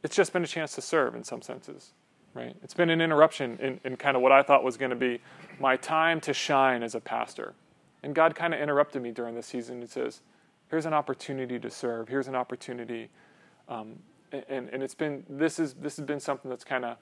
It's 0.04 0.16
just 0.16 0.32
been 0.32 0.44
a 0.44 0.48
chance 0.48 0.76
to 0.76 0.82
serve 0.82 1.16
in 1.16 1.24
some 1.24 1.42
senses, 1.42 1.92
right? 2.34 2.56
It's 2.64 2.74
been 2.74 2.90
an 2.90 3.02
interruption 3.02 3.58
in, 3.60 3.80
in 3.84 3.98
kind 3.98 4.16
of 4.16 4.22
what 4.22 4.32
I 4.32 4.44
thought 4.44 4.64
was 4.64 4.78
going 4.78 4.92
to 4.92 4.96
be 4.96 5.20
my 5.60 5.76
time 5.76 6.22
to 6.22 6.34
shine 6.34 6.84
as 6.84 6.96
a 6.96 7.00
pastor. 7.00 7.54
And 8.04 8.14
God 8.14 8.36
kind 8.36 8.54
of 8.54 8.60
interrupted 8.60 9.02
me 9.02 9.12
during 9.12 9.36
this 9.36 9.48
season 9.48 9.82
and 9.82 9.90
says, 9.90 10.22
here's 10.70 10.86
an 10.86 10.94
opportunity 10.94 11.58
to 11.60 11.70
serve. 11.70 12.10
Here's 12.10 12.28
an 12.28 12.36
opportunity. 12.36 13.10
Um, 13.70 14.00
and, 14.32 14.70
and 14.70 14.84
it's 14.84 14.96
been, 14.96 15.24
this, 15.30 15.58
is, 15.58 15.74
this 15.76 15.98
has 15.98 16.06
been 16.06 16.20
something 16.20 16.50
that's 16.50 16.66
kind 16.66 16.84
of 16.86 16.98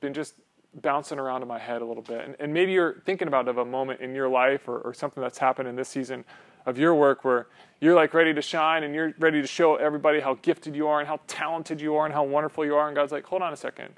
been 0.00 0.12
just 0.12 0.34
bouncing 0.80 1.18
around 1.18 1.42
in 1.42 1.48
my 1.48 1.58
head 1.58 1.82
a 1.82 1.84
little 1.84 2.02
bit. 2.02 2.24
And, 2.24 2.36
and 2.40 2.54
maybe 2.54 2.72
you're 2.72 3.00
thinking 3.04 3.28
about 3.28 3.48
of 3.48 3.58
a 3.58 3.64
moment 3.64 4.00
in 4.00 4.14
your 4.14 4.28
life 4.28 4.68
or, 4.68 4.78
or 4.78 4.94
something 4.94 5.22
that's 5.22 5.38
happened 5.38 5.68
in 5.68 5.76
this 5.76 5.88
season 5.88 6.24
of 6.64 6.78
your 6.78 6.94
work 6.94 7.24
where 7.24 7.46
you're 7.80 7.94
like 7.94 8.14
ready 8.14 8.32
to 8.32 8.42
shine 8.42 8.84
and 8.84 8.94
you're 8.94 9.12
ready 9.18 9.40
to 9.40 9.46
show 9.46 9.76
everybody 9.76 10.20
how 10.20 10.34
gifted 10.42 10.74
you 10.74 10.86
are 10.86 11.00
and 11.00 11.08
how 11.08 11.20
talented 11.26 11.80
you 11.80 11.96
are 11.96 12.06
and 12.06 12.14
how 12.14 12.24
wonderful 12.24 12.64
you 12.64 12.74
are. 12.74 12.86
And 12.86 12.96
God's 12.96 13.12
like, 13.12 13.24
hold 13.24 13.42
on 13.42 13.52
a 13.52 13.56
second. 13.56 13.94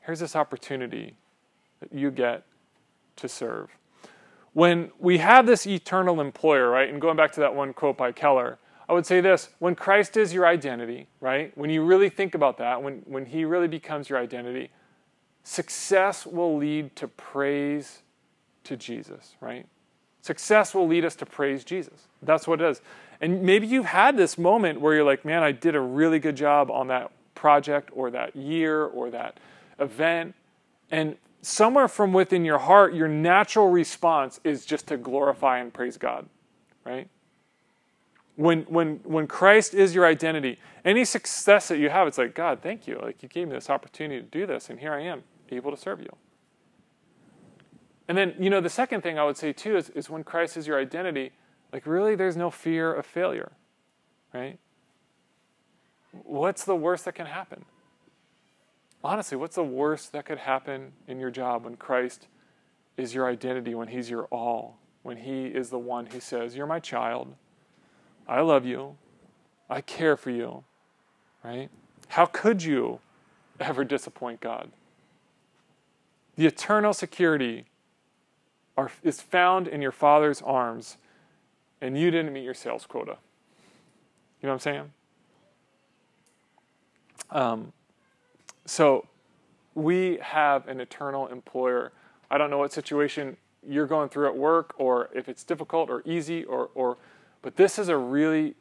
Here's 0.00 0.20
this 0.20 0.36
opportunity 0.36 1.16
that 1.80 1.92
you 1.92 2.10
get 2.10 2.44
to 3.16 3.28
serve. 3.28 3.70
When 4.52 4.90
we 4.98 5.18
have 5.18 5.46
this 5.46 5.66
eternal 5.66 6.20
employer, 6.20 6.70
right, 6.70 6.88
and 6.88 7.00
going 7.00 7.16
back 7.16 7.32
to 7.32 7.40
that 7.40 7.54
one 7.54 7.74
quote 7.74 7.98
by 7.98 8.12
Keller, 8.12 8.58
I 8.88 8.92
would 8.92 9.04
say 9.04 9.20
this 9.20 9.50
when 9.58 9.74
Christ 9.74 10.16
is 10.16 10.32
your 10.32 10.46
identity, 10.46 11.08
right, 11.20 11.56
when 11.58 11.70
you 11.70 11.84
really 11.84 12.08
think 12.08 12.34
about 12.34 12.56
that, 12.58 12.82
when, 12.82 13.02
when 13.04 13.26
He 13.26 13.44
really 13.44 13.68
becomes 13.68 14.08
your 14.08 14.18
identity, 14.18 14.70
success 15.46 16.26
will 16.26 16.56
lead 16.56 16.96
to 16.96 17.06
praise 17.06 18.02
to 18.64 18.76
Jesus, 18.76 19.36
right? 19.40 19.64
Success 20.20 20.74
will 20.74 20.88
lead 20.88 21.04
us 21.04 21.14
to 21.14 21.24
praise 21.24 21.62
Jesus. 21.62 22.08
That's 22.20 22.48
what 22.48 22.60
it 22.60 22.68
is. 22.68 22.80
And 23.20 23.42
maybe 23.42 23.68
you've 23.68 23.86
had 23.86 24.16
this 24.16 24.36
moment 24.36 24.80
where 24.80 24.94
you're 24.94 25.04
like, 25.04 25.24
man, 25.24 25.44
I 25.44 25.52
did 25.52 25.76
a 25.76 25.80
really 25.80 26.18
good 26.18 26.36
job 26.36 26.68
on 26.68 26.88
that 26.88 27.12
project 27.36 27.90
or 27.92 28.10
that 28.10 28.34
year 28.34 28.86
or 28.86 29.08
that 29.10 29.38
event. 29.78 30.34
And 30.90 31.16
somewhere 31.42 31.86
from 31.86 32.12
within 32.12 32.44
your 32.44 32.58
heart, 32.58 32.92
your 32.92 33.08
natural 33.08 33.68
response 33.68 34.40
is 34.42 34.66
just 34.66 34.88
to 34.88 34.96
glorify 34.96 35.60
and 35.60 35.72
praise 35.72 35.96
God, 35.96 36.26
right? 36.84 37.08
When, 38.34 38.62
when, 38.62 38.96
when 39.04 39.28
Christ 39.28 39.74
is 39.74 39.94
your 39.94 40.06
identity, 40.06 40.58
any 40.84 41.04
success 41.04 41.68
that 41.68 41.78
you 41.78 41.88
have, 41.88 42.08
it's 42.08 42.18
like, 42.18 42.34
God, 42.34 42.62
thank 42.62 42.88
you. 42.88 42.98
Like, 43.00 43.22
you 43.22 43.28
gave 43.28 43.46
me 43.46 43.54
this 43.54 43.70
opportunity 43.70 44.20
to 44.20 44.26
do 44.26 44.44
this, 44.44 44.70
and 44.70 44.80
here 44.80 44.92
I 44.92 45.02
am 45.02 45.22
able 45.54 45.70
to 45.70 45.76
serve 45.76 46.00
you. 46.00 46.16
And 48.08 48.16
then, 48.16 48.34
you 48.38 48.50
know, 48.50 48.60
the 48.60 48.70
second 48.70 49.02
thing 49.02 49.18
I 49.18 49.24
would 49.24 49.36
say 49.36 49.52
too 49.52 49.76
is, 49.76 49.90
is 49.90 50.10
when 50.10 50.24
Christ 50.24 50.56
is 50.56 50.66
your 50.66 50.78
identity, 50.78 51.32
like 51.72 51.86
really 51.86 52.14
there's 52.14 52.36
no 52.36 52.50
fear 52.50 52.92
of 52.92 53.04
failure, 53.04 53.52
right? 54.32 54.58
What's 56.12 56.64
the 56.64 56.76
worst 56.76 57.04
that 57.04 57.14
can 57.14 57.26
happen? 57.26 57.64
Honestly, 59.02 59.36
what's 59.36 59.56
the 59.56 59.64
worst 59.64 60.12
that 60.12 60.24
could 60.24 60.38
happen 60.38 60.92
in 61.06 61.18
your 61.18 61.30
job 61.30 61.64
when 61.64 61.76
Christ 61.76 62.28
is 62.96 63.14
your 63.14 63.28
identity, 63.28 63.74
when 63.74 63.88
He's 63.88 64.08
your 64.08 64.24
all, 64.26 64.78
when 65.02 65.18
He 65.18 65.46
is 65.46 65.70
the 65.70 65.78
one 65.78 66.06
who 66.06 66.20
says, 66.20 66.56
You're 66.56 66.66
my 66.66 66.80
child, 66.80 67.34
I 68.26 68.40
love 68.40 68.64
you. 68.64 68.96
I 69.68 69.80
care 69.80 70.16
for 70.16 70.30
you. 70.30 70.64
Right? 71.44 71.68
How 72.08 72.26
could 72.26 72.62
you 72.62 73.00
ever 73.60 73.84
disappoint 73.84 74.40
God? 74.40 74.70
The 76.36 76.46
eternal 76.46 76.92
security 76.92 77.64
are, 78.76 78.90
is 79.02 79.20
found 79.20 79.68
in 79.68 79.80
your 79.80 79.92
Father's 79.92 80.42
arms, 80.42 80.98
and 81.80 81.98
you 81.98 82.10
didn't 82.10 82.32
meet 82.32 82.44
your 82.44 82.54
sales 82.54 82.86
quota. 82.86 83.16
You 84.40 84.46
know 84.46 84.50
what 84.50 84.54
I'm 84.54 84.60
saying? 84.60 84.92
Um, 87.30 87.72
so 88.66 89.06
we 89.74 90.18
have 90.20 90.68
an 90.68 90.80
eternal 90.80 91.26
employer. 91.28 91.92
I 92.30 92.38
don't 92.38 92.50
know 92.50 92.58
what 92.58 92.72
situation 92.72 93.36
you're 93.66 93.86
going 93.86 94.08
through 94.08 94.26
at 94.26 94.36
work 94.36 94.74
or 94.78 95.10
if 95.14 95.28
it's 95.28 95.42
difficult 95.42 95.90
or 95.90 96.02
easy 96.04 96.44
or, 96.44 96.70
or 96.74 96.98
but 97.42 97.56
this 97.56 97.78
is 97.78 97.88
a 97.88 97.96
really 97.96 98.54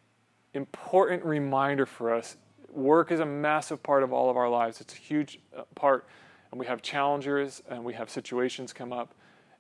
important 0.54 1.24
reminder 1.24 1.86
for 1.86 2.14
us. 2.14 2.38
Work 2.72 3.12
is 3.12 3.20
a 3.20 3.26
massive 3.26 3.82
part 3.84 4.04
of 4.04 4.12
all 4.12 4.30
of 4.30 4.38
our 4.38 4.50
lives. 4.50 4.82
It's 4.82 4.94
a 4.94 4.98
huge 4.98 5.40
uh, 5.56 5.64
part 5.76 6.06
and 6.52 6.60
we 6.60 6.66
have 6.66 6.82
challengers 6.82 7.62
and 7.70 7.84
we 7.84 7.94
have 7.94 8.10
situations 8.10 8.74
come 8.74 8.94
up. 8.94 9.14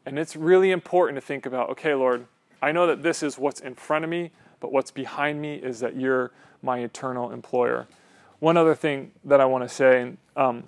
And 0.06 0.20
it's 0.20 0.36
really 0.36 0.72
important 0.72 1.18
to 1.18 1.22
think 1.22 1.46
about, 1.46 1.70
okay, 1.72 1.94
Lord, 1.94 2.28
I 2.62 2.72
know 2.72 2.88
that 2.88 3.04
this 3.04 3.24
is 3.24 3.38
what's 3.38 3.60
in 3.60 3.76
front 3.76 4.04
of 4.04 4.10
me, 4.10 4.32
but 4.60 4.72
what's 4.72 4.92
behind 4.92 5.42
me 5.42 5.56
is 5.56 5.80
that 5.80 5.96
you're 5.96 6.32
my 6.62 6.80
eternal 6.80 7.32
employer. 7.32 7.88
One 8.40 8.58
other 8.58 8.76
thing 8.76 9.12
that 9.24 9.42
I 9.42 9.46
want 9.46 9.64
to 9.64 9.70
say 9.70 10.14
um, 10.36 10.64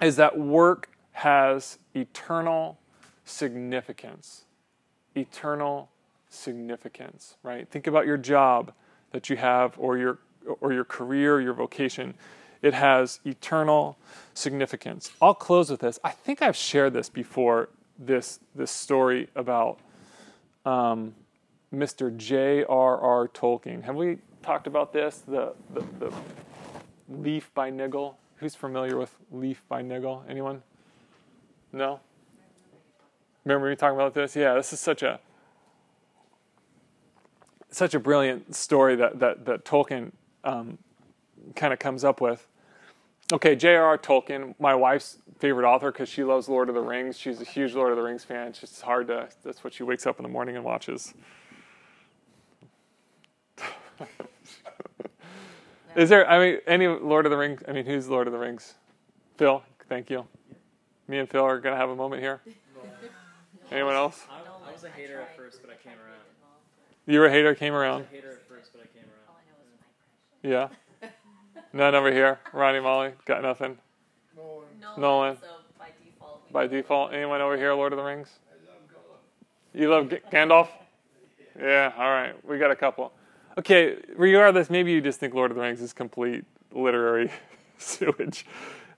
is 0.00 0.16
that 0.16 0.38
work 0.38 0.90
has 1.12 1.78
eternal 1.94 2.78
significance. 3.24 4.44
Eternal 5.14 5.90
significance, 6.28 7.36
right? 7.42 7.68
Think 7.68 7.86
about 7.86 8.06
your 8.06 8.16
job 8.16 8.72
that 9.12 9.28
you 9.28 9.36
have 9.36 9.74
or 9.78 9.98
your 9.98 10.18
or 10.60 10.72
your 10.72 10.84
career, 10.84 11.40
your 11.40 11.54
vocation. 11.54 12.14
It 12.62 12.74
has 12.74 13.20
eternal 13.24 13.98
significance. 14.34 15.10
I'll 15.20 15.34
close 15.34 15.70
with 15.70 15.80
this. 15.80 15.98
I 16.04 16.10
think 16.10 16.40
I've 16.40 16.56
shared 16.56 16.92
this 16.92 17.08
before. 17.08 17.68
This 17.98 18.40
this 18.54 18.70
story 18.70 19.28
about 19.34 19.78
um, 20.64 21.14
Mr. 21.74 22.16
J.R.R. 22.16 23.28
Tolkien. 23.28 23.82
Have 23.82 23.96
we 23.96 24.18
talked 24.42 24.66
about 24.66 24.92
this? 24.92 25.22
The, 25.26 25.54
the 25.74 25.84
the 25.98 26.12
Leaf 27.08 27.50
by 27.54 27.70
Niggle. 27.70 28.14
Who's 28.36 28.54
familiar 28.54 28.96
with 28.96 29.14
Leaf 29.30 29.62
by 29.68 29.82
Niggle? 29.82 30.24
Anyone? 30.28 30.62
No. 31.72 32.00
Remember 33.44 33.68
me 33.68 33.76
talking 33.76 33.96
about 33.96 34.14
this? 34.14 34.34
Yeah, 34.36 34.54
this 34.54 34.72
is 34.72 34.80
such 34.80 35.02
a 35.02 35.20
such 37.70 37.94
a 37.94 38.00
brilliant 38.00 38.54
story 38.54 38.96
that 38.96 39.18
that 39.18 39.44
that 39.46 39.64
Tolkien 39.64 40.12
um, 40.44 40.78
kind 41.54 41.72
of 41.72 41.78
comes 41.78 42.04
up 42.04 42.20
with. 42.20 42.46
Okay, 43.30 43.54
J.R.R. 43.56 43.98
Tolkien, 43.98 44.54
my 44.58 44.74
wife's 44.74 45.18
favorite 45.38 45.66
author 45.66 45.90
because 45.92 46.08
she 46.08 46.24
loves 46.24 46.48
Lord 46.48 46.68
of 46.68 46.74
the 46.74 46.80
Rings. 46.80 47.18
She's 47.18 47.40
a 47.40 47.44
huge 47.44 47.74
Lord 47.74 47.90
of 47.90 47.96
the 47.96 48.02
Rings 48.02 48.24
fan. 48.24 48.48
It's 48.48 48.60
just 48.60 48.82
hard 48.82 49.08
to. 49.08 49.28
That's 49.44 49.62
what 49.64 49.72
she 49.72 49.82
wakes 49.82 50.06
up 50.06 50.18
in 50.18 50.22
the 50.22 50.28
morning 50.28 50.56
and 50.56 50.64
watches. 50.64 51.14
Is 55.96 56.08
there? 56.08 56.28
I 56.28 56.38
mean, 56.38 56.58
any 56.66 56.88
Lord 56.88 57.26
of 57.26 57.30
the 57.30 57.36
Rings? 57.36 57.62
I 57.68 57.72
mean, 57.72 57.86
who's 57.86 58.08
Lord 58.08 58.26
of 58.26 58.32
the 58.32 58.38
Rings? 58.38 58.74
Phil, 59.36 59.62
thank 59.88 60.10
you. 60.10 60.26
Me 61.08 61.18
and 61.18 61.28
Phil 61.28 61.44
are 61.44 61.58
gonna 61.58 61.76
have 61.76 61.90
a 61.90 61.96
moment 61.96 62.22
here. 62.22 62.40
Anyone 63.70 63.94
else? 63.94 64.26
I, 64.30 64.40
I 64.68 64.72
was 64.72 64.84
a 64.84 64.90
hater 64.90 65.20
at 65.20 65.36
first, 65.36 65.60
but 65.62 65.70
I 65.70 65.74
came 65.82 65.92
around. 65.98 66.20
You 67.06 67.18
were 67.20 67.26
a 67.26 67.30
hater, 67.30 67.54
came 67.54 67.72
I 67.74 67.76
was 67.76 67.82
around. 67.82 68.02
a 68.02 68.14
hater 68.14 68.32
at 68.32 68.46
first, 68.48 68.72
but 68.72 68.82
I 68.82 68.86
came 68.86 69.04
around. 69.04 69.10
Yeah. 70.42 70.68
None 71.72 71.94
over 71.94 72.12
here. 72.12 72.38
Ronnie, 72.52 72.80
Molly, 72.80 73.12
got 73.24 73.42
nothing. 73.42 73.78
Nolan. 74.98 75.36
So 75.40 75.46
by 75.78 75.86
default, 76.04 76.52
By 76.52 76.66
default, 76.66 77.12
anyone 77.14 77.40
over 77.40 77.56
here, 77.56 77.72
Lord 77.72 77.92
of 77.92 77.96
the 77.96 78.02
Rings? 78.02 78.28
You 79.74 79.90
love 79.90 80.10
G- 80.10 80.18
Gandalf? 80.30 80.68
Yeah, 81.60 81.92
all 81.98 82.08
right. 82.08 82.32
We 82.48 82.56
got 82.56 82.70
a 82.70 82.74
couple. 82.76 83.12
Okay, 83.58 83.98
regardless, 84.16 84.70
maybe 84.70 84.90
you 84.90 85.02
just 85.02 85.20
think 85.20 85.34
Lord 85.34 85.50
of 85.50 85.56
the 85.58 85.62
Rings 85.62 85.82
is 85.82 85.92
complete 85.92 86.46
literary 86.72 87.30
sewage. 87.78 88.46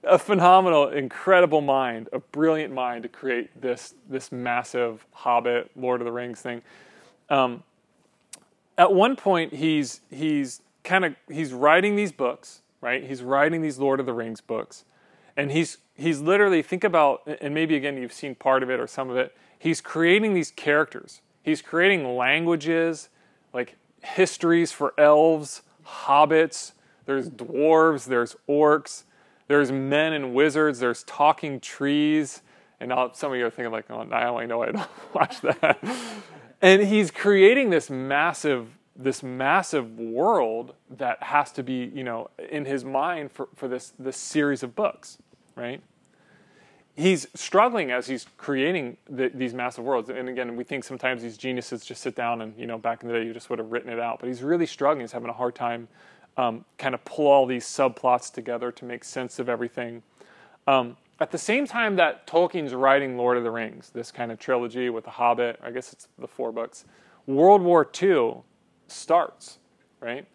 A 0.04 0.20
phenomenal, 0.20 0.88
incredible 0.88 1.62
mind, 1.62 2.08
a 2.12 2.20
brilliant 2.20 2.72
mind 2.72 3.02
to 3.02 3.08
create 3.08 3.60
this 3.60 3.94
this 4.08 4.30
massive 4.30 5.04
Hobbit, 5.12 5.72
Lord 5.74 6.00
of 6.00 6.04
the 6.04 6.12
Rings 6.12 6.40
thing. 6.42 6.62
Um, 7.28 7.64
at 8.78 8.92
one 8.92 9.16
point, 9.16 9.52
he's 9.52 10.00
he's 10.10 10.62
kind 10.84 11.04
of 11.04 11.16
he's 11.28 11.52
writing 11.52 11.96
these 11.96 12.12
books, 12.12 12.62
right? 12.85 13.03
He's 13.03 13.23
writing 13.23 13.62
these 13.62 13.79
Lord 13.79 13.99
of 13.99 14.05
the 14.05 14.12
Rings 14.12 14.42
books, 14.42 14.85
and 15.38 15.51
he's 15.51 15.79
he's 15.94 16.20
literally 16.20 16.61
think 16.61 16.85
about 16.85 17.27
and 17.40 17.55
maybe 17.55 17.77
again 17.77 17.97
you've 17.97 18.12
seen 18.12 18.35
part 18.35 18.62
of 18.62 18.68
it 18.70 18.79
or 18.79 18.87
some 18.87 19.09
of 19.09 19.16
it. 19.16 19.35
He's 19.59 19.81
creating 19.81 20.35
these 20.35 20.51
characters. 20.51 21.23
He's 21.42 21.62
creating 21.62 22.14
languages 22.14 23.09
like 23.55 23.77
histories 24.03 24.70
for 24.70 24.92
elves 24.99 25.62
hobbits. 25.87 26.73
There's 27.07 27.31
dwarves 27.31 28.05
there's 28.05 28.37
orcs 28.47 29.05
there's 29.47 29.73
men 29.73 30.12
and 30.12 30.35
wizards 30.35 30.79
there's 30.79 31.05
talking 31.05 31.61
trees. 31.61 32.42
And 32.81 32.90
now 32.90 33.12
some 33.12 33.33
of 33.33 33.38
you 33.38 33.47
are 33.47 33.51
thinking 33.51 33.73
like 33.73 33.87
oh 33.88 34.01
i 34.12 34.44
know 34.44 34.62
i 34.62 34.73
don't 34.73 34.88
watch 35.14 35.40
that. 35.40 35.79
And 36.61 36.83
he's 36.83 37.11
creating 37.11 37.70
this 37.70 37.88
massive 37.88 38.68
this 38.96 39.22
massive 39.22 39.98
world 39.98 40.74
that 40.88 41.22
has 41.22 41.50
to 41.52 41.62
be 41.62 41.90
you 41.94 42.04
know 42.04 42.30
in 42.50 42.64
his 42.64 42.85
mind 42.85 43.33
for, 43.33 43.48
for 43.54 43.68
this 43.68 43.92
this 43.98 44.16
series 44.16 44.62
of 44.62 44.74
books 44.74 45.18
right? 45.57 45.83
He's 46.96 47.26
struggling 47.35 47.90
as 47.90 48.07
he's 48.07 48.26
creating 48.37 48.96
the, 49.11 49.28
these 49.35 49.52
massive 49.52 49.85
worlds. 49.85 50.11
And 50.11 50.28
again 50.28 50.57
we 50.57 50.64
think 50.64 50.85
sometimes 50.85 51.22
these 51.22 51.37
geniuses 51.37 51.85
just 51.85 52.02
sit 52.02 52.14
down 52.14 52.42
and 52.42 52.54
you 52.57 52.66
know 52.66 52.78
back 52.78 53.02
in 53.02 53.09
the 53.09 53.14
day 53.14 53.24
you 53.24 53.33
just 53.33 53.50
would 53.50 53.59
have 53.59 53.72
written 53.72 53.92
it 53.92 53.98
out. 53.98 54.20
But 54.20 54.28
he's 54.28 54.42
really 54.42 54.66
struggling. 54.66 55.00
He's 55.00 55.12
having 55.12 55.30
a 55.30 55.35
hard 55.35 55.54
time 55.54 55.88
um, 56.37 56.64
kind 56.78 56.94
of 56.94 57.04
pull 57.04 57.26
all 57.26 57.46
these 57.46 57.64
subplots 57.64 58.33
together 58.33 58.72
to 58.72 58.85
make 58.85 59.04
sense 59.04 59.38
of 59.38 59.48
everything. 59.48 60.02
Um, 60.66 60.96
at 61.20 61.30
the 61.30 61.38
same 61.38 61.66
time 61.66 61.96
that 61.96 62.26
tolkien's 62.26 62.74
writing 62.74 63.16
lord 63.16 63.37
of 63.37 63.44
the 63.44 63.50
rings 63.50 63.90
this 63.94 64.11
kind 64.11 64.33
of 64.33 64.38
trilogy 64.40 64.90
with 64.90 65.04
the 65.04 65.11
hobbit 65.11 65.61
i 65.62 65.70
guess 65.70 65.92
it's 65.92 66.09
the 66.18 66.26
four 66.26 66.50
books 66.50 66.87
world 67.26 67.62
war 67.62 67.88
ii 68.02 68.33
starts 68.87 69.59
right? 70.05 70.27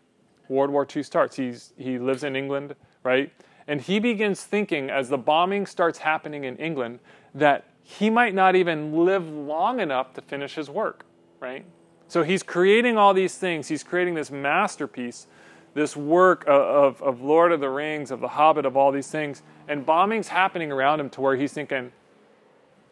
World 0.48 0.72
war 0.72 0.88
ii 0.96 1.04
starts. 1.04 1.36
He's 1.36 1.74
he 1.78 2.00
lives 2.00 2.24
in 2.24 2.36
england 2.36 2.76
right? 3.04 3.32
And 3.68 3.80
he 3.80 4.00
begins 4.00 4.44
thinking 4.44 4.90
as 4.90 5.10
the 5.10 5.18
bombing 5.18 5.66
starts 5.66 6.00
happening 6.00 6.44
in 6.44 6.58
england 6.58 7.00
that 7.36 7.66
he 7.84 8.10
might 8.10 8.34
not 8.34 8.56
even 8.56 9.06
live 9.06 9.28
long 9.30 9.80
enough 9.80 10.14
to 10.14 10.22
finish 10.22 10.56
his 10.56 10.70
work 10.70 11.06
right? 11.40 11.66
So 12.08 12.24
he's 12.24 12.42
creating 12.42 12.98
all 12.98 13.14
these 13.14 13.38
things. 13.38 13.68
He's 13.68 13.84
creating 13.84 14.16
this 14.16 14.32
masterpiece 14.32 15.28
this 15.76 15.96
work 15.96 16.44
of, 16.48 16.62
of, 16.62 17.02
of 17.04 17.22
lord 17.22 17.52
of 17.52 17.60
the 17.60 17.70
rings 17.70 18.10
of 18.10 18.20
the 18.20 18.28
hobbit 18.28 18.66
of 18.66 18.76
all 18.76 18.92
these 18.92 19.10
things. 19.10 19.44
And 19.68 19.86
bombing's 19.86 20.28
happening 20.28 20.72
around 20.72 21.00
him 21.00 21.10
to 21.12 21.22
where 21.22 21.36
he's 21.36 21.54
thinking 21.54 21.92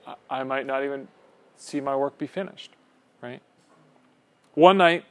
I, 0.06 0.15
I 0.30 0.43
might 0.43 0.67
not 0.67 0.84
even 0.84 1.08
see 1.56 1.82
my 1.82 1.96
work 1.96 2.17
be 2.20 2.28
finished 2.28 2.72
right? 3.22 3.41
One 4.54 4.78
night 4.78 5.06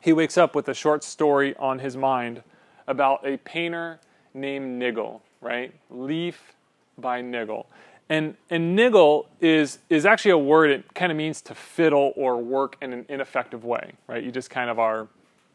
he 0.00 0.12
wakes 0.12 0.38
up 0.38 0.54
with 0.54 0.68
a 0.68 0.74
short 0.74 1.04
story 1.04 1.54
on 1.56 1.78
his 1.78 1.96
mind 1.96 2.42
about 2.86 3.26
a 3.26 3.36
painter 3.38 4.00
named 4.34 4.80
Niggle, 4.80 5.20
right? 5.40 5.72
Leaf 5.90 6.54
by 6.98 7.20
Niggle. 7.20 7.66
And, 8.08 8.34
and 8.50 8.76
niggle 8.76 9.26
is, 9.40 9.78
is 9.88 10.04
actually 10.04 10.32
a 10.32 10.38
word, 10.38 10.70
it 10.70 10.94
kind 10.94 11.12
of 11.12 11.16
means 11.16 11.40
to 11.42 11.54
fiddle 11.54 12.12
or 12.16 12.38
work 12.38 12.76
in 12.82 12.92
an 12.92 13.06
ineffective 13.08 13.64
way, 13.64 13.92
right? 14.08 14.22
You 14.22 14.32
just 14.32 14.50
kind 14.50 14.68
of 14.68 14.80
are, 14.80 15.06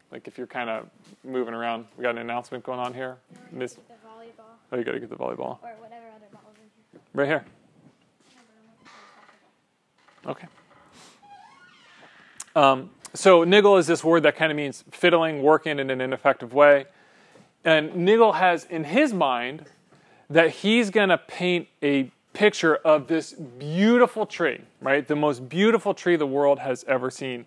like 0.10 0.26
if 0.26 0.38
you're 0.38 0.48
kind 0.48 0.70
of 0.70 0.88
moving 1.26 1.54
around, 1.54 1.86
we 1.98 2.04
got 2.04 2.12
an 2.12 2.20
announcement 2.20 2.64
going 2.64 2.80
on 2.80 2.94
here. 2.94 3.18
Miss, 3.52 3.74
The 3.74 3.82
volleyball 4.08 4.46
oh, 4.72 4.78
you 4.78 4.86
got 4.86 4.94
to 4.94 5.02
get 5.02 5.10
the 5.10 5.18
volleyball. 5.18 5.58
or 5.62 5.76
whatever 5.80 6.06
other 6.16 6.28
ball 6.32 6.44
is 6.54 6.62
in 6.62 6.70
here. 6.94 7.02
Right 7.14 7.28
here. 7.28 7.46
Okay. 10.26 10.48
Um, 12.56 12.90
so 13.16 13.44
niggle 13.44 13.78
is 13.78 13.88
this 13.88 14.04
word 14.04 14.24
that 14.24 14.36
kind 14.36 14.52
of 14.52 14.56
means 14.56 14.84
fiddling, 14.92 15.42
working 15.42 15.80
in 15.80 15.90
an 15.90 16.02
ineffective 16.02 16.54
way. 16.54 16.86
And 17.66 17.96
Niggle 17.96 18.34
has 18.34 18.66
in 18.66 18.84
his 18.84 19.12
mind 19.12 19.66
that 20.30 20.52
he's 20.52 20.92
going 20.92 21.10
to 21.10 21.18
paint 21.18 21.68
a 21.82 22.12
picture 22.34 22.76
of 22.76 23.08
this 23.08 23.34
beautiful 23.34 24.26
tree, 24.26 24.62
right? 24.82 25.08
The 25.08 25.16
most 25.16 25.50
beautiful 25.50 25.94
tree 25.94 26.16
the 26.16 26.28
world 26.28 26.60
has 26.60 26.84
ever 26.88 27.10
seen. 27.10 27.46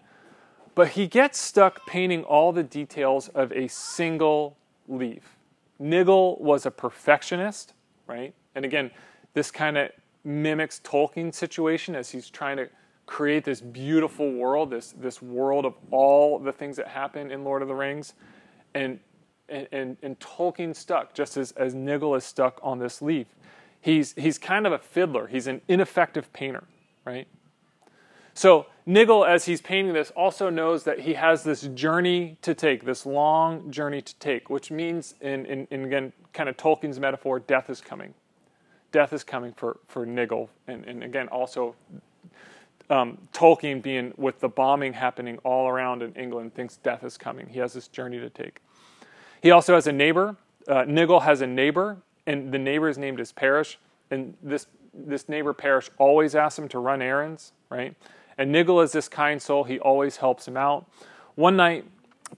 But 0.74 0.88
he 0.90 1.06
gets 1.06 1.38
stuck 1.38 1.86
painting 1.86 2.24
all 2.24 2.52
the 2.52 2.62
details 2.62 3.28
of 3.28 3.52
a 3.52 3.68
single 3.68 4.56
leaf. 4.88 5.36
Niggle 5.78 6.36
was 6.40 6.66
a 6.66 6.70
perfectionist, 6.70 7.74
right? 8.06 8.34
And 8.54 8.64
again, 8.64 8.90
this 9.34 9.50
kind 9.50 9.78
of 9.78 9.90
mimics 10.24 10.80
Tolkien's 10.80 11.36
situation 11.36 11.94
as 11.94 12.10
he's 12.10 12.28
trying 12.28 12.56
to 12.56 12.68
create 13.08 13.42
this 13.42 13.60
beautiful 13.60 14.30
world, 14.32 14.70
this 14.70 14.92
this 14.92 15.20
world 15.22 15.64
of 15.64 15.74
all 15.90 16.38
the 16.38 16.52
things 16.52 16.76
that 16.76 16.86
happen 16.86 17.30
in 17.30 17.42
Lord 17.42 17.62
of 17.62 17.68
the 17.68 17.74
Rings, 17.74 18.14
and 18.74 19.00
and 19.48 19.66
and, 19.72 19.96
and 20.02 20.20
Tolkien 20.20 20.76
stuck 20.76 21.14
just 21.14 21.36
as 21.36 21.52
as 21.52 21.74
Nigel 21.74 22.14
is 22.14 22.22
stuck 22.22 22.60
on 22.62 22.78
this 22.78 23.00
leaf. 23.02 23.26
He's 23.80 24.12
he's 24.12 24.38
kind 24.38 24.66
of 24.66 24.72
a 24.72 24.78
fiddler. 24.78 25.26
He's 25.26 25.46
an 25.46 25.62
ineffective 25.68 26.32
painter, 26.32 26.64
right? 27.06 27.26
So 28.34 28.66
Nigel, 28.86 29.24
as 29.24 29.46
he's 29.46 29.60
painting 29.60 29.94
this, 29.94 30.10
also 30.12 30.48
knows 30.48 30.84
that 30.84 31.00
he 31.00 31.14
has 31.14 31.42
this 31.42 31.62
journey 31.62 32.36
to 32.42 32.54
take, 32.54 32.84
this 32.84 33.04
long 33.04 33.70
journey 33.70 34.00
to 34.00 34.14
take, 34.16 34.48
which 34.48 34.70
means, 34.70 35.14
in, 35.20 35.44
in, 35.44 35.66
in 35.70 35.84
again, 35.84 36.12
kind 36.32 36.48
of 36.48 36.56
Tolkien's 36.56 37.00
metaphor, 37.00 37.40
death 37.40 37.68
is 37.68 37.80
coming. 37.80 38.14
Death 38.92 39.12
is 39.12 39.24
coming 39.24 39.52
for, 39.54 39.80
for 39.88 40.06
Nigel. 40.06 40.50
And, 40.68 40.84
and 40.84 41.02
again, 41.02 41.26
also 41.28 41.74
um, 42.90 43.18
Tolkien 43.32 43.82
being 43.82 44.12
with 44.16 44.40
the 44.40 44.48
bombing 44.48 44.92
happening 44.92 45.38
all 45.38 45.68
around 45.68 46.02
in 46.02 46.12
England 46.14 46.54
thinks 46.54 46.76
death 46.76 47.04
is 47.04 47.18
coming. 47.18 47.48
He 47.48 47.58
has 47.58 47.72
this 47.72 47.88
journey 47.88 48.18
to 48.18 48.30
take. 48.30 48.60
He 49.42 49.50
also 49.50 49.74
has 49.74 49.86
a 49.86 49.92
neighbor. 49.92 50.36
Uh, 50.66 50.84
Niggle 50.84 51.20
has 51.20 51.40
a 51.40 51.46
neighbor, 51.46 51.98
and 52.26 52.52
the 52.52 52.58
neighbor 52.58 52.88
is 52.88 52.98
named 52.98 53.20
as 53.20 53.32
Parish. 53.32 53.78
And 54.10 54.34
this 54.42 54.66
this 54.94 55.28
neighbor 55.28 55.52
Parish 55.52 55.90
always 55.98 56.34
asks 56.34 56.58
him 56.58 56.68
to 56.68 56.78
run 56.78 57.02
errands, 57.02 57.52
right? 57.70 57.94
And 58.36 58.50
Niggle 58.52 58.82
is 58.82 58.92
this 58.92 59.08
kind 59.08 59.40
soul. 59.40 59.64
He 59.64 59.78
always 59.78 60.16
helps 60.16 60.48
him 60.48 60.56
out. 60.56 60.86
One 61.34 61.56
night, 61.56 61.84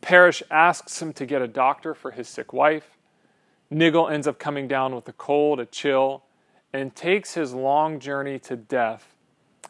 Parish 0.01 0.43
asks 0.51 1.01
him 1.01 1.13
to 1.15 1.27
get 1.27 1.43
a 1.43 1.49
doctor 1.49 1.95
for 1.95 2.11
his 2.11 2.29
sick 2.29 2.53
wife. 2.53 2.97
Niggle 3.71 4.09
ends 4.09 4.27
up 4.27 4.39
coming 4.39 4.67
down 4.67 4.95
with 4.95 5.09
a 5.09 5.13
cold, 5.13 5.61
a 5.61 5.67
chill, 5.67 6.25
and 6.73 6.95
takes 6.95 7.35
his 7.35 7.55
long 7.55 7.99
journey 7.99 8.39
to 8.41 8.57
death. 8.57 9.10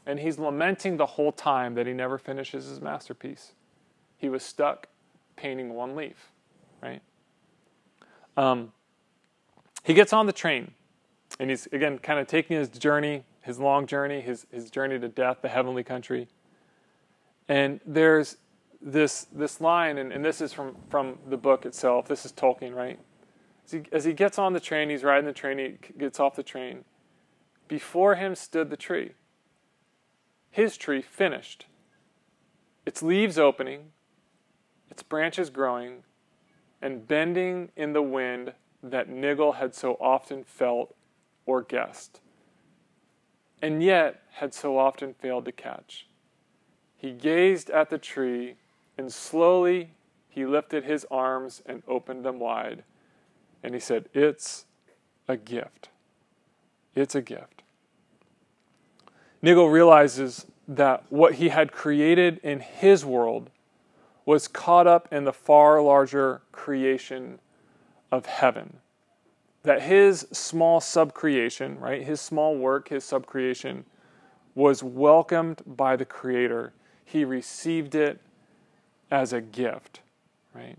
And 0.06 0.18
he's 0.18 0.38
lamenting 0.38 0.96
the 0.96 1.06
whole 1.06 1.32
time 1.32 1.74
that 1.74 1.86
he 1.86 1.92
never 1.92 2.18
finishes 2.18 2.66
his 2.66 2.80
masterpiece. 2.80 3.52
He 4.16 4.28
was 4.28 4.42
stuck 4.42 4.88
painting 5.36 5.74
one 5.74 5.94
leaf, 5.94 6.30
right? 6.82 7.02
Um, 8.36 8.72
he 9.84 9.94
gets 9.94 10.12
on 10.12 10.26
the 10.26 10.32
train, 10.32 10.72
and 11.38 11.50
he's 11.50 11.66
again 11.72 11.98
kind 11.98 12.18
of 12.18 12.26
taking 12.26 12.56
his 12.56 12.68
journey 12.68 13.24
his 13.42 13.58
long 13.58 13.86
journey, 13.86 14.20
his, 14.20 14.46
his 14.50 14.70
journey 14.70 14.98
to 14.98 15.08
death, 15.08 15.38
the 15.42 15.48
heavenly 15.48 15.82
country. 15.82 16.28
And 17.48 17.80
there's 17.86 18.36
this, 18.80 19.26
this 19.32 19.60
line, 19.60 19.98
and, 19.98 20.12
and 20.12 20.24
this 20.24 20.40
is 20.40 20.52
from, 20.52 20.76
from 20.88 21.18
the 21.28 21.36
book 21.36 21.66
itself. 21.66 22.06
This 22.06 22.24
is 22.24 22.32
Tolkien, 22.32 22.74
right? 22.74 22.98
As 23.64 23.72
he, 23.72 23.82
as 23.92 24.04
he 24.04 24.12
gets 24.12 24.38
on 24.38 24.52
the 24.52 24.60
train, 24.60 24.90
he's 24.90 25.02
riding 25.02 25.26
the 25.26 25.32
train, 25.32 25.58
he 25.58 25.78
gets 25.98 26.20
off 26.20 26.36
the 26.36 26.42
train. 26.42 26.84
Before 27.68 28.16
him 28.16 28.34
stood 28.34 28.70
the 28.70 28.76
tree. 28.76 29.12
His 30.50 30.76
tree 30.76 31.02
finished. 31.02 31.66
Its 32.84 33.02
leaves 33.02 33.38
opening, 33.38 33.92
its 34.90 35.02
branches 35.02 35.50
growing, 35.50 36.04
and 36.82 37.06
bending 37.06 37.70
in 37.76 37.92
the 37.92 38.02
wind 38.02 38.54
that 38.82 39.08
Niggle 39.08 39.52
had 39.52 39.74
so 39.74 39.94
often 40.00 40.44
felt 40.44 40.94
or 41.46 41.62
guessed 41.62 42.20
and 43.62 43.82
yet 43.82 44.22
had 44.32 44.54
so 44.54 44.78
often 44.78 45.14
failed 45.14 45.44
to 45.44 45.52
catch. 45.52 46.06
He 46.96 47.12
gazed 47.12 47.70
at 47.70 47.90
the 47.90 47.98
tree, 47.98 48.56
and 48.96 49.12
slowly 49.12 49.92
he 50.28 50.46
lifted 50.46 50.84
his 50.84 51.06
arms 51.10 51.62
and 51.66 51.82
opened 51.88 52.24
them 52.24 52.38
wide. 52.38 52.84
And 53.62 53.74
he 53.74 53.80
said, 53.80 54.08
It's 54.14 54.66
a 55.28 55.36
gift. 55.36 55.88
It's 56.94 57.14
a 57.14 57.22
gift. 57.22 57.60
Niggle 59.42 59.70
realizes 59.70 60.46
that 60.68 61.05
what 61.09 61.35
he 61.35 61.48
had 61.48 61.72
created 61.72 62.38
in 62.42 62.61
his 62.61 63.05
world 63.05 63.50
was 64.24 64.46
caught 64.46 64.87
up 64.87 65.09
in 65.12 65.24
the 65.24 65.33
far 65.33 65.81
larger 65.83 66.42
creation 66.53 67.38
of 68.12 68.26
heaven 68.26 68.79
that 69.62 69.83
his 69.83 70.26
small 70.33 70.81
subcreation, 70.81 71.81
right, 71.81 72.03
his 72.03 72.20
small 72.20 72.57
work, 72.57 72.88
his 72.88 73.05
subcreation, 73.05 73.85
was 74.55 74.83
welcomed 74.83 75.62
by 75.66 75.96
the 75.96 76.05
Creator. 76.05 76.72
He 77.05 77.24
received 77.24 77.94
it 77.94 78.20
as 79.11 79.33
a 79.33 79.40
gift, 79.40 80.00
right? 80.55 80.79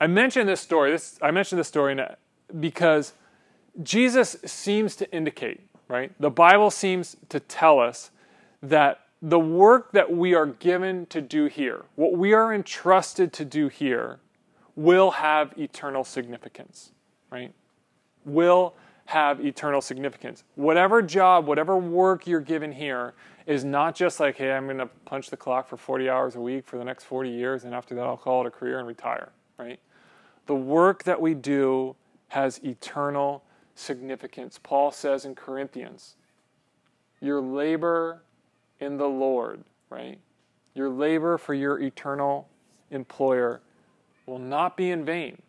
I 0.00 0.06
mentioned 0.06 0.48
this 0.48 0.60
story. 0.60 0.90
This 0.90 1.18
I 1.22 1.30
mentioned 1.30 1.58
this 1.58 1.68
story 1.68 1.98
because 2.58 3.12
Jesus 3.82 4.36
seems 4.44 4.96
to 4.96 5.10
indicate, 5.14 5.60
right? 5.90 6.12
The 6.18 6.30
Bible 6.30 6.70
seems 6.70 7.16
to 7.28 7.40
tell 7.40 7.80
us 7.80 8.10
that 8.62 9.00
the 9.20 9.38
work 9.38 9.92
that 9.92 10.10
we 10.10 10.34
are 10.34 10.46
given 10.46 11.04
to 11.06 11.20
do 11.20 11.46
here, 11.46 11.84
what 11.96 12.14
we 12.14 12.32
are 12.32 12.54
entrusted 12.54 13.32
to 13.34 13.44
do 13.44 13.68
here, 13.68 14.20
will 14.76 15.10
have 15.10 15.52
eternal 15.58 16.04
significance, 16.04 16.92
right? 17.30 17.52
will 18.24 18.74
have 19.06 19.44
eternal 19.44 19.80
significance. 19.80 20.44
Whatever 20.54 21.02
job, 21.02 21.46
whatever 21.46 21.76
work 21.76 22.26
you're 22.26 22.40
given 22.40 22.72
here 22.72 23.14
is 23.46 23.64
not 23.64 23.94
just 23.94 24.20
like, 24.20 24.36
hey, 24.36 24.52
I'm 24.52 24.66
going 24.66 24.78
to 24.78 24.86
punch 25.04 25.30
the 25.30 25.36
clock 25.36 25.68
for 25.68 25.76
40 25.76 26.08
hours 26.08 26.36
a 26.36 26.40
week 26.40 26.64
for 26.64 26.78
the 26.78 26.84
next 26.84 27.04
40 27.04 27.28
years, 27.28 27.64
and 27.64 27.74
after 27.74 27.94
that, 27.96 28.06
I'll 28.06 28.16
call 28.16 28.42
it 28.42 28.46
a 28.46 28.50
career 28.50 28.78
and 28.78 28.86
retire, 28.86 29.30
right? 29.58 29.80
The 30.46 30.54
work 30.54 31.04
that 31.04 31.20
we 31.20 31.34
do 31.34 31.96
has 32.28 32.58
eternal 32.62 33.42
significance. 33.80 34.58
Paul 34.62 34.92
says 34.92 35.24
in 35.24 35.34
Corinthians, 35.34 36.14
your 37.20 37.40
labor 37.40 38.22
in 38.78 38.96
the 38.96 39.08
Lord, 39.08 39.64
right? 39.88 40.18
Your 40.74 40.88
labor 40.88 41.38
for 41.38 41.54
your 41.54 41.78
eternal 41.80 42.48
employer 42.90 43.60
will 44.26 44.38
not 44.38 44.76
be 44.76 44.90
in 44.90 45.04
vain 45.04 45.42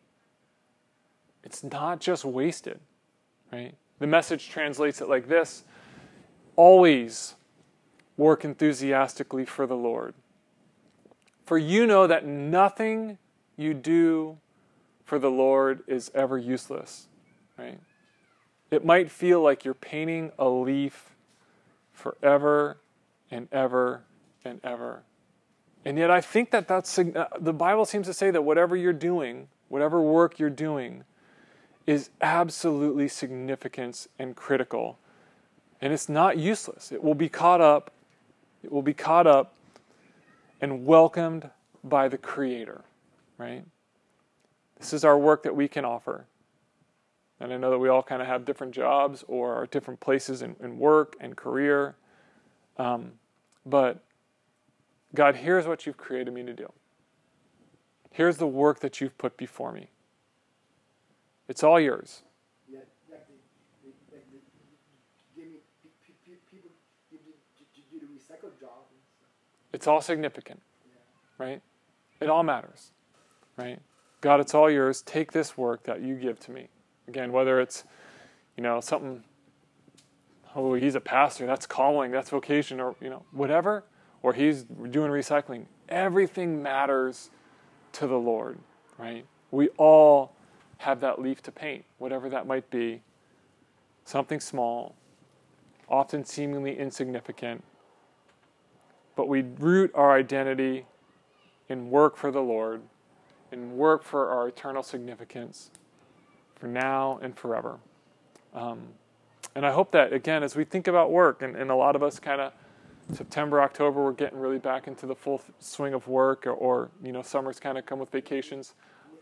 it's 1.44 1.64
not 1.64 2.00
just 2.00 2.24
wasted, 2.24 2.80
right? 3.52 3.76
The 4.00 4.08
message 4.08 4.50
translates 4.50 5.02
it 5.02 5.10
like 5.10 5.28
this 5.28 5.64
Always 6.56 7.36
work 8.18 8.44
enthusiastically 8.44 9.46
for 9.46 9.66
the 9.66 9.76
Lord. 9.76 10.14
For 11.46 11.58
you 11.58 11.88
know 11.88 12.08
that 12.08 12.26
nothing 12.26 13.18
you 13.58 13.74
do 13.74 14.38
for 15.06 15.18
the 15.18 15.32
Lord 15.32 15.82
is 15.88 16.12
ever 16.14 16.38
useless, 16.38 17.08
right? 17.58 17.80
It 18.72 18.86
might 18.86 19.12
feel 19.12 19.42
like 19.42 19.66
you're 19.66 19.74
painting 19.74 20.32
a 20.40 20.48
leaf 20.48 21.14
forever 21.92 22.78
and 23.30 23.50
ever 23.52 24.04
and 24.46 24.62
ever. 24.64 25.04
And 25.84 25.98
yet, 25.98 26.10
I 26.10 26.22
think 26.22 26.52
that 26.52 26.68
that's 26.68 26.98
uh, 26.98 27.28
the 27.40 27.54
Bible 27.54 27.86
seems 27.86 28.08
to 28.08 28.14
say 28.14 28.32
that 28.32 28.44
whatever 28.44 28.76
you're 28.76 28.94
doing, 28.94 29.50
whatever 29.68 30.02
work 30.02 30.40
you're 30.40 30.50
doing, 30.50 31.04
is 31.86 32.12
absolutely 32.22 33.08
significant 33.08 34.08
and 34.18 34.36
critical. 34.36 35.00
And 35.82 35.92
it's 35.92 36.08
not 36.08 36.38
useless. 36.38 36.92
It 36.92 37.04
will 37.04 37.16
be 37.16 37.28
caught 37.28 37.60
up, 37.60 37.92
it 38.64 38.72
will 38.72 38.84
be 38.84 38.94
caught 38.94 39.28
up 39.28 39.56
and 40.62 40.86
welcomed 40.86 41.50
by 41.84 42.08
the 42.08 42.18
Creator, 42.18 42.82
right? 43.38 43.66
This 44.78 44.94
is 44.94 45.04
our 45.04 45.18
work 45.18 45.44
that 45.44 45.56
we 45.56 45.68
can 45.68 45.84
offer. 45.84 46.26
And 47.42 47.52
I 47.52 47.58
know 47.58 47.72
that 47.72 47.80
we 47.80 47.90
all 47.90 48.04
kind 48.04 48.22
of 48.22 48.28
have 48.28 48.46
different 48.46 48.72
jobs 48.72 49.26
or 49.28 49.68
different 49.72 50.00
places 50.00 50.44
in, 50.44 50.56
in 50.62 50.78
work 50.78 51.16
and 51.20 51.36
career. 51.36 51.96
Um, 52.78 53.14
but 53.66 54.04
God, 55.16 55.36
here's 55.36 55.66
what 55.66 55.88
you've 55.88 55.98
created 55.98 56.32
me 56.36 56.44
to 56.44 56.54
do. 56.54 56.72
Here's 58.12 58.38
the 58.38 58.46
work 58.46 58.80
that 58.82 59.02
you've 59.02 59.18
put 59.18 59.38
before 59.38 59.72
me. 59.72 59.90
It's 61.48 61.64
all 61.64 61.80
yours. 61.80 62.22
It's 69.74 69.88
all 69.88 70.02
significant, 70.02 70.62
right? 71.40 71.62
It 72.20 72.30
all 72.30 72.44
matters, 72.44 72.92
right? 73.58 73.80
God, 74.20 74.40
it's 74.42 74.54
all 74.54 74.70
yours. 74.70 75.02
Take 75.02 75.32
this 75.32 75.58
work 75.58 75.84
that 75.84 76.02
you 76.02 76.16
give 76.16 76.40
to 76.42 76.52
me. 76.52 76.68
Again, 77.12 77.34
whether 77.34 77.60
it's, 77.60 77.84
you 78.56 78.64
know, 78.64 78.80
something, 78.80 79.22
oh, 80.56 80.76
he's 80.76 80.96
a 80.96 81.02
pastor, 81.02 81.46
that's 81.46 81.66
calling, 81.66 82.10
that's 82.10 82.30
vocation, 82.30 82.80
or, 82.80 82.96
you 83.02 83.10
know, 83.10 83.24
whatever, 83.34 83.84
or 84.24 84.32
he's 84.32 84.64
doing 84.64 85.12
recycling. 85.12 85.66
Everything 85.90 86.64
matters 86.64 87.30
to 87.92 88.08
the 88.08 88.16
Lord, 88.16 88.60
right? 88.98 89.26
We 89.52 89.68
all 89.76 90.32
have 90.78 91.02
that 91.02 91.22
leaf 91.22 91.44
to 91.44 91.52
paint, 91.52 91.84
whatever 91.98 92.30
that 92.30 92.48
might 92.48 92.70
be. 92.70 93.02
Something 94.06 94.40
small, 94.40 94.96
often 95.90 96.24
seemingly 96.24 96.80
insignificant, 96.80 97.62
but 99.18 99.28
we 99.28 99.42
root 99.42 99.92
our 99.94 100.16
identity 100.16 100.86
in 101.68 101.90
work 101.90 102.16
for 102.16 102.32
the 102.32 102.40
Lord, 102.40 102.84
in 103.52 103.76
work 103.76 104.02
for 104.02 104.30
our 104.30 104.48
eternal 104.48 104.82
significance, 104.82 105.72
for 106.62 106.68
now 106.68 107.20
and 107.24 107.36
forever. 107.36 107.80
Um, 108.54 108.80
and 109.56 109.66
I 109.66 109.72
hope 109.72 109.92
that, 109.92 110.14
again, 110.14 110.44
as 110.44 110.56
we 110.56 110.64
think 110.64 110.88
about 110.88 111.12
work, 111.12 111.42
and, 111.42 111.56
and 111.56 111.72
a 111.72 111.76
lot 111.76 111.96
of 111.96 112.04
us 112.04 112.20
kind 112.20 112.40
of 112.40 112.54
September, 113.12 113.62
October, 113.62 114.04
we're 114.04 114.12
getting 114.12 114.40
really 114.40 114.60
back 114.60 114.88
into 114.88 115.08
the 115.08 115.16
full 115.16 115.42
swing 115.60 115.96
of 115.96 116.08
work, 116.08 116.46
or, 116.46 116.52
or 116.52 116.92
you 117.04 117.12
know, 117.12 117.24
summer's 117.24 117.60
kind 117.60 117.80
of 117.80 117.86
come 117.88 117.98
with 117.98 118.12
vacations. 118.12 118.76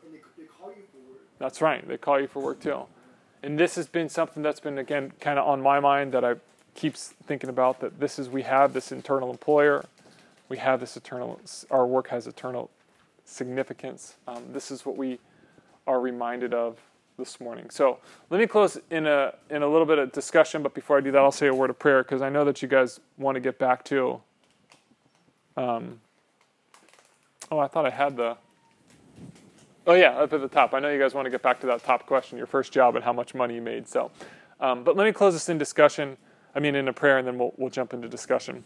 And 0.06 0.14
they, 0.14 0.20
they 0.38 0.48
call 0.48 0.70
you 0.70 0.84
for 0.92 1.12
work. 1.12 1.22
That's 1.40 1.62
right. 1.62 1.88
They 1.88 1.98
call 1.98 2.20
you 2.20 2.28
for 2.28 2.44
work 2.44 2.60
too. 2.60 2.82
And 3.42 3.58
this 3.58 3.76
has 3.76 3.88
been 3.88 4.10
something 4.10 4.44
that's 4.44 4.60
been 4.60 4.78
again 4.78 5.14
kind 5.22 5.40
of 5.40 5.48
on 5.48 5.62
my 5.62 5.80
mind 5.80 6.12
that 6.12 6.26
I 6.26 6.36
keep 6.76 6.98
thinking 6.98 7.50
about 7.50 7.80
that 7.80 8.02
this 8.02 8.20
is 8.20 8.28
we 8.28 8.44
have 8.44 8.74
this 8.74 8.92
internal 8.92 9.32
employer, 9.32 9.86
we 10.50 10.58
have 10.58 10.82
this 10.82 10.98
eternal 10.98 11.40
our 11.72 11.88
work 11.88 12.10
has 12.10 12.28
eternal 12.28 12.70
significance. 13.24 14.18
Um, 14.28 14.44
this 14.52 14.72
is 14.72 14.86
what 14.86 14.98
we 14.98 15.20
are 15.88 16.02
reminded 16.02 16.54
of 16.54 16.78
this 17.20 17.40
morning. 17.40 17.70
So 17.70 18.00
let 18.32 18.40
me 18.40 18.48
close 18.48 18.80
in 18.90 19.06
a 19.06 19.36
in 19.50 19.62
a 19.62 19.68
little 19.68 19.86
bit 19.86 20.00
of 20.00 20.12
discussion, 20.12 20.64
but 20.64 20.74
before 20.74 20.98
I 20.98 21.02
do 21.02 21.12
that, 21.12 21.20
I'll 21.20 21.32
say 21.32 21.48
a 21.48 21.54
word 21.54 21.70
of 21.70 21.78
prayer 21.78 22.02
because 22.02 22.22
I 22.22 22.30
know 22.30 22.44
that 22.46 22.62
you 22.64 22.68
guys 22.68 23.00
want 23.18 23.36
to 23.36 23.40
get 23.40 23.60
back 23.60 23.84
to. 23.86 24.22
Um, 25.56 26.00
oh, 27.52 27.60
I 27.60 27.68
thought 27.68 27.86
I 27.86 27.92
had 27.92 28.18
the. 28.18 28.38
Oh 29.86 29.94
yeah, 29.94 30.12
up 30.12 30.34
at 30.34 30.42
the 30.42 30.48
top. 30.48 30.74
I 30.74 30.80
know 30.80 30.90
you 30.90 31.00
guys 31.00 31.14
want 31.14 31.26
to 31.26 31.30
get 31.30 31.42
back 31.42 31.60
to 31.62 31.68
that 31.68 31.84
top 31.84 32.06
question, 32.06 32.38
your 32.38 32.48
first 32.48 32.72
job 32.72 32.96
and 32.96 33.04
how 33.04 33.14
much 33.14 33.36
money 33.36 33.56
you 33.56 33.62
made. 33.62 33.88
So, 33.88 34.12
um, 34.60 34.84
but 34.84 34.96
let 34.96 35.06
me 35.06 35.12
close 35.12 35.34
this 35.34 35.50
in 35.50 35.58
discussion. 35.58 36.18
I 36.56 36.60
mean, 36.60 36.76
in 36.76 36.88
a 36.88 36.94
prayer, 36.94 37.18
and 37.18 37.28
then 37.28 37.38
we'll 37.38 37.54
we'll 37.58 37.70
jump 37.70 37.94
into 37.94 38.08
discussion. 38.08 38.64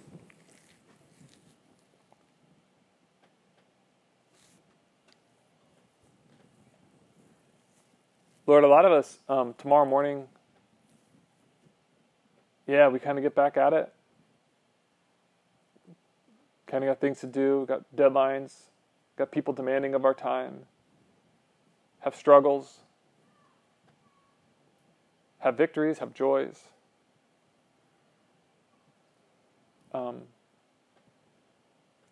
Lord, 8.45 8.65
a 8.65 8.67
lot 8.67 8.83
of 8.83 8.91
us 8.91 9.19
um, 9.29 9.53
tomorrow 9.57 9.85
morning, 9.85 10.27
yeah, 12.67 12.89
we 12.89 12.99
kind 12.99 13.17
of 13.17 13.23
get 13.23 13.35
back 13.35 13.55
at 13.55 13.71
it. 13.71 13.93
Kind 16.67 16.83
of 16.83 16.89
got 16.89 16.99
things 16.99 17.21
to 17.21 17.27
do, 17.27 17.65
got 17.67 17.83
deadlines, 17.95 18.53
got 19.17 19.31
people 19.31 19.53
demanding 19.53 19.95
of 19.95 20.03
our 20.03 20.13
time, 20.13 20.59
have 22.01 22.15
struggles, 22.15 22.79
have 25.39 25.55
victories, 25.55 25.99
have 25.99 26.13
joys. 26.13 26.63
Um, 29.93 30.23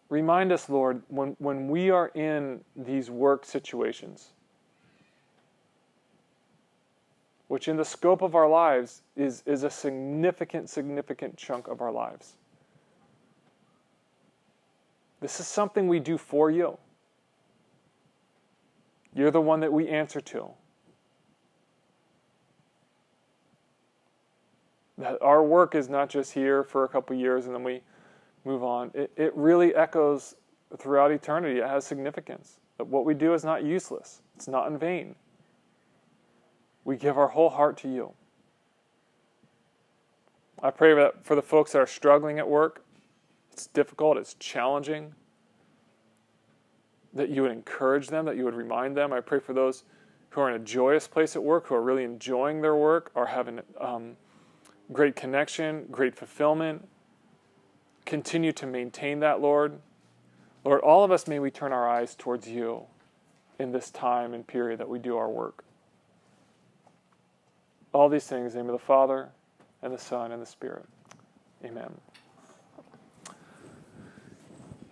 remind 0.08 0.54
us, 0.54 0.70
Lord, 0.70 1.02
when, 1.10 1.36
when 1.40 1.68
we 1.68 1.90
are 1.90 2.08
in 2.10 2.62
these 2.76 3.10
work 3.10 3.44
situations, 3.44 4.30
which 7.52 7.68
in 7.68 7.76
the 7.76 7.84
scope 7.84 8.22
of 8.22 8.34
our 8.34 8.47
lives 8.47 9.02
is, 9.18 9.43
is 9.45 9.64
a 9.64 9.70
significant, 9.70 10.70
significant 10.70 11.36
chunk 11.36 11.68
of 11.68 11.82
our 11.82 11.91
lives. 11.91 12.38
This 15.20 15.38
is 15.41 15.47
something 15.47 15.89
we 15.89 15.99
do 15.99 16.18
for 16.18 16.49
you. 16.49 16.78
You're 19.14 19.32
the 19.32 19.41
one 19.41 19.60
that 19.60 19.74
we 19.74 19.89
answer 19.89 20.22
to. 20.22 20.47
That 24.97 25.22
our 25.22 25.43
work 25.43 25.76
is 25.76 25.89
not 25.89 26.08
just 26.08 26.32
here 26.32 26.64
for 26.64 26.86
a 26.86 26.88
couple 26.88 27.18
years 27.18 27.47
and 27.47 27.54
then 27.54 27.66
we 27.66 27.82
move 28.45 28.64
on. 28.64 28.91
It, 28.93 29.12
it 29.18 29.36
really 29.36 29.76
echoes 29.76 30.36
throughout 30.78 31.12
eternity. 31.12 31.60
It 31.60 31.68
has 31.68 31.86
significance. 31.86 32.62
That 32.78 32.88
what 32.88 33.04
we 33.04 33.14
do 33.14 33.34
is 33.34 33.43
not 33.43 33.66
useless, 33.66 34.22
it's 34.38 34.47
not 34.47 34.72
in 34.72 34.78
vain. 34.78 35.16
We 36.84 36.98
give 36.98 37.18
our 37.18 37.30
whole 37.30 37.50
heart 37.50 37.78
to 37.80 37.88
you. 37.88 38.14
I 40.64 40.70
pray 40.70 40.94
that 40.94 41.26
for 41.26 41.36
the 41.36 41.42
folks 41.42 41.72
that 41.72 41.80
are 41.80 41.88
struggling 41.88 42.40
at 42.40 42.48
work, 42.48 42.84
it's 43.52 43.68
difficult, 43.68 44.18
it's 44.18 44.36
challenging, 44.36 45.16
that 47.14 47.30
you 47.30 47.42
would 47.42 47.52
encourage 47.52 48.08
them, 48.08 48.26
that 48.26 48.38
you 48.38 48.46
would 48.46 48.54
remind 48.54 48.96
them. 48.96 49.12
I 49.12 49.22
pray 49.22 49.40
for 49.40 49.54
those 49.54 49.84
who 50.30 50.42
are 50.42 50.50
in 50.50 50.62
a 50.62 50.64
joyous 50.64 51.08
place 51.08 51.36
at 51.36 51.44
work, 51.44 51.68
who 51.68 51.76
are 51.76 51.82
really 51.82 52.04
enjoying 52.04 52.62
their 52.62 52.76
work, 52.76 53.12
are 53.16 53.26
having 53.26 53.60
um, 53.80 54.16
great 54.94 55.16
connection, 55.16 55.86
great 55.92 56.16
fulfillment. 56.16 56.88
Continue 58.06 58.52
to 58.54 58.66
maintain 58.66 59.20
that, 59.20 59.42
Lord. 59.42 59.80
Lord, 60.64 60.82
all 60.82 61.04
of 61.04 61.12
us 61.12 61.28
may 61.28 61.40
we 61.40 61.52
turn 61.52 61.74
our 61.74 61.90
eyes 61.90 62.16
towards 62.16 62.48
you 62.48 62.84
in 63.60 63.72
this 63.72 63.90
time 63.90 64.34
and 64.34 64.46
period 64.46 64.80
that 64.80 64.88
we 64.90 65.00
do 65.00 65.18
our 65.18 65.30
work. 65.30 65.64
All 67.94 68.10
these 68.10 68.26
things, 68.26 68.54
in 68.54 68.60
the 68.60 68.64
name 68.64 68.74
of 68.74 68.80
the 68.80 68.86
Father, 68.86 69.30
and 69.82 69.94
the 69.94 69.98
Son, 69.98 70.32
and 70.32 70.42
the 70.42 70.46
Spirit. 70.46 70.86
Amen. 71.66 71.92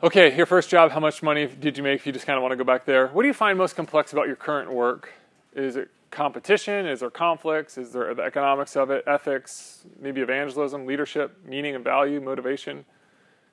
Okay, 0.02 0.36
your 0.38 0.45
first 0.45 0.70
job, 0.70 0.91
how 0.91 1.00
much 1.00 1.22
money 1.22 1.45
did 1.45 1.78
you 1.78 1.84
make 1.84 2.00
if 2.00 2.06
you 2.06 2.14
just 2.14 2.26
kind 2.26 2.38
of 2.38 2.41
want 2.41 2.54
to 2.54 2.56
go 2.56 2.64
back 2.64 2.86
there? 2.86 3.08
What 3.08 3.24
do 3.24 3.28
you 3.28 3.34
find 3.34 3.58
most 3.58 3.76
complex 3.76 4.14
about 4.14 4.28
your 4.28 4.38
current 4.38 4.72
work? 4.72 5.12
Is 5.54 5.76
it 5.76 5.89
competition? 6.10 6.86
Is 6.86 7.02
there 7.02 7.10
conflicts? 7.10 7.78
Is 7.78 7.91
there 7.91 8.14
the 8.14 8.24
economics 8.24 8.76
of 8.76 8.91
it, 8.91 9.04
ethics, 9.08 9.86
maybe 10.00 10.22
evangelism, 10.22 10.86
leadership, 10.86 11.38
meaning 11.45 11.76
and 11.76 11.84
value, 11.84 12.22
motivation, 12.22 12.86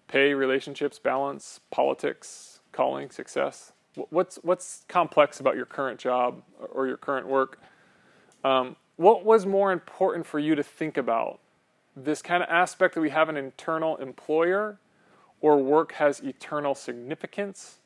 pay, 0.06 0.34
relationships, 0.34 0.98
balance, 0.98 1.60
politics, 1.70 2.60
calling, 2.70 3.10
success? 3.10 3.72
What's, 4.10 4.36
what's 4.42 4.84
complex 4.88 5.40
about 5.40 5.56
your 5.56 5.66
current 5.66 5.98
job 5.98 6.42
or 6.72 6.86
your 6.86 6.96
current 6.96 7.26
work? 7.26 7.58
Um, 8.44 8.76
what 8.96 9.24
was 9.24 9.46
more 9.46 9.72
important 9.72 10.26
for 10.26 10.38
you 10.38 10.54
to 10.54 10.62
think 10.62 10.96
about? 10.96 11.40
This 11.94 12.22
kind 12.22 12.42
of 12.42 12.48
aspect 12.48 12.94
that 12.94 13.00
we 13.00 13.10
have 13.10 13.28
an 13.28 13.36
internal 13.36 13.96
employer 13.96 14.78
or 15.40 15.58
work 15.58 15.92
has 15.92 16.20
eternal 16.20 16.74
significance? 16.74 17.78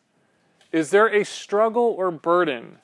Is 0.73 0.91
there 0.91 1.09
a 1.09 1.25
struggle 1.25 1.95
or 1.99 2.11
burden 2.11 2.79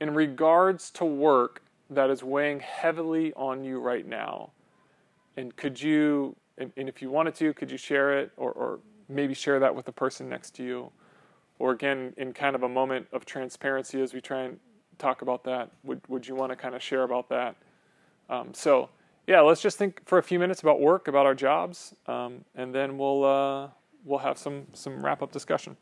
in 0.00 0.14
regards 0.14 0.90
to 0.90 1.04
work 1.04 1.62
that 1.88 2.10
is 2.10 2.22
weighing 2.22 2.60
heavily 2.60 3.32
on 3.34 3.64
you 3.64 3.80
right 3.80 4.06
now? 4.06 4.50
And 5.36 5.54
could 5.56 5.80
you, 5.80 6.36
and, 6.58 6.72
if 6.76 7.00
you 7.00 7.10
wanted 7.10 7.34
to, 7.36 7.54
could 7.54 7.70
you 7.70 7.78
share 7.78 8.18
it 8.18 8.32
or, 8.36 8.52
or 8.52 8.80
maybe 9.08 9.32
share 9.32 9.58
that 9.60 9.74
with 9.74 9.86
the 9.86 9.92
person 9.92 10.28
next 10.28 10.54
to 10.56 10.62
you? 10.62 10.92
Or 11.58 11.72
again, 11.72 12.12
in 12.16 12.32
kind 12.32 12.54
of 12.54 12.62
a 12.62 12.68
moment 12.68 13.06
of 13.12 13.24
transparency 13.24 14.02
as 14.02 14.12
we 14.12 14.20
try 14.20 14.42
and 14.42 14.60
talk 14.98 15.22
about 15.22 15.44
that, 15.44 15.70
would, 15.84 16.00
would 16.08 16.26
you 16.26 16.34
want 16.34 16.50
to 16.50 16.56
kind 16.56 16.74
of 16.74 16.82
share 16.82 17.02
about 17.02 17.28
that? 17.28 17.56
Um, 18.28 18.54
so, 18.54 18.88
yeah, 19.26 19.40
let's 19.40 19.60
just 19.60 19.78
think 19.78 20.00
for 20.06 20.18
a 20.18 20.22
few 20.22 20.38
minutes 20.38 20.62
about 20.62 20.80
work, 20.80 21.08
about 21.08 21.26
our 21.26 21.34
jobs, 21.34 21.94
um, 22.06 22.44
and 22.54 22.74
then 22.74 22.98
we'll 22.98 23.24
uh, 23.24 23.68
we'll 24.04 24.18
have 24.18 24.36
some 24.36 24.66
some 24.72 25.04
wrap 25.04 25.22
up 25.22 25.30
discussion. 25.30 25.76